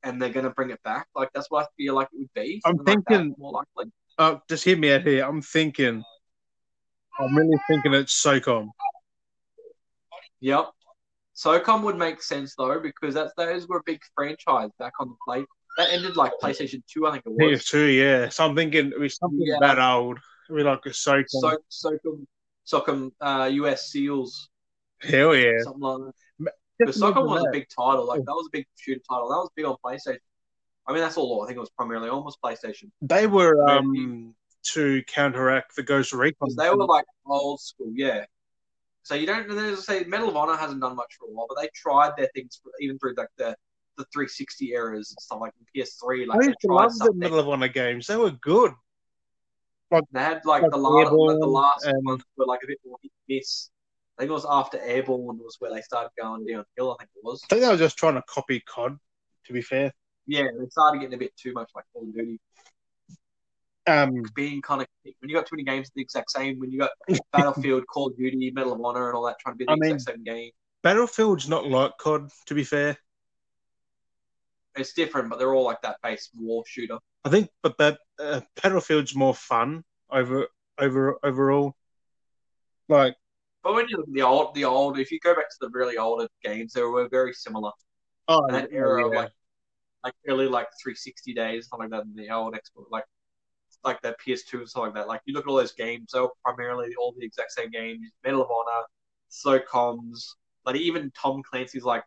and 0.03 0.21
they're 0.23 0.31
gonna 0.31 0.51
bring 0.51 0.71
it 0.71 0.83
back. 0.83 1.07
Like 1.15 1.31
that's 1.35 1.51
what 1.51 1.65
I 1.65 1.69
feel 1.77 1.95
like 1.95 2.09
it 2.13 2.19
would 2.19 2.35
be. 2.35 2.61
I'm 2.65 2.77
something 2.77 2.95
like 2.97 3.05
thinking- 3.09 3.35
more 3.39 3.53
likely. 3.53 3.93
Oh, 4.19 4.41
just 4.49 4.65
hear 4.65 4.77
me 4.77 4.93
out 4.93 5.03
here. 5.03 5.25
I'm 5.25 5.43
thinking. 5.43 6.03
I'm 7.19 7.37
really 7.37 7.59
thinking 7.69 7.93
it's 7.95 8.23
SOCOM. 8.23 8.69
Yep. 10.41 10.71
SOCOM 11.45 11.83
would 11.83 11.97
make 11.97 12.23
sense 12.23 12.55
though 12.57 12.81
because 12.81 13.15
that's 13.15 13.33
those 13.37 13.67
were 13.69 13.79
a 13.79 13.83
big 13.85 14.01
franchise 14.15 14.71
back 14.79 14.93
on 15.01 15.09
the 15.09 15.17
play. 15.25 15.45
That 15.79 15.91
ended 15.93 16.17
like 16.17 16.33
PlayStation 16.43 16.83
Two, 16.87 17.07
I 17.07 17.13
think 17.13 17.25
it 17.27 17.31
was. 17.33 17.63
PS2, 17.63 17.97
yeah. 17.99 18.29
So 18.29 18.45
I'm 18.47 18.55
thinking 18.57 18.89
it 18.89 18.99
was 18.99 19.17
something 19.17 19.41
Yeah. 19.41 19.59
that 19.61 19.79
old. 19.79 20.19
It'd 20.51 20.67
like 20.67 20.85
a 20.85 20.91
SOCOM. 20.91 21.25
So, 21.29 21.59
Socom, 21.71 22.27
Socom, 22.67 23.11
uh, 23.21 23.49
US 23.53 23.91
Seals, 23.91 24.49
Hell 25.01 25.35
yeah. 25.35 25.53
something 25.63 25.81
like 25.81 26.15
that. 26.41 26.55
Because 26.79 26.97
Socom 27.01 27.27
was 27.29 27.45
a 27.45 27.51
big 27.53 27.69
title. 27.69 28.07
Like 28.07 28.25
that 28.25 28.33
was 28.33 28.49
a 28.49 28.51
big 28.53 28.67
shooter 28.77 29.01
title. 29.09 29.29
That 29.29 29.37
was 29.37 29.51
big 29.55 29.65
on 29.67 29.77
PlayStation. 29.85 30.19
I 30.87 30.93
mean, 30.93 31.03
that's 31.03 31.17
all. 31.17 31.43
I 31.43 31.47
think 31.47 31.57
it 31.57 31.61
was 31.61 31.71
primarily 31.71 32.09
almost 32.09 32.39
PlayStation 32.43 32.91
They 33.01 33.27
were 33.27 33.69
um 33.69 34.35
to 34.73 35.03
counteract 35.07 35.77
the 35.77 35.83
Ghost 35.83 36.13
Recon. 36.13 36.49
they 36.57 36.69
were 36.69 36.85
like 36.85 37.05
old 37.27 37.61
school. 37.61 37.93
Yeah. 37.95 38.25
So 39.03 39.15
you 39.15 39.27
don't. 39.27 39.51
as 39.51 39.79
I 39.89 39.99
say 40.01 40.05
Medal 40.05 40.29
of 40.29 40.37
Honor 40.37 40.57
hasn't 40.57 40.81
done 40.81 40.95
much 40.97 41.17
for 41.19 41.27
a 41.27 41.31
while, 41.33 41.47
but 41.49 41.61
they 41.61 41.69
tried 41.75 42.13
their 42.17 42.29
things 42.35 42.61
even 42.81 42.99
through 42.99 43.15
like 43.17 43.29
the 43.39 43.57
the 43.97 44.05
360 44.13 44.71
eras 44.73 45.11
and 45.11 45.21
stuff 45.21 45.41
like 45.41 45.53
in 45.59 45.83
PS3. 45.83 46.23
I 46.23 46.27
Like 46.27 46.41
they 46.41 46.47
used 46.47 46.59
to 46.61 46.67
tried 46.69 46.75
love 46.85 46.99
the. 46.99 47.13
Medal 47.15 47.39
of 47.41 47.49
Honor 47.49 47.69
games. 47.69 48.07
They 48.07 48.17
were 48.17 48.31
good. 48.31 48.73
Like, 49.91 50.05
They 50.13 50.21
had 50.21 50.41
like 50.45 50.63
like 50.63 50.71
the 50.71 50.77
last, 50.79 51.07
Airborne 51.07 51.41
the 51.41 51.47
last 51.47 51.85
and- 51.87 52.05
ones 52.07 52.23
were 52.37 52.47
like 52.47 52.61
a 52.63 52.67
bit 52.69 52.79
more 52.87 52.97
hit 53.03 53.11
miss. 53.29 53.71
I 54.19 54.23
think 54.23 54.31
it 54.31 54.35
was 54.35 54.47
after 54.49 54.79
Airborne 54.79 55.39
was 55.39 55.57
where 55.61 55.73
they 55.73 55.81
started 55.81 56.11
going 56.21 56.47
downhill. 56.47 56.97
I 57.01 57.03
think 57.05 57.11
it 57.17 57.25
was. 57.25 57.41
I 57.45 57.47
think 57.49 57.63
they 57.63 57.69
were 57.69 57.77
just 57.77 57.97
trying 57.97 58.15
to 58.15 58.23
copy 58.29 58.61
COD. 58.61 58.99
To 59.47 59.53
be 59.55 59.63
fair, 59.63 59.91
Yeah, 60.27 60.45
they 60.57 60.67
started 60.69 60.99
getting 61.01 61.15
a 61.15 61.19
bit 61.19 61.35
too 61.37 61.53
much 61.55 61.71
like 61.75 61.85
Call 61.93 62.03
of 62.03 62.15
Duty, 62.15 62.39
um, 63.91 64.23
being 64.35 64.63
kind 64.63 64.83
of 64.83 64.89
when 65.21 65.29
you 65.29 65.35
got 65.35 65.47
too 65.47 65.57
many 65.57 65.65
games 65.65 65.91
the 65.95 66.03
exact 66.03 66.31
same. 66.31 66.59
When 66.59 66.71
you 66.71 66.79
got 66.79 66.91
Battlefield, 67.33 67.85
Call 67.87 68.09
of 68.09 68.17
Duty, 68.17 68.51
Medal 68.51 68.73
of 68.73 68.81
Honor, 68.85 69.09
and 69.09 69.17
all 69.17 69.27
that 69.27 69.37
trying 69.41 69.55
to 69.55 69.59
be 69.59 69.65
the 69.65 69.73
I 69.73 69.77
mean- 69.77 69.95
exact 69.95 70.17
same 70.17 70.25
game. 70.25 70.51
Battlefield's 70.83 71.47
not 71.47 71.67
like 71.67 71.93
COD. 71.99 72.31
To 72.47 72.55
be 72.55 72.65
fair, 72.65 72.97
It's 74.77 74.95
different, 74.95 75.29
but 75.29 75.39
they're 75.39 75.55
all 75.55 75.65
like 75.65 75.83
that 75.83 75.97
base 76.03 76.31
war 76.35 76.65
shooter. 76.67 76.99
I 77.25 77.29
think, 77.29 77.51
but 77.63 77.77
that 77.79 77.99
uh, 78.19 78.41
Battlefield's 78.63 79.15
more 79.15 79.35
fun 79.35 79.85
over 80.11 80.49
over 80.79 81.19
overall. 81.23 81.75
Like, 82.89 83.15
But 83.63 83.75
when 83.75 83.89
you 83.89 83.99
look 83.99 84.09
at 84.09 84.15
the 84.15 84.23
old, 84.23 84.55
the 84.55 84.65
old, 84.65 84.99
if 84.99 85.13
you 85.13 85.21
go 85.23 85.35
back 85.35 85.51
to 85.51 85.57
the 85.61 85.69
really 85.69 85.99
older 85.99 86.27
games, 86.43 86.73
they 86.73 86.83
were 86.83 87.09
very 87.11 87.35
similar. 87.35 87.73
oh, 88.29 88.51
that 88.51 88.71
era 88.73 89.07
of 89.07 89.13
yeah. 89.13 89.19
like 89.21 89.33
like 90.03 90.15
early 90.29 90.47
like 90.47 90.69
360 90.83 91.35
days, 91.35 91.69
something 91.69 91.91
like 91.91 92.01
that 92.01 92.07
in 92.07 92.15
the 92.17 92.31
old 92.35 92.55
Xbox, 92.55 92.87
like 92.91 93.05
like 93.85 94.01
that 94.03 94.17
PS2 94.27 94.59
and 94.59 94.69
stuff 94.69 94.83
like 94.83 94.95
that. 94.95 95.09
Like 95.09 95.21
you 95.25 95.35
look 95.35 95.47
at 95.47 95.51
all 95.51 95.57
those 95.57 95.73
games, 95.73 96.11
they 96.13 96.21
were 96.21 96.31
primarily 96.45 96.91
all 96.99 97.15
the 97.19 97.25
exact 97.25 97.53
same 97.53 97.71
games. 97.71 98.01
Medal 98.25 98.43
of 98.43 98.49
Honor, 98.51 98.85
SOCOMs, 99.31 100.27
like 100.65 100.77
even 100.77 101.11
Tom 101.21 101.43
Clancy's 101.43 101.85
like 101.85 102.05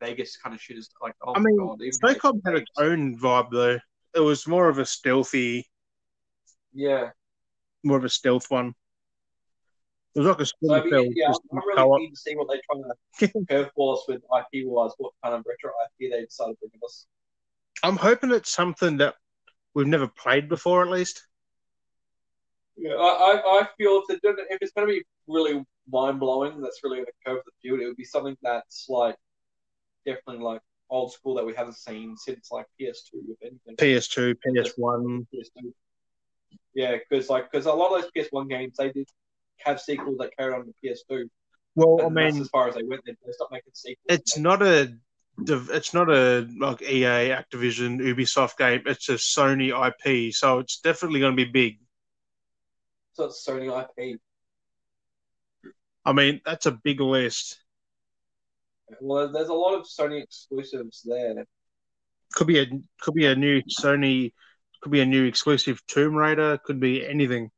Vegas 0.00 0.36
kind 0.36 0.54
of 0.54 0.60
shooters. 0.60 0.90
Like 1.02 1.14
oh 1.22 1.34
I 1.34 1.38
my 1.38 1.44
mean, 1.50 1.58
god, 1.58 1.80
even 1.82 1.98
SOCOM 2.02 2.40
had 2.44 2.54
its 2.56 2.70
own 2.78 3.18
vibe 3.18 3.50
though. 3.50 3.78
It 4.14 4.20
was 4.20 4.46
more 4.46 4.68
of 4.68 4.78
a 4.78 4.84
stealthy, 4.84 5.68
yeah. 6.74 7.10
more 7.84 7.96
of 7.96 8.04
a 8.04 8.08
stealth 8.08 8.50
one. 8.50 8.74
It 10.14 10.20
was 10.20 10.28
like 10.28 10.40
a 10.40 10.46
So 10.46 10.74
I'd 10.74 10.90
Cell, 10.90 11.06
yeah, 11.14 11.28
I'm, 11.28 11.58
I'm 11.58 11.86
really 11.86 12.00
keen 12.00 12.10
to 12.10 12.16
see 12.16 12.34
what 12.34 12.48
they're 12.48 12.60
trying 12.68 12.82
to 12.82 13.44
curveball 13.70 13.96
us 13.96 14.04
with 14.08 14.16
IP 14.16 14.66
wise. 14.66 14.90
What 14.98 15.12
kind 15.22 15.36
of 15.36 15.44
retro 15.46 15.70
IP 15.70 16.10
they 16.10 16.24
decided 16.24 16.56
to 16.60 16.68
bring 16.68 16.80
us. 16.84 17.06
I'm 17.84 17.96
hoping 17.96 18.32
it's 18.32 18.52
something 18.52 18.96
that 18.98 19.14
we've 19.74 19.86
never 19.86 20.08
played 20.08 20.48
before, 20.48 20.82
at 20.82 20.90
least. 20.90 21.26
Yeah, 22.76 22.94
I, 22.94 22.96
I, 22.96 23.60
I 23.60 23.68
feel 23.76 24.02
if, 24.08 24.20
if 24.22 24.58
it's 24.60 24.72
going 24.72 24.88
to 24.88 24.92
be 24.92 25.04
really 25.26 25.62
mind 25.90 26.20
blowing, 26.20 26.60
that's 26.60 26.80
really 26.82 26.98
going 26.98 27.06
to 27.06 27.12
curve 27.26 27.42
the 27.44 27.52
field. 27.62 27.80
It 27.80 27.86
would 27.86 27.96
be 27.96 28.04
something 28.04 28.36
that's 28.42 28.86
like 28.88 29.16
definitely 30.06 30.42
like 30.42 30.60
old 30.88 31.12
school 31.12 31.34
that 31.34 31.44
we 31.46 31.54
haven't 31.54 31.76
seen 31.76 32.16
since 32.16 32.50
like 32.50 32.66
PS2, 32.80 33.12
if 33.28 33.38
anything. 33.42 33.76
PS2, 33.76 34.34
PS1. 34.46 35.26
PS2. 35.34 35.72
Yeah, 36.74 36.96
because 36.96 37.28
like 37.28 37.50
because 37.50 37.66
a 37.66 37.72
lot 37.72 37.94
of 37.94 38.02
those 38.02 38.10
PS1 38.16 38.48
games 38.48 38.76
they 38.78 38.90
did 38.90 39.08
have 39.58 39.80
sequels 39.80 40.18
that 40.18 40.36
carried 40.36 40.54
on 40.54 40.66
to 40.66 40.72
PS2. 40.84 41.28
Well, 41.74 42.00
I 42.00 42.06
and 42.06 42.16
that's 42.16 42.34
mean, 42.34 42.42
as 42.42 42.48
far 42.48 42.68
as 42.68 42.74
they 42.74 42.82
went. 42.82 43.02
They, 43.04 43.14
stopped 43.30 43.52
making 43.52 43.72
sequels. 43.74 44.04
it's 44.08 44.36
not 44.38 44.62
a, 44.62 44.92
it's 45.48 45.94
not 45.94 46.10
a 46.10 46.46
like 46.58 46.82
EA, 46.82 47.30
Activision, 47.30 48.00
Ubisoft 48.00 48.56
game. 48.56 48.82
It's 48.86 49.08
a 49.08 49.14
Sony 49.14 49.70
IP, 49.70 50.34
so 50.34 50.58
it's 50.58 50.80
definitely 50.80 51.20
going 51.20 51.36
to 51.36 51.44
be 51.44 51.50
big. 51.50 51.78
so 53.12 53.24
it's 53.24 53.46
Sony 53.46 53.68
IP. 53.68 54.20
I 56.04 56.12
mean, 56.12 56.40
that's 56.44 56.66
a 56.66 56.72
big 56.72 57.00
list. 57.00 57.60
Well, 59.00 59.30
there's 59.30 59.48
a 59.48 59.54
lot 59.54 59.78
of 59.78 59.86
Sony 59.86 60.22
exclusives 60.22 61.02
there. 61.04 61.44
Could 62.34 62.46
be 62.46 62.60
a 62.60 62.66
could 63.00 63.14
be 63.14 63.26
a 63.26 63.34
new 63.34 63.62
Sony, 63.62 64.32
could 64.82 64.92
be 64.92 65.00
a 65.00 65.06
new 65.06 65.24
exclusive 65.24 65.84
Tomb 65.86 66.14
Raider. 66.14 66.58
Could 66.64 66.80
be 66.80 67.06
anything. 67.06 67.50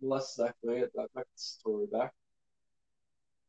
Well, 0.00 0.18
that's 0.18 0.38
exactly 0.38 0.78
it. 0.78 0.90
That 0.94 1.08
makes 1.14 1.28
the 1.34 1.60
story 1.60 1.86
back. 1.92 2.12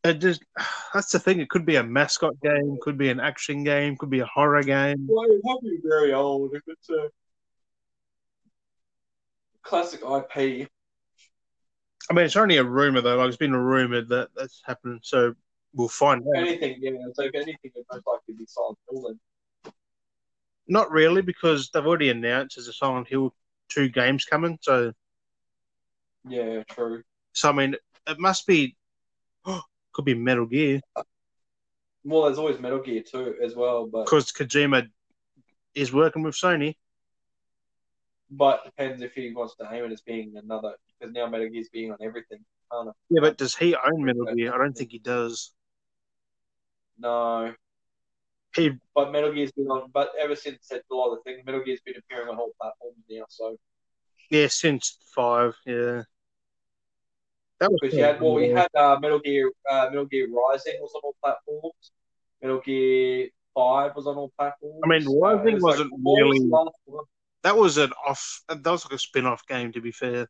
It 0.04 0.16
just 0.16 0.44
that's 0.94 1.12
the 1.12 1.20
thing. 1.20 1.40
It 1.40 1.50
could 1.50 1.66
be 1.66 1.76
a 1.78 1.84
mascot 1.84 2.40
game. 2.42 2.78
Could 2.82 2.98
be 2.98 3.10
an 3.10 3.20
action 3.20 3.64
game. 3.64 3.98
Could 3.98 4.10
be 4.10 4.20
a 4.20 4.26
horror 4.26 4.64
game. 4.64 5.08
Well, 5.10 5.26
it 5.30 5.42
would 5.44 5.62
be 5.62 5.80
very 5.84 6.14
old 6.14 6.54
if 6.56 6.64
it's 6.68 6.90
a 6.90 7.10
classic 9.64 10.02
IP. 10.02 10.68
I 12.10 12.14
mean, 12.14 12.26
it's 12.26 12.36
only 12.36 12.58
a 12.58 12.64
rumor 12.64 13.02
though. 13.02 13.18
Like 13.18 13.28
it's 13.28 13.38
been 13.38 13.56
rumored 13.56 14.10
that 14.10 14.30
that's 14.36 14.62
happened, 14.66 15.02
so 15.04 15.36
we'll 15.74 15.88
find 15.88 16.24
out. 16.36 16.42
Anything, 16.42 16.78
yeah. 16.82 16.92
So 17.14 17.24
if 17.24 17.36
anything, 17.36 17.58
it 17.64 17.86
most 17.92 18.04
likely 18.08 18.34
be 18.38 18.46
Silent 18.48 18.78
Hill 18.90 19.04
then. 19.64 19.74
Not 20.68 20.92
really, 20.92 21.22
because 21.22 21.70
they've 21.70 21.86
already 21.86 22.10
announced 22.10 22.56
there's 22.56 22.68
a 22.68 22.74
Silent 22.74 23.08
Hill 23.08 23.34
two 23.70 23.90
games 23.90 24.26
coming. 24.26 24.58
So, 24.62 24.94
Yeah, 26.28 26.64
true. 26.70 27.04
so 27.34 27.50
I 27.50 27.52
mean, 27.54 27.76
it 28.08 28.20
must 28.20 28.48
be. 28.48 28.76
could 29.94 30.06
be 30.06 30.14
Metal 30.14 30.46
Gear 30.46 30.82
Well, 32.04 32.24
there's 32.24 32.38
always 32.38 32.60
Metal 32.60 32.80
Gear 32.80 33.04
too 33.04 33.36
as 33.44 33.56
well, 33.56 33.88
but 33.88 34.06
because 34.06 34.32
Kojima 34.32 34.88
is 35.76 35.94
working 35.94 36.24
with 36.24 36.36
Sony. 36.36 36.76
but 38.30 38.64
depends 38.66 39.02
if 39.02 39.14
he 39.14 39.34
wants 39.34 39.56
to 39.58 39.68
aim 39.72 39.86
it 39.86 39.92
as 39.92 40.02
being 40.02 40.34
another 40.36 40.76
because 41.00 41.14
now 41.14 41.28
Metal 41.28 41.50
Gear's 41.50 41.70
being 41.70 41.92
on 41.92 41.98
everything. 42.02 42.40
Yeah, 43.10 43.20
but 43.22 43.38
does 43.38 43.56
he 43.56 43.76
own 43.76 44.04
Metal 44.06 44.26
Gear? 44.34 44.54
I 44.54 44.58
don't 44.58 44.74
think 44.74 44.92
he 44.92 45.00
does. 45.00 45.54
No, 46.98 47.54
He 48.56 48.72
but 48.96 49.12
Metal 49.12 49.34
Gear's 49.34 49.52
been 49.52 49.68
on. 49.68 49.90
But 49.94 50.12
ever 50.20 50.36
since 50.36 50.68
that 50.70 50.84
lot 50.92 51.12
of 51.12 51.18
the 51.18 51.24
things, 51.24 51.46
Metal 51.46 51.64
Gear's 51.64 51.82
been 51.82 51.96
appearing 51.98 52.30
on 52.30 52.38
all 52.38 52.52
platforms 52.60 53.04
now. 53.10 53.26
So 53.30 53.58
yeah, 54.30 54.48
since 54.48 54.98
five, 55.14 55.54
yeah. 55.66 56.04
That 57.62 57.72
was 57.72 57.80
because 57.80 57.96
you 57.98 58.04
had 58.04 58.20
well, 58.20 58.34
we 58.34 58.50
had 58.50 58.68
uh, 58.76 58.98
Metal 59.00 59.20
Gear, 59.20 59.52
uh, 59.70 59.86
Metal 59.92 60.06
Gear 60.06 60.28
Rising 60.30 60.74
was 60.82 60.92
on 60.96 61.02
all 61.04 61.16
platforms. 61.24 61.92
Metal 62.42 62.60
Gear 62.60 63.30
Five 63.54 63.96
was 63.96 64.08
on 64.08 64.16
all 64.18 64.32
platforms. 64.38 64.82
I 64.84 64.88
mean, 64.88 65.08
Uh, 65.08 65.20
Rising 65.20 65.48
it 65.48 65.54
was 65.54 65.64
wasn't 65.64 65.92
what 65.94 66.14
was 66.14 66.20
really- 66.22 66.40
the 66.50 66.56
last 66.56 66.76
one? 66.86 67.06
that 67.44 67.56
was 67.58 67.78
an 67.78 67.92
off. 68.06 68.42
That 68.50 68.66
was 68.66 68.84
like 68.86 68.94
a 68.94 68.98
spin-off 68.98 69.46
game. 69.48 69.72
To 69.74 69.80
be 69.82 69.92
fair, 69.92 70.28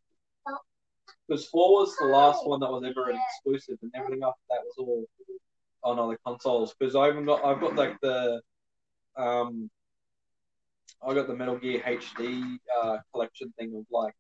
Because 1.27 1.47
four 1.47 1.79
was 1.79 1.95
the 1.95 2.05
last 2.05 2.45
one 2.45 2.59
that 2.59 2.69
was 2.69 2.83
ever 2.83 3.09
an 3.09 3.17
exclusive, 3.29 3.77
and 3.81 3.91
everything 3.95 4.23
after 4.23 4.41
that 4.49 4.59
was 4.65 4.75
all 4.77 5.05
on 5.83 5.99
other 5.99 6.19
consoles. 6.25 6.75
Because 6.77 6.95
I 6.97 7.07
even 7.07 7.23
got, 7.25 7.45
I've 7.45 7.61
got 7.61 7.75
like 7.75 7.97
the, 8.01 8.41
um, 9.15 9.71
I 11.01 11.13
got 11.13 11.27
the 11.27 11.35
Metal 11.35 11.57
Gear 11.57 11.81
HD 11.85 12.59
uh, 12.83 12.97
collection 13.13 13.53
thing 13.57 13.73
of 13.77 13.85
like 13.89 14.13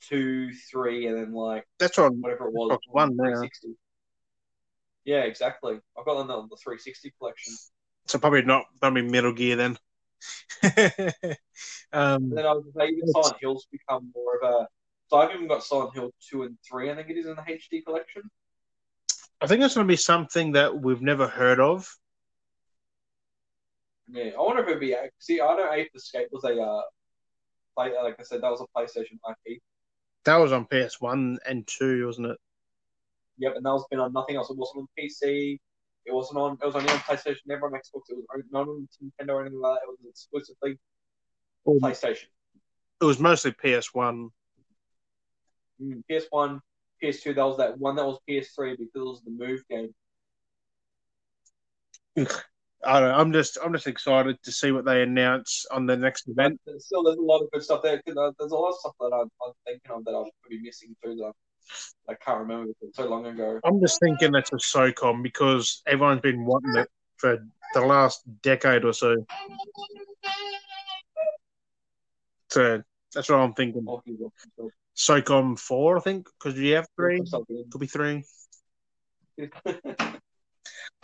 two, 0.00 0.52
three, 0.70 1.06
and 1.06 1.16
then 1.16 1.32
like 1.32 1.66
that's 1.78 1.98
on. 1.98 2.20
whatever 2.20 2.48
it 2.48 2.54
was, 2.54 2.78
One 2.90 3.16
now. 3.16 3.42
Yeah, 5.04 5.20
exactly. 5.22 5.78
I've 5.98 6.04
got 6.04 6.18
them 6.18 6.30
on 6.30 6.48
the 6.50 6.56
360 6.56 7.14
collection. 7.18 7.54
So 8.06 8.18
probably 8.18 8.42
not. 8.42 8.64
Probably 8.80 9.02
Metal 9.02 9.32
Gear 9.32 9.56
then. 9.56 9.78
um, 11.92 12.30
then 12.30 12.44
I 12.44 12.52
was 12.52 12.64
say 12.76 12.88
even 12.88 13.08
Silent 13.08 13.36
Hill's 13.40 13.66
become 13.70 14.12
more 14.14 14.36
of 14.36 14.50
a. 14.50 14.68
So 15.08 15.16
I've 15.16 15.34
even 15.34 15.48
got 15.48 15.64
Silent 15.64 15.94
Hill 15.94 16.10
two 16.28 16.42
and 16.42 16.58
three. 16.68 16.90
I 16.90 16.94
think 16.94 17.08
it 17.08 17.16
is 17.16 17.26
in 17.26 17.36
the 17.36 17.42
HD 17.42 17.84
collection. 17.84 18.22
I 19.40 19.46
think 19.46 19.62
it's 19.62 19.74
going 19.74 19.86
to 19.86 19.90
be 19.90 19.96
something 19.96 20.52
that 20.52 20.78
we've 20.78 21.00
never 21.00 21.28
heard 21.28 21.60
of. 21.60 21.88
Yeah, 24.10 24.32
I 24.38 24.40
wonder 24.40 24.62
if 24.62 24.68
it'd 24.68 24.80
be. 24.80 24.96
See, 25.18 25.40
I 25.40 25.56
know 25.56 25.72
Ape 25.72 25.90
Escape 25.94 26.28
was 26.32 26.44
a. 26.44 26.60
Uh, 26.60 26.82
play, 27.78 27.92
like 28.02 28.18
I 28.18 28.22
said, 28.22 28.42
that 28.42 28.50
was 28.50 28.60
a 28.60 28.78
PlayStation 28.78 29.18
IP. 29.30 29.60
That 30.24 30.36
was 30.36 30.52
on 30.52 30.66
PS1 30.66 31.38
and 31.46 31.66
two, 31.66 32.06
wasn't 32.06 32.28
it? 32.28 32.38
Yep, 33.38 33.56
and 33.56 33.64
that 33.64 33.70
was 33.70 33.86
been 33.90 34.00
on 34.00 34.12
nothing 34.12 34.36
else. 34.36 34.50
It 34.50 34.56
wasn't 34.56 34.80
on 34.80 34.88
PC. 34.98 35.58
It 36.04 36.14
wasn't 36.14 36.38
on. 36.38 36.58
It 36.60 36.66
was 36.66 36.74
only 36.74 36.90
on 36.90 36.98
PlayStation, 36.98 37.38
never 37.46 37.66
on 37.66 37.72
Xbox. 37.72 38.02
It 38.08 38.16
was 38.16 38.44
not 38.50 38.68
on 38.68 38.88
Nintendo 39.02 39.34
or 39.34 39.40
anything 39.42 39.60
like 39.60 39.78
that. 39.78 39.84
It 39.84 39.88
was 39.88 39.98
exclusively 40.08 40.78
Well, 41.64 41.78
PlayStation. 41.80 42.26
It 43.00 43.04
was 43.04 43.20
mostly 43.20 43.52
PS1. 43.52 44.30
Mm, 45.80 46.02
PS1, 46.10 46.60
PS2. 47.02 47.34
That 47.34 47.44
was 47.44 47.56
that 47.58 47.78
one 47.78 47.94
that 47.96 48.06
was 48.06 48.18
PS3 48.28 48.76
because 48.78 48.90
it 48.94 48.98
was 48.98 49.22
the 49.22 49.30
Move 49.30 49.62
game. 49.68 49.94
I 52.84 53.00
don't 53.00 53.08
know, 53.08 53.16
I'm 53.16 53.32
just 53.32 53.58
I'm 53.62 53.72
just 53.72 53.86
excited 53.86 54.40
to 54.42 54.52
see 54.52 54.70
what 54.70 54.84
they 54.84 55.02
announce 55.02 55.66
on 55.70 55.86
the 55.86 55.96
next 55.96 56.28
event. 56.28 56.60
But 56.64 56.80
still, 56.80 57.02
there's 57.02 57.16
a 57.18 57.22
lot 57.22 57.42
of 57.42 57.50
good 57.50 57.62
stuff 57.62 57.82
there. 57.82 57.94
uh, 57.96 58.30
there's 58.38 58.52
a 58.52 58.56
lot 58.56 58.70
of 58.70 58.76
stuff 58.76 58.94
that 59.00 59.10
I'm, 59.12 59.28
I'm 59.44 59.52
thinking 59.66 59.90
of 59.90 60.04
that 60.04 60.12
I'll 60.12 60.30
be 60.48 60.60
missing 60.60 60.94
too. 61.02 61.16
That 61.16 61.32
I 62.08 62.14
can't 62.24 62.40
remember 62.40 62.72
it's 62.80 62.96
so 62.96 63.08
long 63.08 63.26
ago. 63.26 63.60
I'm 63.64 63.80
just 63.80 63.98
thinking 64.00 64.34
it's 64.34 64.52
a 64.52 64.56
SOCOM 64.56 65.22
because 65.22 65.82
everyone's 65.86 66.20
been 66.20 66.44
wanting 66.44 66.76
it 66.76 66.88
for 67.16 67.44
the 67.74 67.80
last 67.80 68.22
decade 68.42 68.84
or 68.84 68.92
so. 68.92 69.16
So 72.50 72.82
that's 73.14 73.28
what 73.28 73.40
I'm 73.40 73.54
thinking. 73.54 73.82
He's 74.04 74.20
off 74.20 74.32
himself. 74.56 74.72
SOCOM 74.96 75.58
four, 75.58 75.98
I 75.98 76.00
think, 76.00 76.28
because 76.38 76.58
you 76.58 76.74
have 76.76 76.86
three. 76.96 77.20
Could 77.70 77.78
be 77.78 77.86
three. 77.86 78.24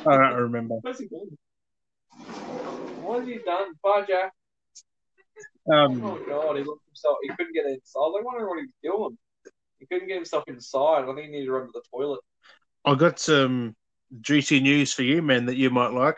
I 0.07 0.17
don't 0.17 0.35
remember. 0.35 0.77
What's 3.05 3.27
he 3.27 3.35
done? 3.35 3.75
What 3.83 3.99
has 3.99 4.07
he 4.07 4.07
done? 4.07 4.07
Bye, 4.07 4.07
Jack. 4.09 4.33
Um, 5.73 6.05
Oh 6.05 6.19
god, 6.29 6.57
he 6.57 6.63
looked 6.65 6.85
himself. 6.87 7.17
He 7.23 7.29
couldn't 7.31 7.55
get 7.55 7.67
inside. 7.67 7.99
I 7.99 8.09
was 8.09 8.23
wondering 8.25 8.49
what 8.49 8.59
he 8.59 8.67
was 8.67 8.75
doing. 8.83 9.19
He 9.79 9.87
couldn't 9.87 10.09
get 10.09 10.17
himself 10.17 10.45
inside. 10.47 11.05
I 11.05 11.15
think 11.15 11.27
he 11.27 11.33
needed 11.33 11.47
to 11.47 11.53
run 11.53 11.67
to 11.67 11.73
the 11.73 11.83
toilet. 11.91 12.21
I 12.85 12.95
got 12.95 13.19
some 13.19 13.75
juicy 14.21 14.61
news 14.61 14.93
for 14.93 15.03
you, 15.03 15.23
man, 15.23 15.47
that 15.47 15.57
you 15.57 15.71
might 15.71 15.93
like. 15.93 16.17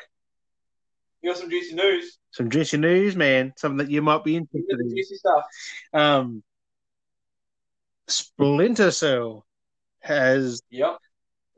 You 1.22 1.30
got 1.30 1.38
some 1.38 1.50
juicy 1.50 1.74
news. 1.74 2.18
Some 2.32 2.50
juicy 2.50 2.76
news, 2.76 3.16
man. 3.16 3.52
Something 3.56 3.78
that 3.78 3.90
you 3.90 4.02
might 4.02 4.24
be 4.24 4.36
interested 4.36 4.80
in. 4.80 4.90
juicy 4.90 5.16
stuff. 5.16 5.44
Um, 5.92 6.42
Splinter 8.08 8.90
Cell 8.90 9.46
has 10.00 10.62
Yep. 10.70 10.98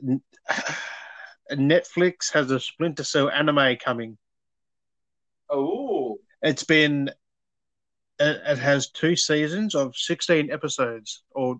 Netflix 1.52 2.32
has 2.32 2.50
a 2.50 2.60
Splinter 2.60 3.04
Cell 3.04 3.30
anime 3.30 3.76
coming. 3.76 4.16
Oh, 5.50 6.18
It's 6.42 6.64
been 6.64 7.08
it, 8.18 8.42
it 8.46 8.58
has 8.58 8.90
two 8.90 9.16
seasons 9.16 9.74
of 9.74 9.96
sixteen 9.96 10.50
episodes, 10.50 11.22
or 11.30 11.56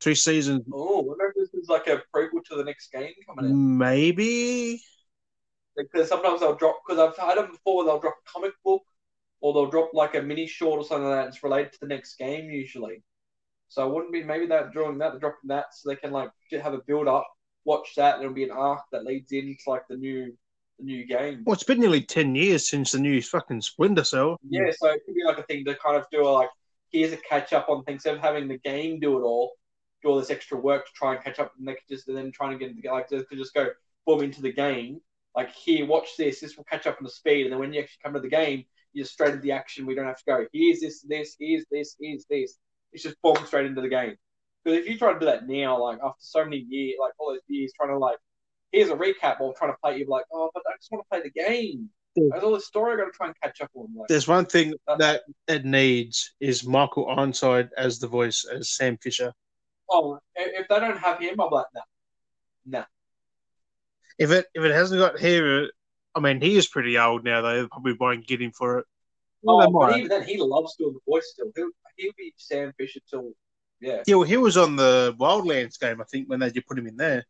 two 0.00 0.14
seasons, 0.14 0.62
oh. 0.72 1.00
I 1.00 1.06
wonder 1.06 1.32
if 1.34 1.34
this 1.34 1.62
is 1.62 1.68
like 1.68 1.86
a 1.86 2.02
prequel 2.14 2.44
to 2.50 2.56
the 2.56 2.64
next 2.64 2.92
game 2.92 3.12
coming 3.26 3.50
in. 3.50 3.78
maybe. 3.78 4.80
Because 5.76 6.08
sometimes 6.08 6.40
they'll 6.40 6.54
drop. 6.54 6.80
Because 6.86 6.98
I've 7.00 7.16
had 7.16 7.38
them 7.38 7.50
before. 7.52 7.84
They'll 7.84 8.00
drop 8.00 8.16
a 8.26 8.30
comic 8.30 8.52
book, 8.64 8.82
or 9.40 9.52
they'll 9.52 9.70
drop 9.70 9.90
like 9.92 10.14
a 10.14 10.22
mini 10.22 10.46
short 10.46 10.80
or 10.80 10.84
something 10.84 11.08
like 11.08 11.24
that. 11.24 11.28
It's 11.28 11.42
related 11.42 11.72
to 11.72 11.78
the 11.82 11.88
next 11.88 12.16
game 12.16 12.50
usually. 12.50 13.02
So 13.68 13.86
it 13.86 13.92
wouldn't 13.92 14.12
be 14.12 14.22
maybe 14.22 14.46
they're 14.46 14.70
drawing 14.70 14.98
that, 14.98 15.10
they're 15.10 15.20
dropping 15.20 15.48
that, 15.48 15.74
so 15.74 15.88
they 15.88 15.96
can 15.96 16.12
like 16.12 16.30
have 16.52 16.72
a 16.72 16.80
build 16.86 17.08
up, 17.08 17.26
watch 17.64 17.94
that, 17.96 18.14
and 18.14 18.22
it'll 18.24 18.34
be 18.34 18.44
an 18.44 18.50
arc 18.52 18.82
that 18.92 19.04
leads 19.04 19.32
into 19.32 19.56
like 19.66 19.82
the 19.88 19.96
new, 19.96 20.32
the 20.78 20.84
new 20.84 21.06
game. 21.06 21.42
Well, 21.44 21.54
it's 21.54 21.64
been 21.64 21.80
nearly 21.80 22.02
ten 22.02 22.34
years 22.34 22.68
since 22.68 22.92
the 22.92 22.98
new 22.98 23.20
fucking 23.22 23.60
Splinter 23.62 24.04
Cell. 24.04 24.38
Yeah, 24.48 24.70
so 24.72 24.88
it 24.88 25.02
could 25.04 25.14
be 25.14 25.24
like 25.24 25.38
a 25.38 25.42
thing 25.44 25.64
to 25.64 25.74
kind 25.76 25.96
of 25.96 26.06
do 26.10 26.22
a 26.22 26.28
like 26.28 26.50
here's 26.90 27.12
a 27.12 27.16
catch 27.16 27.52
up 27.52 27.68
on 27.68 27.84
things 27.84 27.96
instead 27.96 28.14
of 28.14 28.20
having 28.20 28.48
the 28.48 28.58
game 28.58 29.00
do 29.00 29.18
it 29.18 29.22
all, 29.22 29.52
do 30.02 30.08
all 30.08 30.18
this 30.18 30.30
extra 30.30 30.56
work 30.56 30.86
to 30.86 30.92
try 30.94 31.14
and 31.14 31.24
catch 31.24 31.38
up, 31.38 31.52
and 31.58 31.66
they 31.66 31.74
could 31.74 31.88
just 31.88 32.08
and 32.08 32.16
then 32.16 32.32
trying 32.32 32.52
to 32.52 32.58
get 32.58 32.74
into 32.74 32.90
like 32.90 33.08
could 33.08 33.26
just 33.32 33.54
go 33.54 33.68
boom 34.06 34.22
into 34.22 34.42
the 34.42 34.52
game. 34.52 35.00
Like 35.34 35.52
here, 35.52 35.84
watch 35.84 36.16
this. 36.16 36.40
This 36.40 36.56
will 36.56 36.64
catch 36.64 36.86
up 36.86 36.96
on 36.98 37.04
the 37.04 37.10
speed, 37.10 37.44
and 37.44 37.52
then 37.52 37.58
when 37.58 37.72
you 37.72 37.80
actually 37.80 38.00
come 38.02 38.14
to 38.14 38.20
the 38.20 38.28
game, 38.28 38.64
you're 38.92 39.04
straight 39.04 39.32
into 39.32 39.42
the 39.42 39.52
action. 39.52 39.84
We 39.84 39.94
don't 39.94 40.06
have 40.06 40.16
to 40.16 40.24
go. 40.26 40.46
Here's 40.52 40.80
this, 40.80 41.02
this, 41.02 41.36
here's 41.38 41.64
this, 41.70 41.96
here's 42.00 42.24
this. 42.30 42.56
It's 42.92 43.02
just 43.02 43.20
boom 43.22 43.36
straight 43.44 43.66
into 43.66 43.82
the 43.82 43.88
game. 43.88 44.16
Because 44.64 44.78
if 44.78 44.88
you 44.88 44.98
try 44.98 45.12
to 45.12 45.18
do 45.18 45.26
that 45.26 45.46
now, 45.46 45.80
like 45.82 45.98
after 46.02 46.16
so 46.18 46.44
many 46.44 46.64
years, 46.68 46.96
like 46.98 47.12
all 47.18 47.30
those 47.30 47.40
years, 47.46 47.72
trying 47.76 47.90
to 47.90 47.98
like 47.98 48.16
here's 48.76 48.90
a 48.90 48.94
recap 48.94 49.40
while 49.40 49.54
trying 49.54 49.72
to 49.72 49.76
play, 49.82 49.98
you're 49.98 50.08
like, 50.08 50.24
oh, 50.32 50.50
but 50.52 50.62
I 50.68 50.72
just 50.78 50.90
want 50.92 51.04
to 51.04 51.08
play 51.10 51.22
the 51.22 51.30
game. 51.30 51.88
There's 52.14 52.42
all 52.42 52.52
this 52.54 52.66
story 52.66 52.94
I 52.94 52.96
got 52.96 53.04
to 53.04 53.10
try 53.10 53.26
and 53.26 53.36
catch 53.42 53.60
up 53.60 53.70
on. 53.74 53.88
Like, 53.94 54.08
There's 54.08 54.26
one 54.28 54.46
thing 54.46 54.74
Uh, 54.88 54.96
that 54.96 55.22
it 55.48 55.64
needs 55.64 56.34
is 56.40 56.66
Michael 56.66 57.08
Ironside 57.10 57.68
as 57.76 57.98
the 57.98 58.06
voice 58.06 58.44
as 58.50 58.70
Sam 58.70 58.96
Fisher. 58.98 59.32
oh, 59.90 60.18
if 60.34 60.66
they 60.68 60.80
don't 60.80 60.96
have 60.98 61.18
him, 61.20 61.40
I'm 61.40 61.50
like, 61.50 61.66
nah, 61.74 61.80
nah. 62.66 62.84
If 64.18 64.30
it 64.30 64.46
if 64.54 64.62
it 64.64 64.72
hasn't 64.72 64.98
got 65.00 65.18
here, 65.18 65.70
I 66.14 66.20
mean 66.20 66.40
he 66.40 66.56
is 66.56 66.66
pretty 66.68 66.96
old 66.98 67.22
now. 67.24 67.42
though. 67.42 67.62
They 67.62 67.68
probably 67.68 67.92
won't 68.00 68.26
get 68.26 68.40
him 68.40 68.52
for 68.52 68.78
it. 68.78 68.86
Well, 69.42 69.60
Oh, 69.62 69.70
but 69.70 69.96
even 69.98 70.08
then, 70.08 70.22
he 70.22 70.38
loves 70.38 70.74
doing 70.76 70.94
the 70.94 71.00
voice 71.12 71.30
still. 71.34 71.52
He'll, 71.54 71.68
he'll 71.96 72.12
be 72.16 72.32
Sam 72.38 72.72
Fisher 72.78 73.00
till, 73.10 73.32
yeah. 73.80 74.02
Yeah, 74.06 74.14
well, 74.16 74.24
he 74.26 74.38
was 74.38 74.56
on 74.56 74.74
the 74.76 75.14
Wildlands 75.20 75.78
game, 75.78 76.00
I 76.00 76.04
think, 76.04 76.28
when 76.30 76.40
they 76.40 76.50
just 76.50 76.66
put 76.66 76.78
him 76.78 76.86
in 76.86 76.96
there. 76.96 77.26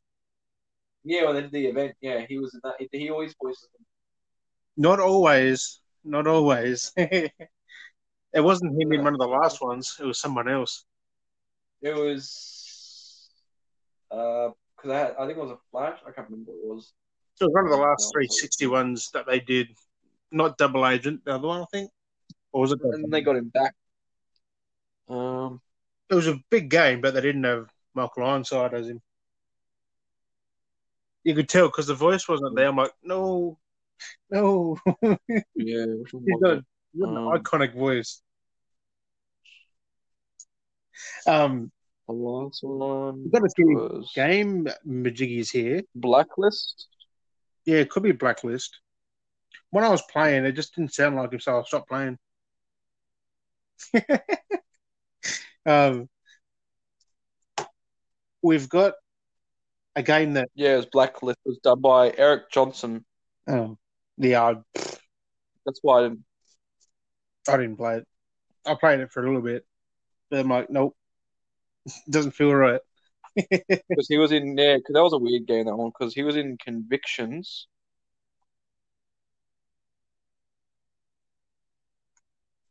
Yeah, 1.07 1.27
when 1.27 1.37
they 1.37 1.43
did 1.43 1.53
the 1.53 1.67
event, 1.67 1.95
yeah, 2.01 2.27
he 2.29 2.37
was 2.37 2.53
in 2.53 2.61
that. 2.65 2.75
He, 2.81 2.89
he 2.99 3.11
always 3.11 3.33
voices 3.41 3.69
them. 3.73 3.87
Not 4.77 4.99
always, 4.99 5.81
not 6.05 6.27
always. 6.27 6.93
it 6.97 7.31
wasn't 8.35 8.81
him 8.81 8.93
in 8.93 9.05
one 9.05 9.15
of 9.15 9.21
the 9.21 9.27
last 9.29 9.63
ones. 9.63 9.97
It 10.01 10.05
was 10.05 10.19
someone 10.19 10.49
else. 10.49 10.85
It 11.81 11.95
was, 11.95 13.31
uh, 14.11 14.49
because 14.75 14.91
I, 14.91 15.23
I 15.23 15.27
think 15.27 15.39
it 15.39 15.43
was 15.43 15.53
a 15.53 15.59
Flash. 15.71 16.01
I 16.05 16.11
can't 16.11 16.29
remember 16.29 16.51
what 16.51 16.73
it 16.73 16.75
was. 16.75 16.93
It 17.41 17.45
was 17.45 17.55
one 17.55 17.67
of 17.67 17.71
the 17.71 17.77
last 17.77 18.13
360 18.13 18.67
ones 18.67 19.11
that 19.15 19.27
they 19.29 19.39
did. 19.39 19.69
Not 20.33 20.59
Double 20.59 20.89
Agent, 20.89 21.25
the 21.25 21.37
other 21.37 21.47
one, 21.47 21.61
I 21.61 21.67
think. 21.71 21.89
Or 22.51 22.63
was 22.63 22.73
it? 22.73 22.81
And 22.83 23.13
they 23.13 23.21
got 23.21 23.37
him 23.37 23.51
back. 23.51 23.75
Um, 25.09 25.61
It 26.11 26.17
was 26.17 26.27
a 26.27 26.41
big 26.51 26.69
game, 26.69 27.01
but 27.01 27.15
they 27.15 27.21
didn't 27.21 27.45
have 27.45 27.69
Michael 27.95 28.25
Ironside 28.25 28.75
as 28.75 28.89
him. 28.89 29.01
You 31.27 31.35
could 31.35 31.49
tell 31.49 31.67
because 31.67 31.89
the 31.89 31.95
voice 31.95 32.29
wasn't 32.29 32.55
there. 32.55 32.69
I'm 32.69 32.77
like, 32.77 32.93
no, 33.03 33.59
no. 34.31 34.79
yeah, 35.03 35.87
which 35.89 36.13
one 36.13 36.23
He's 36.25 36.37
was 36.41 36.41
got, 36.41 36.65
got 37.01 37.09
an 37.09 37.17
Um, 37.17 37.29
iconic 37.37 37.75
voice. 37.75 38.23
Um, 41.27 41.73
The 42.07 42.13
last 42.13 42.61
one 42.63 43.25
we've 43.25 43.33
got 43.33 43.43
a 43.43 43.49
few 43.57 43.75
was 43.75 44.13
game 44.15 44.69
majiggies 44.87 45.51
here. 45.51 45.83
Blacklist. 45.97 46.87
Yeah, 47.65 47.79
it 47.79 47.91
could 47.91 48.05
be 48.05 48.13
Blacklist. 48.13 48.79
When 49.71 49.83
I 49.83 49.89
was 49.89 50.03
playing, 50.03 50.45
it 50.45 50.53
just 50.53 50.77
didn't 50.77 50.95
sound 50.95 51.17
like 51.17 51.33
him, 51.33 51.41
so 51.41 51.59
I 51.59 51.63
stopped 51.65 51.89
playing. 51.89 52.19
um, 55.67 56.09
we've 58.43 58.69
got 58.69 58.95
a 59.97 60.03
game 60.03 60.35
that 60.35 60.49
Yeah, 60.55 60.75
it 60.75 60.77
was 60.77 60.87
Blacklist. 60.87 61.39
It 61.45 61.49
was 61.49 61.59
done 61.59 61.81
by 61.81 62.13
Eric 62.17 62.51
Johnson. 62.53 63.05
um, 63.49 63.79
yeah, 64.19 64.43
I, 64.43 64.55
That's 65.65 65.81
why 65.83 66.01
I 66.01 66.03
didn't. 66.05 66.25
I 67.49 67.57
didn't 67.57 67.77
play 67.77 67.99
it. 67.99 68.07
I 68.67 68.75
played 68.75 69.01
it 69.01 69.13
for 69.13 69.23
a 69.23 69.27
little 69.27 69.43
bit, 69.43 69.67
but 70.31 70.41
I'm 70.41 70.49
like, 70.49 70.71
nope, 70.71 70.97
doesn't 72.11 72.33
feel 72.33 72.55
right. 72.55 72.81
Because 73.97 74.07
he 74.09 74.17
was 74.17 74.31
in 74.33 74.57
yeah, 74.57 74.77
because 74.77 74.95
that 74.95 75.03
was 75.03 75.13
a 75.13 75.19
weird 75.19 75.47
game 75.47 75.67
that 75.67 75.77
one. 75.77 75.91
Because 75.91 76.15
he 76.15 76.23
was 76.23 76.37
in 76.37 76.57
Convictions. 76.59 77.67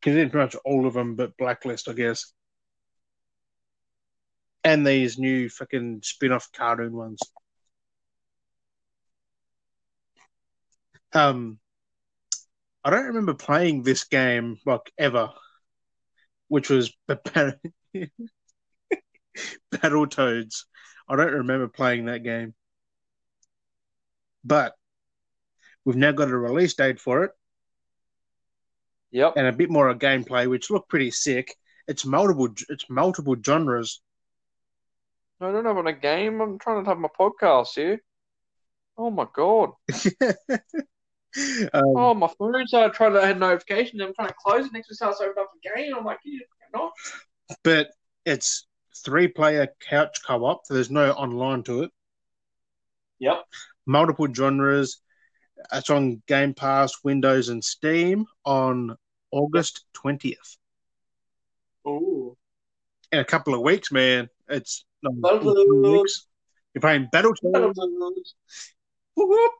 He's 0.06 0.16
in 0.16 0.30
pretty 0.30 0.46
much 0.46 0.56
all 0.64 0.88
of 0.88 0.94
them, 0.94 1.16
but 1.18 1.36
Blacklist, 1.36 1.90
I 1.90 1.94
guess. 1.94 2.32
And 4.66 4.86
these 4.86 5.18
new 5.20 5.48
fucking 5.48 6.02
spin-off 6.04 6.52
cartoon 6.52 6.92
ones. 6.92 7.20
Um, 11.14 11.60
I 12.84 12.90
don't 12.90 13.06
remember 13.06 13.36
playing 13.36 13.84
this 13.84 14.04
game 14.06 14.58
like 14.66 14.92
ever, 14.98 15.30
which 16.48 16.70
was 16.70 16.92
Battletoads. 19.72 20.66
I 21.08 21.16
don't 21.16 21.34
remember 21.34 21.68
playing 21.68 22.06
that 22.06 22.24
game, 22.24 22.56
but 24.44 24.76
we've 25.86 25.96
now 25.96 26.12
got 26.12 26.30
a 26.32 26.38
release 26.38 26.74
date 26.74 27.00
for 27.00 27.24
it 27.24 27.32
Yep. 29.12 29.34
and 29.38 29.48
a 29.48 29.54
bit 29.54 29.70
more 29.70 29.88
of 29.90 30.00
gameplay, 30.00 30.50
which 30.50 30.72
look 30.72 30.90
pretty 30.90 31.12
sick. 31.12 31.56
It's 31.88 32.04
multiple, 32.04 32.50
it's 32.70 32.90
multiple 32.90 33.36
genres. 33.46 34.02
I 35.42 35.52
don't 35.52 35.66
have 35.66 35.78
on 35.78 35.88
a 35.88 35.94
game. 35.94 36.40
I'm 36.42 36.58
trying 36.60 36.84
to 36.84 36.90
have 36.90 36.98
my 36.98 37.10
podcast 37.20 37.76
here. 37.76 38.02
Oh 38.98 39.12
my 39.12 39.28
god. 39.34 39.72
um, 41.74 41.84
Oh, 41.98 42.14
my 42.14 42.30
phone 42.40 42.66
started 42.68 42.94
trying 42.94 43.14
to 43.14 43.26
have 43.26 43.38
notifications. 43.38 44.02
I'm 44.02 44.14
trying 44.14 44.30
to 44.30 44.36
close 44.42 44.66
it. 44.66 44.74
Next 44.74 44.90
it 44.90 44.96
starts 44.96 45.20
opening 45.20 45.36
up 45.40 45.52
the 45.54 45.70
game. 45.76 45.94
I'm 45.96 46.06
like, 46.06 46.20
you 46.24 46.42
not. 46.74 46.92
but 47.64 47.90
it's 48.26 48.68
three-player 49.04 49.68
couch 49.82 50.20
co-op. 50.26 50.66
So 50.66 50.74
there's 50.74 50.92
no 50.92 51.12
online 51.12 51.64
to 51.64 51.84
it. 51.84 51.92
Yep. 53.20 53.44
Multiple 53.86 54.34
genres. 54.34 55.02
It's 55.72 55.90
on 55.90 56.22
Game 56.28 56.54
Pass, 56.54 57.04
Windows, 57.04 57.50
and 57.50 57.64
Steam 57.64 58.26
on 58.46 58.96
August 59.32 59.86
twentieth. 59.94 60.58
Ooh. 61.88 62.36
In 63.12 63.20
a 63.20 63.26
couple 63.26 63.54
of 63.54 63.62
weeks, 63.62 63.92
man. 63.92 64.30
It's 64.50 64.86
um, 65.06 65.22
Battletoads. 65.22 65.92
weeks. 65.92 66.28
You're 66.74 66.82
playing 66.82 67.10
Battletoads. 67.14 67.74
Battletoads. 67.76 68.34
Whoop, 69.16 69.30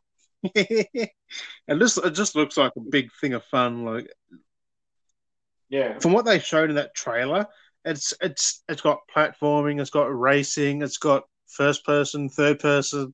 whoop. 0.44 0.56
it 0.56 1.80
just 1.80 1.98
it 1.98 2.12
just 2.12 2.36
looks 2.36 2.58
like 2.58 2.74
a 2.78 2.82
big 2.82 3.10
thing 3.20 3.34
of 3.34 3.44
fun. 3.46 3.84
Like 3.86 4.08
Yeah. 5.70 5.98
from 6.00 6.14
what 6.14 6.26
they 6.26 6.40
showed 6.40 6.70
in 6.70 6.76
that 6.76 6.94
trailer, 6.96 7.48
it's 7.84 8.14
it's 8.22 8.64
it's 8.70 8.82
got 8.82 9.00
platforming, 9.14 9.82
it's 9.82 9.90
got 9.90 10.06
racing, 10.08 10.82
it's 10.82 10.98
got 10.98 11.24
first 11.48 11.86
person, 11.86 12.30
third 12.30 12.60
person, 12.60 13.14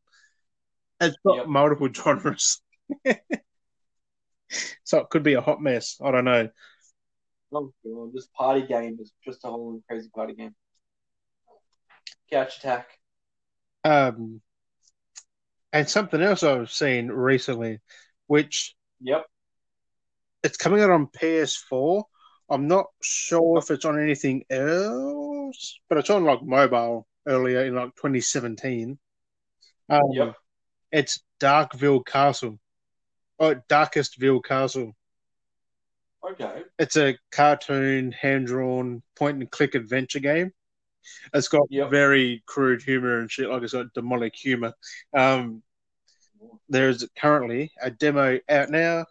it's 1.00 1.18
got 1.26 1.38
Yep. 1.38 1.46
multiple 1.48 1.90
genres. 1.94 2.62
so 4.84 4.98
it 5.00 5.10
could 5.10 5.24
be 5.24 5.34
a 5.34 5.42
hot 5.42 5.62
mess. 5.62 5.98
I 6.04 6.12
don't 6.12 6.26
know. 6.26 6.50
Oh 7.54 7.74
god, 7.86 8.14
this 8.14 8.28
party 8.36 8.66
game 8.66 8.98
is 9.02 9.14
just 9.26 9.44
a 9.44 9.48
whole 9.48 9.82
crazy 9.88 10.10
party 10.14 10.34
game. 10.36 10.56
Couch 12.32 12.58
attack. 12.58 12.98
Um, 13.84 14.42
and 15.74 15.90
something 15.90 16.22
else 16.22 16.44
I've 16.44 16.72
seen 16.72 17.08
recently, 17.08 17.80
which 18.28 18.76
Yep. 19.02 19.26
it's 20.44 20.58
coming 20.58 20.82
out 20.82 20.90
on 20.92 21.08
PS4. 21.08 22.04
I'm 22.50 22.68
not 22.68 22.88
sure 23.02 23.58
if 23.58 23.72
it's 23.72 23.86
on 23.86 24.00
anything 24.02 24.44
else, 24.50 25.80
but 25.90 25.98
it's 25.98 26.10
on 26.10 26.26
like 26.26 26.44
mobile 26.44 27.08
earlier 27.28 27.66
in 27.66 27.76
like 27.76 27.96
2017. 27.96 29.00
Um, 29.90 30.02
Yep. 30.12 30.36
It's 30.92 31.24
Darkville 31.40 32.06
Castle. 32.06 32.60
Oh, 33.40 33.56
Darkestville 33.70 34.44
Castle. 34.44 34.94
Okay. 36.24 36.64
It's 36.78 36.98
a 36.98 37.18
cartoon, 37.32 38.12
hand 38.12 38.48
drawn, 38.48 39.02
point 39.16 39.40
and 39.40 39.50
click 39.50 39.74
adventure 39.74 40.20
game. 40.20 40.52
It's 41.34 41.48
got 41.48 41.68
Yep. 41.70 41.90
very 41.90 42.44
crude 42.46 42.82
humor 42.84 43.20
and 43.20 43.32
shit, 43.32 43.50
like 43.50 43.64
it's 43.64 43.74
got 43.74 43.94
demonic 43.94 44.36
humor. 44.36 44.74
Um, 45.14 45.64
there's 46.70 47.08
currently 47.18 47.72
a 47.82 47.92
demo 47.92 48.40
out 48.50 48.70
now. 48.70 49.06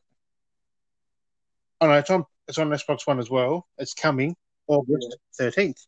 Oh 1.80 1.86
no, 1.86 1.92
it's 1.94 2.10
on 2.10 2.24
it's 2.48 2.58
on 2.58 2.68
Xbox 2.70 3.06
One 3.06 3.18
as 3.18 3.30
well. 3.30 3.66
It's 3.78 3.94
coming 3.94 4.36
August 4.66 5.16
thirteenth. 5.36 5.84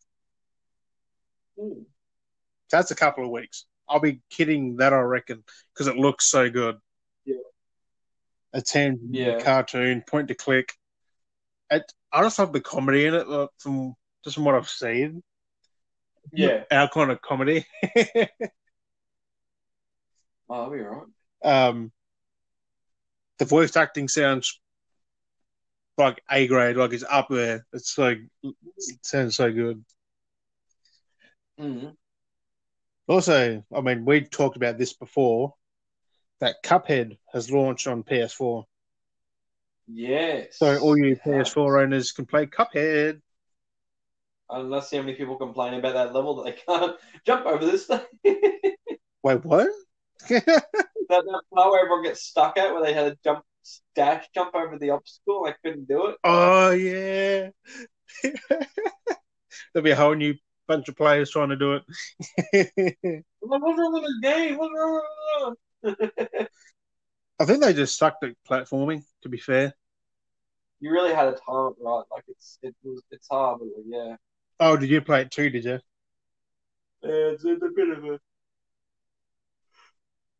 That's 2.71 2.91
a 2.91 2.95
couple 2.97 3.25
of 3.25 3.31
weeks. 3.31 3.67
I'll 3.89 4.01
be 4.01 4.21
kidding 4.31 4.77
that 4.77 4.93
I 4.93 5.01
reckon 5.01 5.45
because 5.75 5.87
it 5.89 5.97
looks 5.97 6.31
so 6.31 6.49
good. 6.51 6.79
Yeah. 7.25 7.37
It's 8.55 8.73
hand 8.73 8.99
Yeah. 9.11 9.41
cartoon, 9.41 10.03
point 10.07 10.29
to 10.29 10.35
click. 10.35 10.73
It, 11.71 11.83
I 12.13 12.23
just 12.23 12.39
love 12.39 12.53
the 12.53 12.61
comedy 12.61 13.07
in 13.07 13.15
it 13.15 13.27
from 13.59 13.95
just 14.25 14.37
from 14.37 14.45
what 14.45 14.55
I've 14.55 14.69
seen. 14.69 15.23
Yeah. 16.33 16.65
Our 16.71 16.89
kind 16.89 17.11
of 17.11 17.21
comedy. 17.23 17.65
Oh, 20.49 20.71
that'll 20.71 20.71
be 20.71 20.81
alright. 20.85 21.07
um, 21.45 21.93
the 23.39 23.47
voice 23.47 23.75
acting 23.75 24.07
sounds 24.07 24.61
like 25.97 26.23
A 26.31 26.47
grade, 26.47 26.77
like 26.77 26.93
it's 26.93 27.05
up 27.09 27.29
there. 27.31 27.65
It's 27.73 27.97
like 27.97 28.19
it 28.43 28.55
sounds 29.03 29.37
so 29.37 29.51
good. 29.51 29.83
Mm-hmm. 31.59 31.89
Also, 33.09 33.65
I 33.75 33.81
mean, 33.81 34.05
we 34.05 34.23
talked 34.23 34.57
about 34.57 34.77
this 34.77 34.93
before. 34.93 35.55
That 36.41 36.57
Cuphead 36.63 37.19
has 37.33 37.51
launched 37.51 37.87
on 37.87 38.03
PS4, 38.03 38.65
Yes. 39.87 40.59
so 40.59 40.77
all 40.81 40.99
you. 40.99 41.17
PS4 41.17 41.83
owners 41.83 42.13
can 42.13 42.27
play 42.27 42.47
Cuphead. 42.47 43.23
And 44.53 44.71
let's 44.71 44.89
see 44.89 44.97
how 44.97 45.03
many 45.03 45.17
people 45.17 45.37
complain 45.37 45.75
about 45.75 45.95
that 45.95 46.15
level 46.15 46.37
that 46.37 46.45
they 46.45 46.59
can't 46.67 46.97
jump 47.27 47.47
over 47.47 47.65
this 47.65 47.87
thing. 47.87 48.01
Wait, 49.23 49.45
what? 49.45 49.69
that, 50.29 50.45
that 51.09 51.43
part 51.55 51.71
where 51.71 51.81
everyone 51.81 52.03
gets 52.05 52.23
stuck 52.23 52.57
at, 52.59 52.73
where 52.73 52.83
they 52.83 52.93
had 52.93 53.13
to 53.13 53.19
jump, 53.25 53.45
dash, 53.95 54.27
jump 54.35 54.55
over 54.55 54.79
the 54.79 54.91
obstacle, 54.91 55.45
and 55.47 55.55
they 55.63 55.71
couldn't 55.71 55.89
do 55.89 56.07
it. 56.09 56.17
oh 56.25 56.71
yeah. 56.71 57.51
There'll 59.73 59.85
be 59.85 59.91
a 59.91 59.97
whole 59.97 60.15
new 60.15 60.35
bunch 60.67 60.89
of 60.89 60.97
players 60.97 61.31
trying 61.31 61.49
to 61.51 61.57
do 61.57 61.75
it. 61.75 61.83
Like, 63.43 63.63
What's 63.63 63.79
wrong 63.79 63.93
with 63.95 64.03
this 64.05 64.21
game? 64.23 64.59
What's 64.59 64.75
wrong? 64.75 65.57
I 67.39 67.45
think 67.45 67.63
they 67.63 67.73
just 67.75 67.99
sucked 67.99 68.25
at 68.25 68.35
platforming. 68.49 69.05
To 69.23 69.29
be 69.29 69.39
fair. 69.39 69.75
you 70.81 70.91
really 70.93 71.15
had 71.15 71.25
to 71.27 71.33
time 71.33 71.75
right. 71.81 72.05
Like 72.11 72.25
it's 72.29 72.59
it 72.63 72.75
was 72.85 73.03
it's 73.11 73.29
hard, 73.29 73.61
but 73.61 73.69
yeah. 73.87 74.17
Oh, 74.59 74.77
did 74.79 74.89
you 74.89 75.03
play 75.03 75.21
it 75.23 75.31
too? 75.31 75.51
Did 75.51 75.65
you? 75.65 75.81
Yeah, 77.03 77.11
it's, 77.35 77.45
it's 77.45 77.63
a 77.63 77.69
bit 77.75 77.89
of 77.91 78.05
a. 78.05 78.19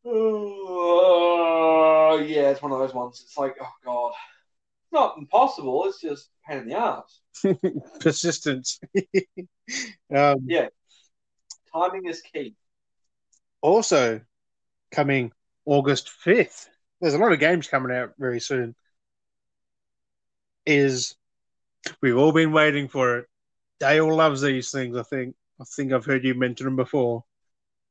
Oh, 0.05 2.17
yeah, 2.25 2.49
it's 2.51 2.61
one 2.61 2.71
of 2.71 2.79
those 2.79 2.93
ones. 2.93 3.21
It's 3.23 3.37
like, 3.37 3.55
oh 3.61 3.71
god, 3.85 4.11
it's 4.83 4.93
not 4.93 5.17
impossible. 5.17 5.85
It's 5.87 6.01
just 6.01 6.29
pain 6.47 6.59
in 6.59 6.67
the 6.69 6.77
ass. 6.77 7.19
persistence. 7.99 8.79
um, 10.15 10.37
Yeah. 10.45 10.67
Timing 11.73 12.05
is 12.07 12.21
key. 12.21 12.55
also, 13.61 14.21
coming 14.91 15.31
August 15.65 16.11
5th, 16.25 16.69
there's 17.01 17.15
a 17.15 17.19
lot 17.19 17.33
of 17.33 17.39
games 17.39 17.67
coming 17.67 17.95
out 17.95 18.13
very 18.19 18.41
soon. 18.41 18.75
Is 20.65 21.15
we've 22.01 22.17
all 22.17 22.33
been 22.33 22.53
waiting 22.53 22.89
for 22.89 23.19
it. 23.19 23.27
Dale 23.79 24.15
loves 24.15 24.41
these 24.41 24.71
things, 24.71 24.97
I 24.97 25.03
think. 25.03 25.35
I 25.59 25.63
think 25.75 25.93
I've 25.93 26.05
heard 26.05 26.23
you 26.23 26.33
mention 26.33 26.65
them 26.65 26.75
before. 26.75 27.23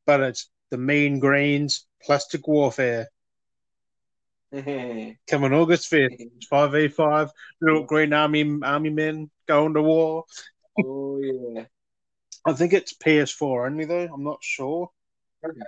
But 0.07 0.21
it's 0.21 0.51
the 0.71 0.79
Mean 0.79 1.19
Greens 1.19 1.87
Plastic 2.05 2.49
Warfare 2.49 3.09
coming 4.53 5.53
August 5.53 5.91
5th. 5.91 6.29
5v5, 6.53 7.31
little 7.61 7.85
green 7.85 8.13
army 8.13 8.59
army 8.63 8.91
men 8.91 9.31
going 9.47 9.75
to 9.75 9.83
war. 9.83 10.25
oh 10.85 11.19
yeah. 11.19 11.65
I 12.45 12.53
think 12.53 12.73
it's 12.73 12.95
PS4 12.95 13.67
only, 13.67 13.85
though. 13.85 14.09
I'm 14.13 14.25
not 14.25 14.39
sure. 14.43 14.91
Okay. 15.45 15.61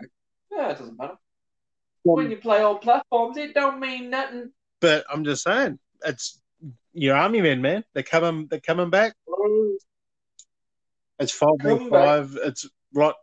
Yeah, 0.50 0.70
it 0.70 0.78
doesn't 0.78 0.98
matter. 0.98 1.12
Um, 1.12 1.18
when 2.02 2.30
you 2.30 2.36
play 2.36 2.60
all 2.60 2.76
platforms, 2.76 3.36
it 3.36 3.54
don't 3.54 3.80
mean 3.80 4.10
nothing. 4.10 4.50
But 4.80 5.04
I'm 5.10 5.24
just 5.24 5.44
saying, 5.44 5.78
it's 6.04 6.40
your 6.92 7.16
army 7.16 7.40
men, 7.40 7.62
man. 7.62 7.84
They're 7.94 8.02
coming. 8.02 8.48
They're 8.48 8.60
coming 8.60 8.90
back. 8.90 9.14
Oh, 9.28 9.73
It's 11.24 11.32
five 11.32 11.48
v 11.62 11.88
five. 11.88 12.38
It's 12.44 12.68
like 12.92 13.14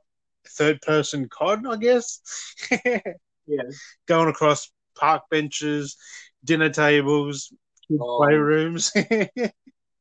third 0.57 0.81
person 0.81 1.29
COD, 1.29 1.67
I 1.67 1.75
guess. 1.77 2.21
Yeah. 3.47 3.63
Going 4.07 4.29
across 4.29 4.71
park 4.97 5.23
benches, 5.31 5.97
dinner 6.45 6.69
tables, 6.69 7.51
Oh. 7.91 8.19
playrooms. 8.21 8.91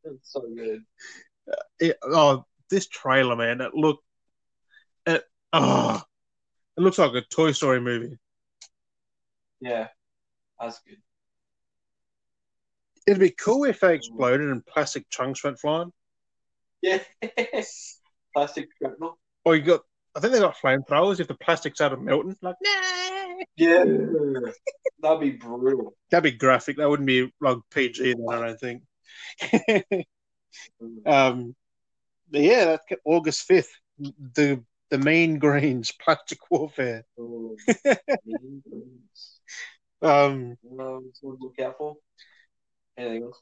It's 0.04 0.32
so 0.32 0.42
good. 0.54 0.82
Uh, 1.50 1.56
it- 1.78 1.98
oh, 2.04 2.44
this 2.70 2.86
trailer, 2.88 3.36
man! 3.36 3.60
It 3.60 3.74
look, 3.74 4.00
it 5.06 5.24
oh, 5.52 6.00
it 6.76 6.80
looks 6.80 6.98
like 6.98 7.12
a 7.14 7.22
Toy 7.22 7.52
Story 7.52 7.80
movie. 7.80 8.18
Yeah, 9.60 9.88
that's 10.60 10.80
good. 10.86 10.98
It'd 13.06 13.20
be 13.20 13.30
cool 13.30 13.64
if 13.64 13.80
they 13.80 13.94
exploded 13.94 14.48
and 14.48 14.64
plastic 14.64 15.08
chunks 15.10 15.42
went 15.42 15.58
flying. 15.58 15.92
Yeah. 16.82 16.98
Plastic 18.34 18.68
shrapnel. 18.78 19.18
Or 19.44 19.56
you 19.56 19.62
got, 19.62 19.80
I 20.14 20.20
think 20.20 20.32
they 20.32 20.40
got 20.40 20.56
flamethrowers 20.56 21.20
if 21.20 21.28
the 21.28 21.34
plastic 21.34 21.74
started 21.74 22.00
melting. 22.00 22.36
Like, 22.42 22.56
nah. 22.62 23.44
Yeah. 23.56 23.84
That'd 25.02 25.20
be 25.20 25.30
brutal. 25.30 25.94
That'd 26.10 26.32
be 26.32 26.38
graphic. 26.38 26.76
That 26.76 26.88
wouldn't 26.88 27.06
be 27.06 27.32
like 27.40 27.58
PG 27.70 28.14
then, 28.14 28.26
I 28.28 28.46
don't 28.46 28.60
think. 28.60 28.82
um, 31.06 31.54
but 32.30 32.40
yeah, 32.40 32.64
that's 32.66 32.84
August 33.04 33.42
fifth. 33.42 33.70
The 33.98 34.62
the 34.90 34.98
Mean 34.98 35.38
Greens 35.38 35.92
Plastic 36.04 36.38
Warfare. 36.50 37.04
Oh, 37.18 37.56
mean 38.24 38.62
greens. 38.68 39.40
Um, 40.02 40.56
Um, 40.78 41.12
look 41.22 41.58
out 41.60 41.76
for. 41.78 41.96
Anything 42.96 43.24
else? 43.24 43.40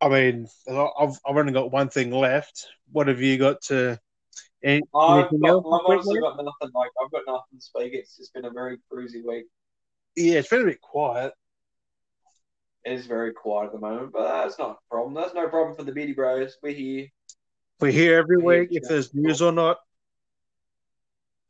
I 0.00 0.08
mean, 0.08 0.48
I've 0.68 1.18
I've 1.26 1.36
only 1.36 1.52
got 1.52 1.70
one 1.70 1.88
thing 1.88 2.10
left. 2.10 2.68
What 2.92 3.08
have 3.08 3.20
you 3.20 3.38
got 3.38 3.62
to? 3.62 3.98
I've, 4.64 4.82
got. 4.92 5.24
I've 5.32 5.62
honestly 5.64 6.20
got 6.20 6.36
nothing. 6.36 6.74
Like 6.74 6.90
I've 7.02 7.10
got 7.10 7.22
nothing 7.26 7.58
to 7.58 7.60
speak. 7.60 7.92
It's 7.94 8.16
just 8.16 8.34
been 8.34 8.44
a 8.44 8.50
very 8.50 8.78
cruisy 8.92 9.24
week. 9.24 9.46
Yeah, 10.16 10.38
it's 10.38 10.48
been 10.48 10.62
a 10.62 10.66
bit 10.66 10.80
quiet. 10.80 11.32
It 12.84 12.92
is 12.92 13.06
very 13.06 13.32
quiet 13.32 13.66
at 13.66 13.72
the 13.72 13.78
moment, 13.78 14.12
but 14.12 14.28
that's 14.28 14.58
not 14.58 14.70
a 14.70 14.90
problem. 14.90 15.14
That's 15.14 15.34
no 15.34 15.48
problem 15.48 15.76
for 15.76 15.82
the 15.82 15.92
Beardy 15.92 16.12
Bros. 16.12 16.56
We're 16.62 16.72
here. 16.72 17.08
We're 17.80 17.92
here 17.92 18.18
every 18.18 18.38
We're 18.38 18.60
week 18.60 18.70
to 18.70 18.76
if 18.76 18.82
there's 18.88 19.14
news 19.14 19.42
or 19.42 19.52
not. 19.52 19.78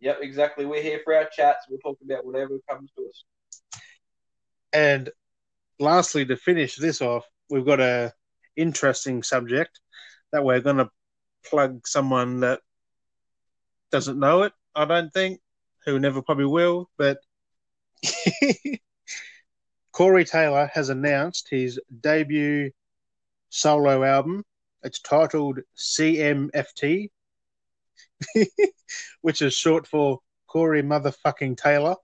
Yep, 0.00 0.18
exactly. 0.22 0.66
We're 0.66 0.82
here 0.82 1.00
for 1.04 1.14
our 1.14 1.28
chats. 1.30 1.66
We'll 1.68 1.78
talk 1.78 1.98
about 2.04 2.24
whatever 2.24 2.58
comes 2.68 2.90
to 2.96 3.06
us. 3.06 3.24
And 4.72 5.10
lastly, 5.78 6.24
to 6.26 6.36
finish 6.36 6.76
this 6.76 7.00
off, 7.00 7.24
we've 7.50 7.64
got 7.64 7.80
a 7.80 8.12
interesting 8.56 9.22
subject 9.22 9.80
that 10.32 10.44
we're 10.44 10.60
going 10.60 10.78
to 10.78 10.90
plug 11.44 11.86
someone 11.86 12.40
that 12.40 12.60
doesn't 13.90 14.18
know 14.18 14.42
it. 14.42 14.52
I 14.74 14.84
don't 14.84 15.12
think, 15.12 15.40
who 15.84 15.98
never 15.98 16.22
probably 16.22 16.46
will. 16.46 16.90
But 16.98 17.18
Corey 19.92 20.24
Taylor 20.24 20.70
has 20.74 20.88
announced 20.88 21.48
his 21.50 21.80
debut 22.00 22.70
solo 23.48 24.02
album. 24.04 24.44
It's 24.82 25.00
titled 25.00 25.60
CMFT, 25.76 27.10
which 29.22 29.42
is 29.42 29.54
short 29.54 29.86
for 29.86 30.20
Corey 30.46 30.82
Motherfucking 30.82 31.56
Taylor. 31.56 31.96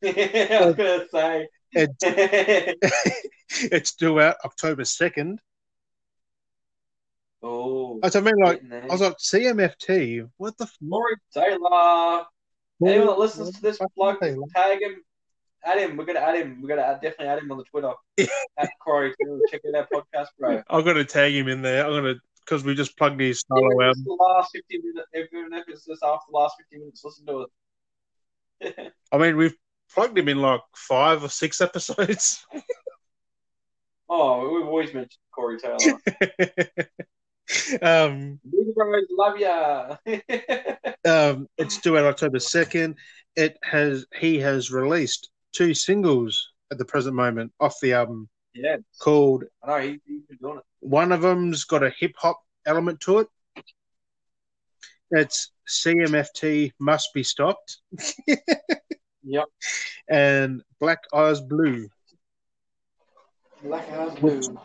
I 0.04 0.60
was 0.64 0.74
gonna 0.76 1.06
say. 1.10 1.48
it's 1.72 3.34
due 3.92 4.20
out 4.20 4.36
October 4.44 4.82
2nd. 4.82 5.38
oh, 7.42 8.00
oh 8.02 8.10
I 8.14 8.20
mean, 8.20 8.34
like. 8.42 8.62
I 8.70 8.86
was 8.86 9.00
like, 9.00 9.16
CMFT? 9.18 10.28
What 10.36 10.56
the 10.58 10.64
f- 10.64 10.76
Taylor. 11.34 12.26
Anyone 12.84 13.08
that 13.08 13.18
listens 13.18 13.54
to 13.56 13.62
this 13.62 13.78
vlog, 13.98 14.20
tag 14.54 14.80
him, 14.80 15.02
add 15.64 15.78
him. 15.78 15.96
We're 15.96 16.04
gonna 16.04 16.20
add 16.20 16.36
him. 16.36 16.60
We're 16.62 16.68
gonna 16.68 16.82
add, 16.82 17.00
definitely 17.00 17.26
add 17.26 17.38
him 17.40 17.50
on 17.50 17.58
the 17.58 17.64
Twitter. 17.64 17.92
at 18.58 18.70
Corey 18.84 19.12
too. 19.20 19.42
Check 19.50 19.62
out 19.66 19.88
our 19.92 20.02
podcast, 20.02 20.28
bro. 20.38 20.62
I'm 20.70 20.84
to 20.96 21.04
tag 21.04 21.34
him 21.34 21.48
in 21.48 21.62
there. 21.62 21.84
I'm 21.84 21.92
to, 22.04 22.20
because 22.44 22.64
we 22.64 22.74
just 22.74 22.96
plugged 22.96 23.20
his 23.20 23.44
solo 23.48 23.80
if 23.80 23.88
album. 23.88 24.04
the 24.04 24.12
last 24.12 24.50
fifty 24.52 24.78
minutes, 24.78 25.08
even 25.14 25.52
if 25.52 25.68
it's 25.68 25.86
just 25.86 26.04
after 26.04 26.24
the 26.30 26.38
last 26.38 26.54
fifty 26.58 26.78
minutes, 26.78 27.02
listen 27.04 27.26
to 27.26 27.46
it. 28.60 28.92
I 29.12 29.18
mean, 29.18 29.36
we've 29.36 29.56
plugged 29.92 30.16
him 30.16 30.28
in 30.28 30.40
like 30.40 30.60
five 30.76 31.24
or 31.24 31.28
six 31.28 31.60
episodes. 31.60 32.46
Oh, 34.08 34.54
we've 34.54 34.66
always 34.66 34.94
mentioned 34.94 35.20
Corey 35.32 35.58
Taylor. 35.58 35.76
um, 37.82 38.40
Big 38.50 38.74
bros, 38.74 39.06
love 39.10 39.38
ya. 39.38 39.96
um, 41.04 41.48
it's 41.58 41.78
due 41.78 41.98
out 41.98 42.04
October 42.04 42.38
2nd. 42.38 42.94
It 43.36 43.56
has, 43.62 44.06
he 44.18 44.38
has 44.40 44.70
released 44.70 45.30
two 45.52 45.74
singles 45.74 46.50
at 46.70 46.78
the 46.78 46.84
present 46.84 47.14
moment 47.14 47.52
off 47.60 47.76
the 47.80 47.92
album 47.94 48.28
yeah, 48.54 48.76
called, 49.00 49.44
I 49.62 49.66
know 49.66 49.78
he, 49.78 50.00
he's 50.04 50.22
been 50.24 50.38
doing 50.40 50.58
it. 50.58 50.64
one 50.80 51.12
of 51.12 51.22
them's 51.22 51.64
got 51.64 51.82
a 51.82 51.90
hip 51.90 52.12
hop 52.16 52.40
element 52.66 53.00
to 53.02 53.18
it. 53.18 53.28
It's 55.10 55.52
CMFT 55.68 56.72
Must 56.78 57.08
Be 57.14 57.22
Stopped 57.22 57.78
Yep. 59.22 59.44
and 60.08 60.62
Black 60.80 60.98
Eyes 61.14 61.40
Blue. 61.40 61.88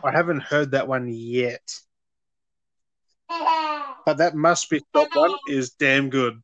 I 0.03 0.11
haven't 0.11 0.41
heard 0.41 0.71
that 0.71 0.87
one 0.87 1.07
yet. 1.07 1.79
But 3.29 4.17
that 4.17 4.35
Must 4.35 4.69
Be 4.69 4.79
Stopped 4.89 5.15
one 5.15 5.35
is 5.47 5.71
damn 5.71 6.09
good, 6.09 6.41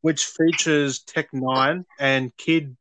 which 0.00 0.24
features 0.24 1.00
Tech 1.00 1.30
N9ne 1.32 1.84
and 1.98 2.36
Kid 2.36 2.76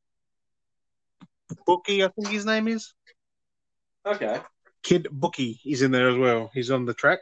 Bookie, 1.65 2.03
I 2.03 2.09
think 2.09 2.27
his 2.27 2.45
name 2.45 2.67
is. 2.67 2.93
Okay. 4.05 4.41
Kid 4.83 5.07
Bookie 5.11 5.59
is 5.65 5.81
in 5.81 5.91
there 5.91 6.09
as 6.09 6.17
well. 6.17 6.49
He's 6.53 6.71
on 6.71 6.85
the 6.85 6.93
track. 6.93 7.19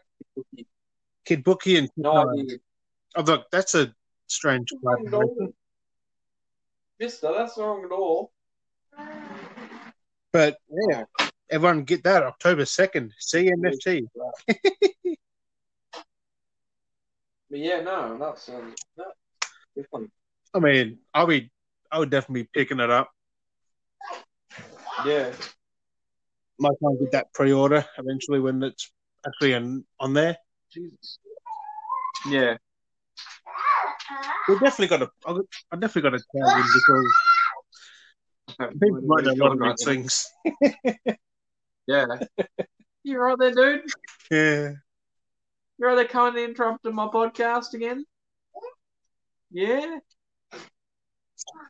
Kid 1.26 1.44
Bookie 1.44 1.78
and 1.78 1.88
Tech 1.88 1.98
No 1.98 2.24
Nine. 2.24 2.40
idea. 2.40 2.58
Oh, 3.16 3.22
look, 3.22 3.46
that's 3.52 3.76
a 3.76 3.94
strange. 4.28 4.70
Mister, 7.00 7.34
that's 7.34 7.58
wrong 7.58 7.84
at 7.86 7.92
all. 7.92 8.32
But 10.36 10.58
yeah, 10.90 11.06
everyone 11.50 11.86
get 11.86 12.04
that 12.04 12.24
October 12.24 12.64
2nd, 12.64 13.12
CMFT. 13.26 14.02
But 17.50 17.60
yeah, 17.60 17.80
no, 17.80 18.18
that 18.18 18.38
sounds 18.40 18.76
no, 18.98 19.06
definitely. 19.78 20.10
I 20.54 20.60
mean, 20.60 20.98
I'll 21.14 21.28
be, 21.28 21.52
I 21.90 22.00
would 22.00 22.10
definitely 22.10 22.42
be 22.42 22.50
picking 22.54 22.82
it 22.82 22.90
up. 22.90 23.12
Yeah. 25.06 25.32
Might 26.60 26.74
try 26.80 26.90
and 26.90 27.00
get 27.00 27.12
that 27.12 27.34
pre 27.34 27.54
order 27.54 27.86
eventually 27.98 28.40
when 28.40 28.62
it's 28.64 28.92
actually 29.26 29.54
on, 29.54 29.86
on 30.02 30.14
there. 30.14 30.36
Jesus. 30.74 31.20
Yeah. 32.28 32.58
We 34.50 34.56
definitely 34.56 34.88
got 34.88 34.98
to, 34.98 35.10
I 35.72 35.76
definitely 35.78 36.10
got 36.10 36.18
to 36.18 36.24
tell 36.36 36.50
him 36.50 36.66
because 36.74 37.14
people 38.60 39.02
might 39.06 39.24
know 39.26 39.34
a 39.48 39.54
lot 39.54 39.80
things. 39.80 40.30
Yeah. 41.88 42.06
you're 43.04 43.24
right 43.24 43.38
there, 43.38 43.52
dude? 43.52 43.82
Yeah. 44.32 44.72
you're 45.78 45.90
right 45.90 45.96
there 45.96 46.08
coming 46.08 46.44
and 46.44 46.52
interrupting 46.52 46.96
my 46.96 47.08
podcast 47.08 47.74
again? 47.74 48.06
Yeah? 49.52 49.98
Do 50.52 50.60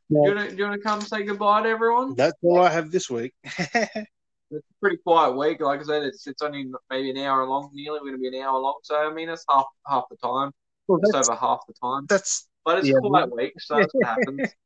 you 0.10 0.22
wanna, 0.22 0.50
do 0.52 0.56
you 0.56 0.64
wanna 0.64 0.80
come 0.80 1.02
say 1.02 1.24
goodbye 1.24 1.64
to 1.64 1.70
everyone? 1.70 2.16
That's 2.16 2.38
all 2.44 2.62
I 2.62 2.70
have 2.70 2.92
this 2.92 3.10
week. 3.10 3.34
It's 4.52 4.64
a 4.64 4.80
pretty 4.80 4.98
quiet 4.98 5.36
week. 5.36 5.60
Like 5.60 5.80
I 5.80 5.84
said, 5.84 6.04
it's 6.04 6.28
it's 6.28 6.44
only 6.44 6.68
maybe 6.92 7.10
an 7.10 7.18
hour 7.18 7.46
long. 7.48 7.72
Nearly 7.74 8.00
we're 8.00 8.12
going 8.12 8.24
to 8.24 8.30
be 8.30 8.38
an 8.38 8.44
hour 8.44 8.60
long. 8.60 8.78
So 8.84 8.96
I 8.96 9.12
mean, 9.12 9.28
it's 9.28 9.44
half 9.50 9.66
half 9.88 10.04
the 10.10 10.18
time. 10.18 10.52
well, 10.88 11.00
Just 11.00 11.14
that's, 11.14 11.30
over 11.30 11.38
half 11.38 11.62
the 11.68 11.74
time. 11.82 12.06
that's 12.08 12.48
But 12.64 12.78
it's 12.78 12.88
Yeah, 12.88 12.98
a 12.98 13.02
quiet 13.02 13.36
week, 13.36 13.54
so 13.60 13.78
that's 13.78 13.94
what 13.94 14.06
happens. 14.06 14.50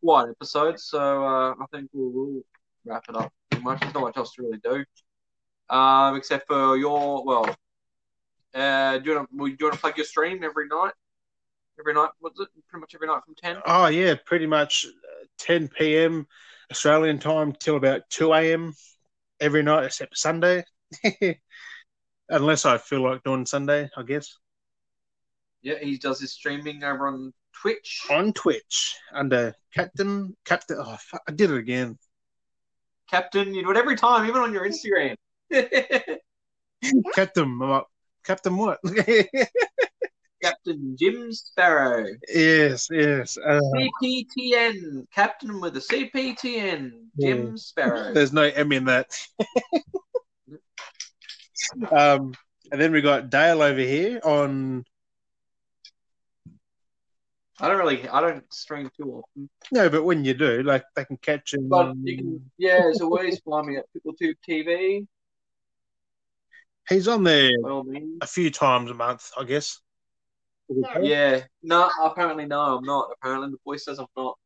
Quiet 0.00 0.30
episode. 0.30 0.78
So 0.78 1.24
uh, 1.24 1.50
I 1.52 1.64
think 1.72 1.90
we'll, 1.92 2.10
we'll 2.10 2.42
wrap 2.84 3.04
it 3.08 3.16
up. 3.16 3.32
Pretty 3.50 3.64
much. 3.64 3.80
There's 3.80 3.94
not 3.94 4.02
much 4.02 4.16
else 4.16 4.34
to 4.34 4.42
really 4.42 4.58
do. 4.62 4.84
Um, 5.74 6.16
except 6.16 6.46
for 6.46 6.76
your 6.76 7.24
well, 7.24 7.54
uh, 8.54 8.98
do 8.98 9.10
you 9.10 9.16
want 9.16 9.30
to 9.30 9.36
do 9.36 9.56
you 9.58 9.66
want 9.66 9.74
to 9.74 9.80
plug 9.80 9.96
your 9.96 10.06
stream 10.06 10.42
every 10.42 10.66
night? 10.68 10.92
Every 11.78 11.94
night, 11.94 12.10
what's 12.20 12.40
it? 12.40 12.48
Pretty 12.68 12.80
much 12.80 12.94
every 12.94 13.06
night 13.06 13.20
from 13.24 13.34
ten. 13.34 13.62
oh 13.66 13.86
yeah, 13.86 14.14
pretty 14.24 14.46
much 14.46 14.86
uh, 14.86 15.24
10 15.38 15.68
p.m. 15.68 16.26
Australian 16.70 17.18
time 17.18 17.52
till 17.52 17.76
about 17.76 18.02
2 18.10 18.32
a.m. 18.34 18.74
every 19.40 19.62
night 19.62 19.84
except 19.84 20.18
Sunday. 20.18 20.64
Unless 22.28 22.66
I 22.66 22.78
feel 22.78 23.02
like 23.02 23.22
doing 23.22 23.46
Sunday, 23.46 23.88
I 23.96 24.02
guess. 24.02 24.36
Yeah, 25.62 25.78
he 25.80 25.98
does 25.98 26.20
his 26.20 26.32
streaming 26.32 26.84
over 26.84 27.08
on 27.08 27.32
Twitch. 27.52 28.02
On 28.10 28.32
Twitch 28.32 28.96
under 29.12 29.54
Captain 29.74 30.36
Captain. 30.44 30.76
Oh, 30.80 30.96
fuck, 31.00 31.22
I 31.28 31.32
did 31.32 31.50
it 31.50 31.56
again. 31.56 31.98
Captain, 33.10 33.54
you 33.54 33.62
do 33.62 33.70
it 33.70 33.76
every 33.76 33.96
time, 33.96 34.28
even 34.28 34.42
on 34.42 34.52
your 34.52 34.68
Instagram. 34.68 35.16
Captain, 37.14 37.58
uh, 37.62 37.80
Captain 38.24 38.56
what? 38.56 38.78
Captain 40.42 40.96
Jim 40.98 41.32
Sparrow. 41.32 42.06
yes, 42.28 42.88
yes. 42.90 43.36
Uh, 43.38 43.60
CPTN. 43.74 45.06
Captain 45.12 45.60
with 45.60 45.76
a 45.76 45.80
CPTN. 45.80 46.92
Jim 47.20 47.56
Sparrow. 47.56 48.12
there's 48.14 48.32
no 48.32 48.42
M 48.42 48.70
in 48.72 48.84
that. 48.84 49.10
um, 51.90 52.34
and 52.70 52.80
then 52.80 52.92
we 52.92 53.00
got 53.00 53.30
Dale 53.30 53.62
over 53.62 53.80
here 53.80 54.20
on. 54.22 54.84
I 57.60 57.68
don't 57.68 57.78
really, 57.78 58.08
I 58.08 58.20
don't 58.20 58.52
stream 58.52 58.90
too 58.96 59.24
often. 59.24 59.50
No, 59.72 59.88
but 59.88 60.04
when 60.04 60.24
you 60.24 60.34
do, 60.34 60.62
like 60.62 60.84
they 60.94 61.04
can 61.04 61.16
catch 61.16 61.54
him. 61.54 61.68
But 61.68 61.94
you 62.02 62.16
can, 62.16 62.50
yeah, 62.56 62.88
as 62.90 63.00
always, 63.00 63.40
find 63.44 63.66
me 63.66 63.76
at 63.76 63.86
PickleTube 63.96 64.34
TV. 64.48 65.06
He's 66.88 67.08
on 67.08 67.24
there 67.24 67.50
By 67.62 67.82
a 68.22 68.26
few 68.26 68.50
times 68.50 68.90
a 68.90 68.94
month, 68.94 69.30
I 69.36 69.44
guess. 69.44 69.80
Yeah, 71.00 71.42
no, 71.62 71.90
apparently 72.02 72.46
no, 72.46 72.60
I'm 72.60 72.84
not. 72.84 73.10
Apparently 73.16 73.50
the 73.50 73.58
boy 73.64 73.76
says 73.76 73.98
I'm 73.98 74.06
not. 74.16 74.38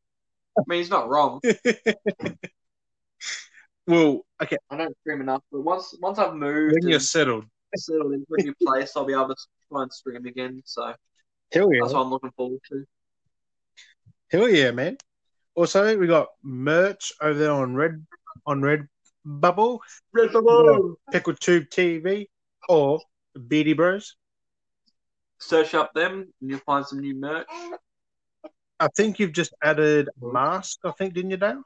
I 0.58 0.62
mean, 0.66 0.78
he's 0.78 0.90
not 0.90 1.08
wrong. 1.08 1.40
well, 3.86 4.24
okay, 4.42 4.56
I 4.70 4.76
don't 4.76 4.96
stream 5.00 5.20
enough, 5.20 5.42
but 5.50 5.62
once 5.62 5.94
once 6.00 6.18
I've 6.18 6.34
moved 6.34 6.76
when 6.80 6.88
you're 6.88 7.00
settled, 7.00 7.44
settled 7.76 8.12
into 8.12 8.26
a 8.38 8.42
new 8.42 8.54
place, 8.62 8.92
I'll 8.96 9.04
be 9.04 9.12
able 9.12 9.28
to 9.28 9.36
try 9.70 9.82
and 9.82 9.92
stream 9.92 10.26
again. 10.26 10.62
So 10.64 10.94
hell 11.52 11.72
yeah, 11.72 11.80
that's 11.82 11.94
what 11.94 12.02
I'm 12.02 12.10
looking 12.10 12.32
forward 12.36 12.60
to. 12.70 12.84
Hell 14.32 14.48
yeah, 14.48 14.70
man. 14.70 14.96
Also, 15.54 15.98
we 15.98 16.06
got 16.06 16.28
merch 16.42 17.12
over 17.20 17.38
there 17.38 17.52
on 17.52 17.74
Red 17.74 18.06
on 18.46 18.62
Red 18.62 18.88
Bubble, 19.26 19.82
Red 20.14 20.30
Pickle 21.12 21.34
Tube 21.34 21.68
TV, 21.68 22.28
or 22.66 22.98
Beardy 23.46 23.74
Bros. 23.74 24.16
Search 25.38 25.74
up 25.74 25.92
them, 25.92 26.32
and 26.40 26.50
you'll 26.50 26.60
find 26.60 26.86
some 26.86 27.00
new 27.00 27.14
merch. 27.14 27.46
I 28.80 28.88
think 28.96 29.18
you've 29.18 29.34
just 29.34 29.52
added 29.62 30.08
mask. 30.22 30.78
I 30.82 30.92
think 30.92 31.12
didn't 31.12 31.32
you, 31.32 31.36
Dale? 31.36 31.62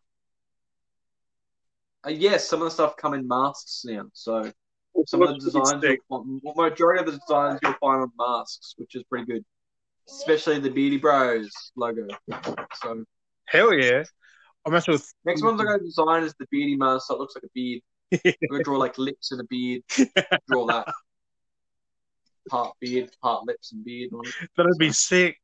Uh, 2.05 2.11
yes, 2.11 2.49
some 2.49 2.63
of 2.63 2.65
the 2.65 2.71
stuff 2.73 2.97
come 2.97 3.15
in 3.15 3.29
masks 3.29 3.85
now. 3.87 4.07
So 4.13 4.51
some 5.07 5.23
of 5.23 5.29
the 5.29 5.39
designs, 5.39 5.85
you'll 5.85 5.97
find, 6.09 6.41
majority 6.57 6.99
of 6.99 7.07
the 7.07 7.19
designs 7.19 7.61
you'll 7.63 7.75
find 7.75 8.03
on 8.03 8.11
masks, 8.19 8.75
which 8.77 8.97
is 8.97 9.05
pretty 9.05 9.27
good. 9.27 9.45
Especially 10.09 10.61
the 10.61 10.71
Beardy 10.71 10.99
Bros 10.99 11.51
logo. 11.77 12.07
So 12.81 13.05
Hell 13.47 13.73
yeah! 13.75 14.05
I'm 14.67 14.75
actually 14.75 14.95
with 14.95 15.15
next 15.25 15.43
one's 15.43 15.61
I'm 15.61 15.67
gonna 15.67 15.79
design 15.79 16.23
is 16.25 16.35
the 16.39 16.47
beardy 16.51 16.77
mask, 16.77 17.07
so 17.07 17.15
it 17.15 17.21
looks 17.21 17.35
like 17.37 17.45
a 17.45 17.49
beard. 17.55 17.83
I'm 18.25 18.49
gonna 18.51 18.65
draw 18.65 18.77
like 18.77 18.99
lips 18.99 19.33
and 19.33 19.41
a 19.41 19.45
beard. 19.45 19.83
Draw 20.49 20.67
that. 20.67 20.93
Part 22.49 22.75
beard, 22.81 23.11
part 23.23 23.45
lips 23.47 23.73
and 23.73 23.85
beard 23.85 24.11
on 24.13 24.27
it. 24.27 24.51
That'd 24.57 24.79
be 24.79 24.93
sick. 24.93 25.37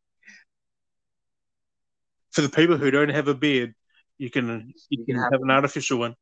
For 2.32 2.40
the 2.40 2.48
people 2.48 2.76
who 2.76 2.90
don't 2.90 3.10
have 3.10 3.28
a 3.28 3.34
beard, 3.34 3.74
You 4.18 4.30
can 4.30 4.72
you, 4.88 4.98
You 4.98 5.04
can 5.04 5.16
have, 5.16 5.32
have 5.32 5.42
an 5.42 5.50
artificial 5.50 5.98
one. 5.98 6.14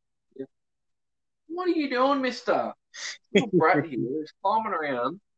What 1.48 1.68
are 1.68 1.72
you 1.72 1.90
doing, 1.90 2.22
Mister? 2.22 2.72
Brat 3.52 3.84
here, 3.86 3.98
he's 3.98 4.32
climbing 4.42 4.72
around. 4.72 5.20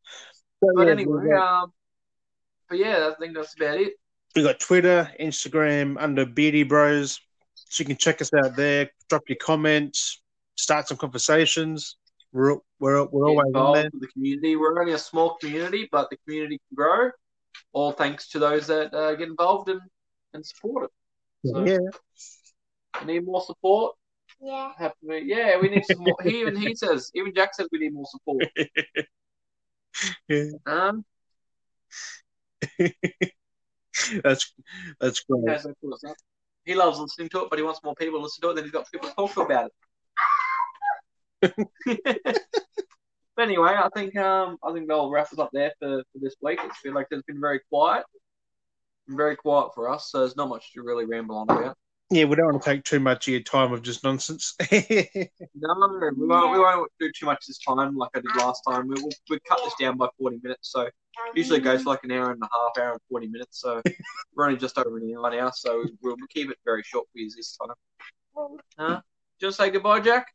But 0.61 0.85
yeah, 0.85 0.91
anyway, 0.93 1.29
um, 1.33 1.73
but 2.69 2.77
yeah, 2.77 3.09
I 3.11 3.15
think 3.19 3.35
that's 3.35 3.55
about 3.55 3.77
it. 3.79 3.93
we 4.35 4.43
got 4.43 4.59
Twitter, 4.59 5.11
Instagram 5.19 5.95
under 5.99 6.25
Beardy 6.25 6.63
Bros. 6.63 7.19
So 7.55 7.81
you 7.81 7.85
can 7.87 7.97
check 7.97 8.21
us 8.21 8.31
out 8.33 8.55
there. 8.55 8.89
Drop 9.09 9.23
your 9.27 9.37
comments, 9.41 10.21
start 10.55 10.87
some 10.87 10.97
conversations. 10.97 11.97
We're 12.31 12.57
we're, 12.79 13.05
we're 13.05 13.25
Get 13.25 13.29
always 13.29 13.39
in 13.43 13.47
involved 13.47 13.77
there. 13.77 13.89
with 13.93 14.01
the 14.01 14.07
community. 14.07 14.55
We're 14.55 14.79
only 14.79 14.93
a 14.93 14.97
small 14.97 15.35
community, 15.35 15.87
but 15.91 16.09
the 16.09 16.17
community 16.25 16.57
can 16.69 16.75
grow. 16.75 17.11
All 17.73 17.91
thanks 17.91 18.29
to 18.29 18.39
those 18.39 18.67
that 18.67 18.93
uh, 18.93 19.15
get 19.15 19.27
involved 19.27 19.69
and, 19.69 19.79
and 20.33 20.45
support 20.45 20.85
it. 20.85 20.91
So 21.51 21.63
Yeah, 21.65 21.77
we 23.05 23.13
need 23.13 23.25
more 23.25 23.41
support. 23.41 23.95
Yeah. 24.41 24.71
Have 24.77 24.93
to 24.99 25.07
be, 25.07 25.21
yeah, 25.25 25.59
we 25.61 25.69
need 25.69 25.83
some 25.85 25.99
more. 26.03 26.15
he 26.23 26.39
even 26.41 26.55
he 26.55 26.73
says, 26.83 27.11
even 27.13 27.33
Jack 27.35 27.53
says 27.53 27.67
we 27.71 27.79
need 27.79 27.93
more 27.93 28.05
support. 28.09 28.45
yeah. 30.27 30.45
Um, 30.65 31.05
that's 34.23 34.53
that's 34.99 35.19
great. 35.21 35.43
knows 35.43 35.63
that 35.63 35.75
cool. 35.81 35.97
He 36.65 36.75
loves 36.75 36.99
listening 36.99 37.29
to 37.29 37.43
it, 37.43 37.49
but 37.49 37.59
he 37.59 37.63
wants 37.63 37.81
more 37.83 37.95
people 37.95 38.19
to 38.19 38.23
listen 38.23 38.41
to 38.41 38.49
it. 38.51 38.55
Then 38.55 38.63
he's 38.63 38.71
got 38.71 38.89
people 38.91 39.09
to 39.09 39.15
talk 39.15 39.33
to 39.33 39.41
about 39.41 39.69
it. 41.41 41.53
but 43.35 43.41
anyway, 43.41 43.75
I 43.77 43.89
think 43.93 44.15
um, 44.15 44.57
I 44.63 44.71
think 44.71 44.87
they'll 44.87 45.11
wrap 45.11 45.31
us 45.33 45.39
up 45.39 45.49
there 45.51 45.73
for, 45.79 46.03
for 46.11 46.19
this 46.21 46.35
week. 46.41 46.59
It's 46.63 46.77
feel 46.77 46.93
like 46.93 47.07
it's 47.11 47.23
been 47.23 47.41
very 47.41 47.59
quiet, 47.69 48.05
very 49.09 49.35
quiet 49.35 49.73
for 49.75 49.89
us. 49.89 50.09
So 50.09 50.19
there's 50.19 50.37
not 50.37 50.49
much 50.49 50.71
to 50.73 50.83
really 50.83 51.05
ramble 51.05 51.37
on 51.37 51.49
about. 51.49 51.75
Yeah, 52.09 52.25
we 52.25 52.35
don't 52.35 52.45
want 52.45 52.61
to 52.61 52.69
take 52.69 52.83
too 52.83 52.99
much 52.99 53.27
of 53.27 53.31
your 53.31 53.41
time 53.41 53.73
of 53.73 53.81
just 53.81 54.03
nonsense. 54.03 54.55
No, 55.55 56.11
we 56.15 56.27
won't, 56.27 56.51
we 56.51 56.59
won't 56.59 56.91
do 56.99 57.11
too 57.17 57.25
much 57.25 57.45
this 57.47 57.57
time 57.59 57.95
like 57.97 58.11
I 58.15 58.19
did 58.19 58.35
last 58.37 58.61
time. 58.69 58.87
We, 58.87 58.95
we'll, 59.01 59.09
we 59.29 59.39
cut 59.47 59.59
this 59.63 59.73
down 59.79 59.97
by 59.97 60.07
40 60.19 60.39
minutes. 60.43 60.71
So 60.71 60.89
usually 61.35 61.59
it 61.59 61.63
goes 61.63 61.83
for 61.83 61.91
like 61.91 62.03
an 62.03 62.11
hour 62.11 62.31
and 62.31 62.41
a 62.41 62.49
half, 62.51 62.77
hour 62.77 62.91
and 62.93 63.01
40 63.09 63.27
minutes. 63.27 63.59
So 63.61 63.81
we're 64.35 64.45
only 64.45 64.57
just 64.57 64.77
over 64.77 64.97
an 64.97 65.15
hour 65.17 65.31
now. 65.31 65.51
So 65.51 65.85
we'll, 66.01 66.15
we'll 66.17 66.27
keep 66.29 66.49
it 66.49 66.57
very 66.65 66.83
short 66.83 67.07
for 67.11 67.19
you 67.19 67.29
this 67.29 67.57
time. 67.57 68.49
Huh? 68.77 69.01
Just 69.39 69.57
say 69.57 69.69
goodbye, 69.69 69.99
Jack. 69.99 70.27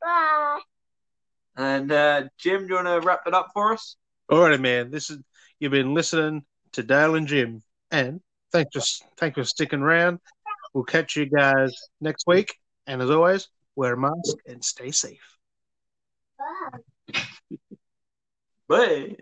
Bye. 0.00 0.60
And 1.56 1.90
uh, 1.92 2.24
Jim, 2.38 2.62
do 2.62 2.68
you 2.68 2.74
want 2.74 2.86
to 3.02 3.06
wrap 3.06 3.22
it 3.26 3.34
up 3.34 3.50
for 3.52 3.72
us? 3.72 3.96
All 4.28 4.40
righty, 4.40 4.58
man. 4.58 4.90
This 4.90 5.10
is 5.10 5.18
you've 5.60 5.72
been 5.72 5.94
listening 5.94 6.44
to 6.72 6.82
Dale 6.82 7.14
and 7.14 7.26
Jim, 7.28 7.62
and 7.90 8.20
thanks 8.52 8.70
for 8.74 9.04
thanks 9.18 9.36
for 9.36 9.44
sticking 9.44 9.80
around. 9.80 10.18
We'll 10.72 10.84
catch 10.84 11.14
you 11.16 11.26
guys 11.26 11.72
next 12.00 12.26
week, 12.26 12.54
and 12.86 13.00
as 13.00 13.10
always, 13.10 13.48
wear 13.76 13.94
a 13.94 13.96
mask 13.96 14.36
and 14.46 14.64
stay 14.64 14.90
safe. 14.90 15.38
Bye. 16.38 17.20
Bye. 18.68 19.16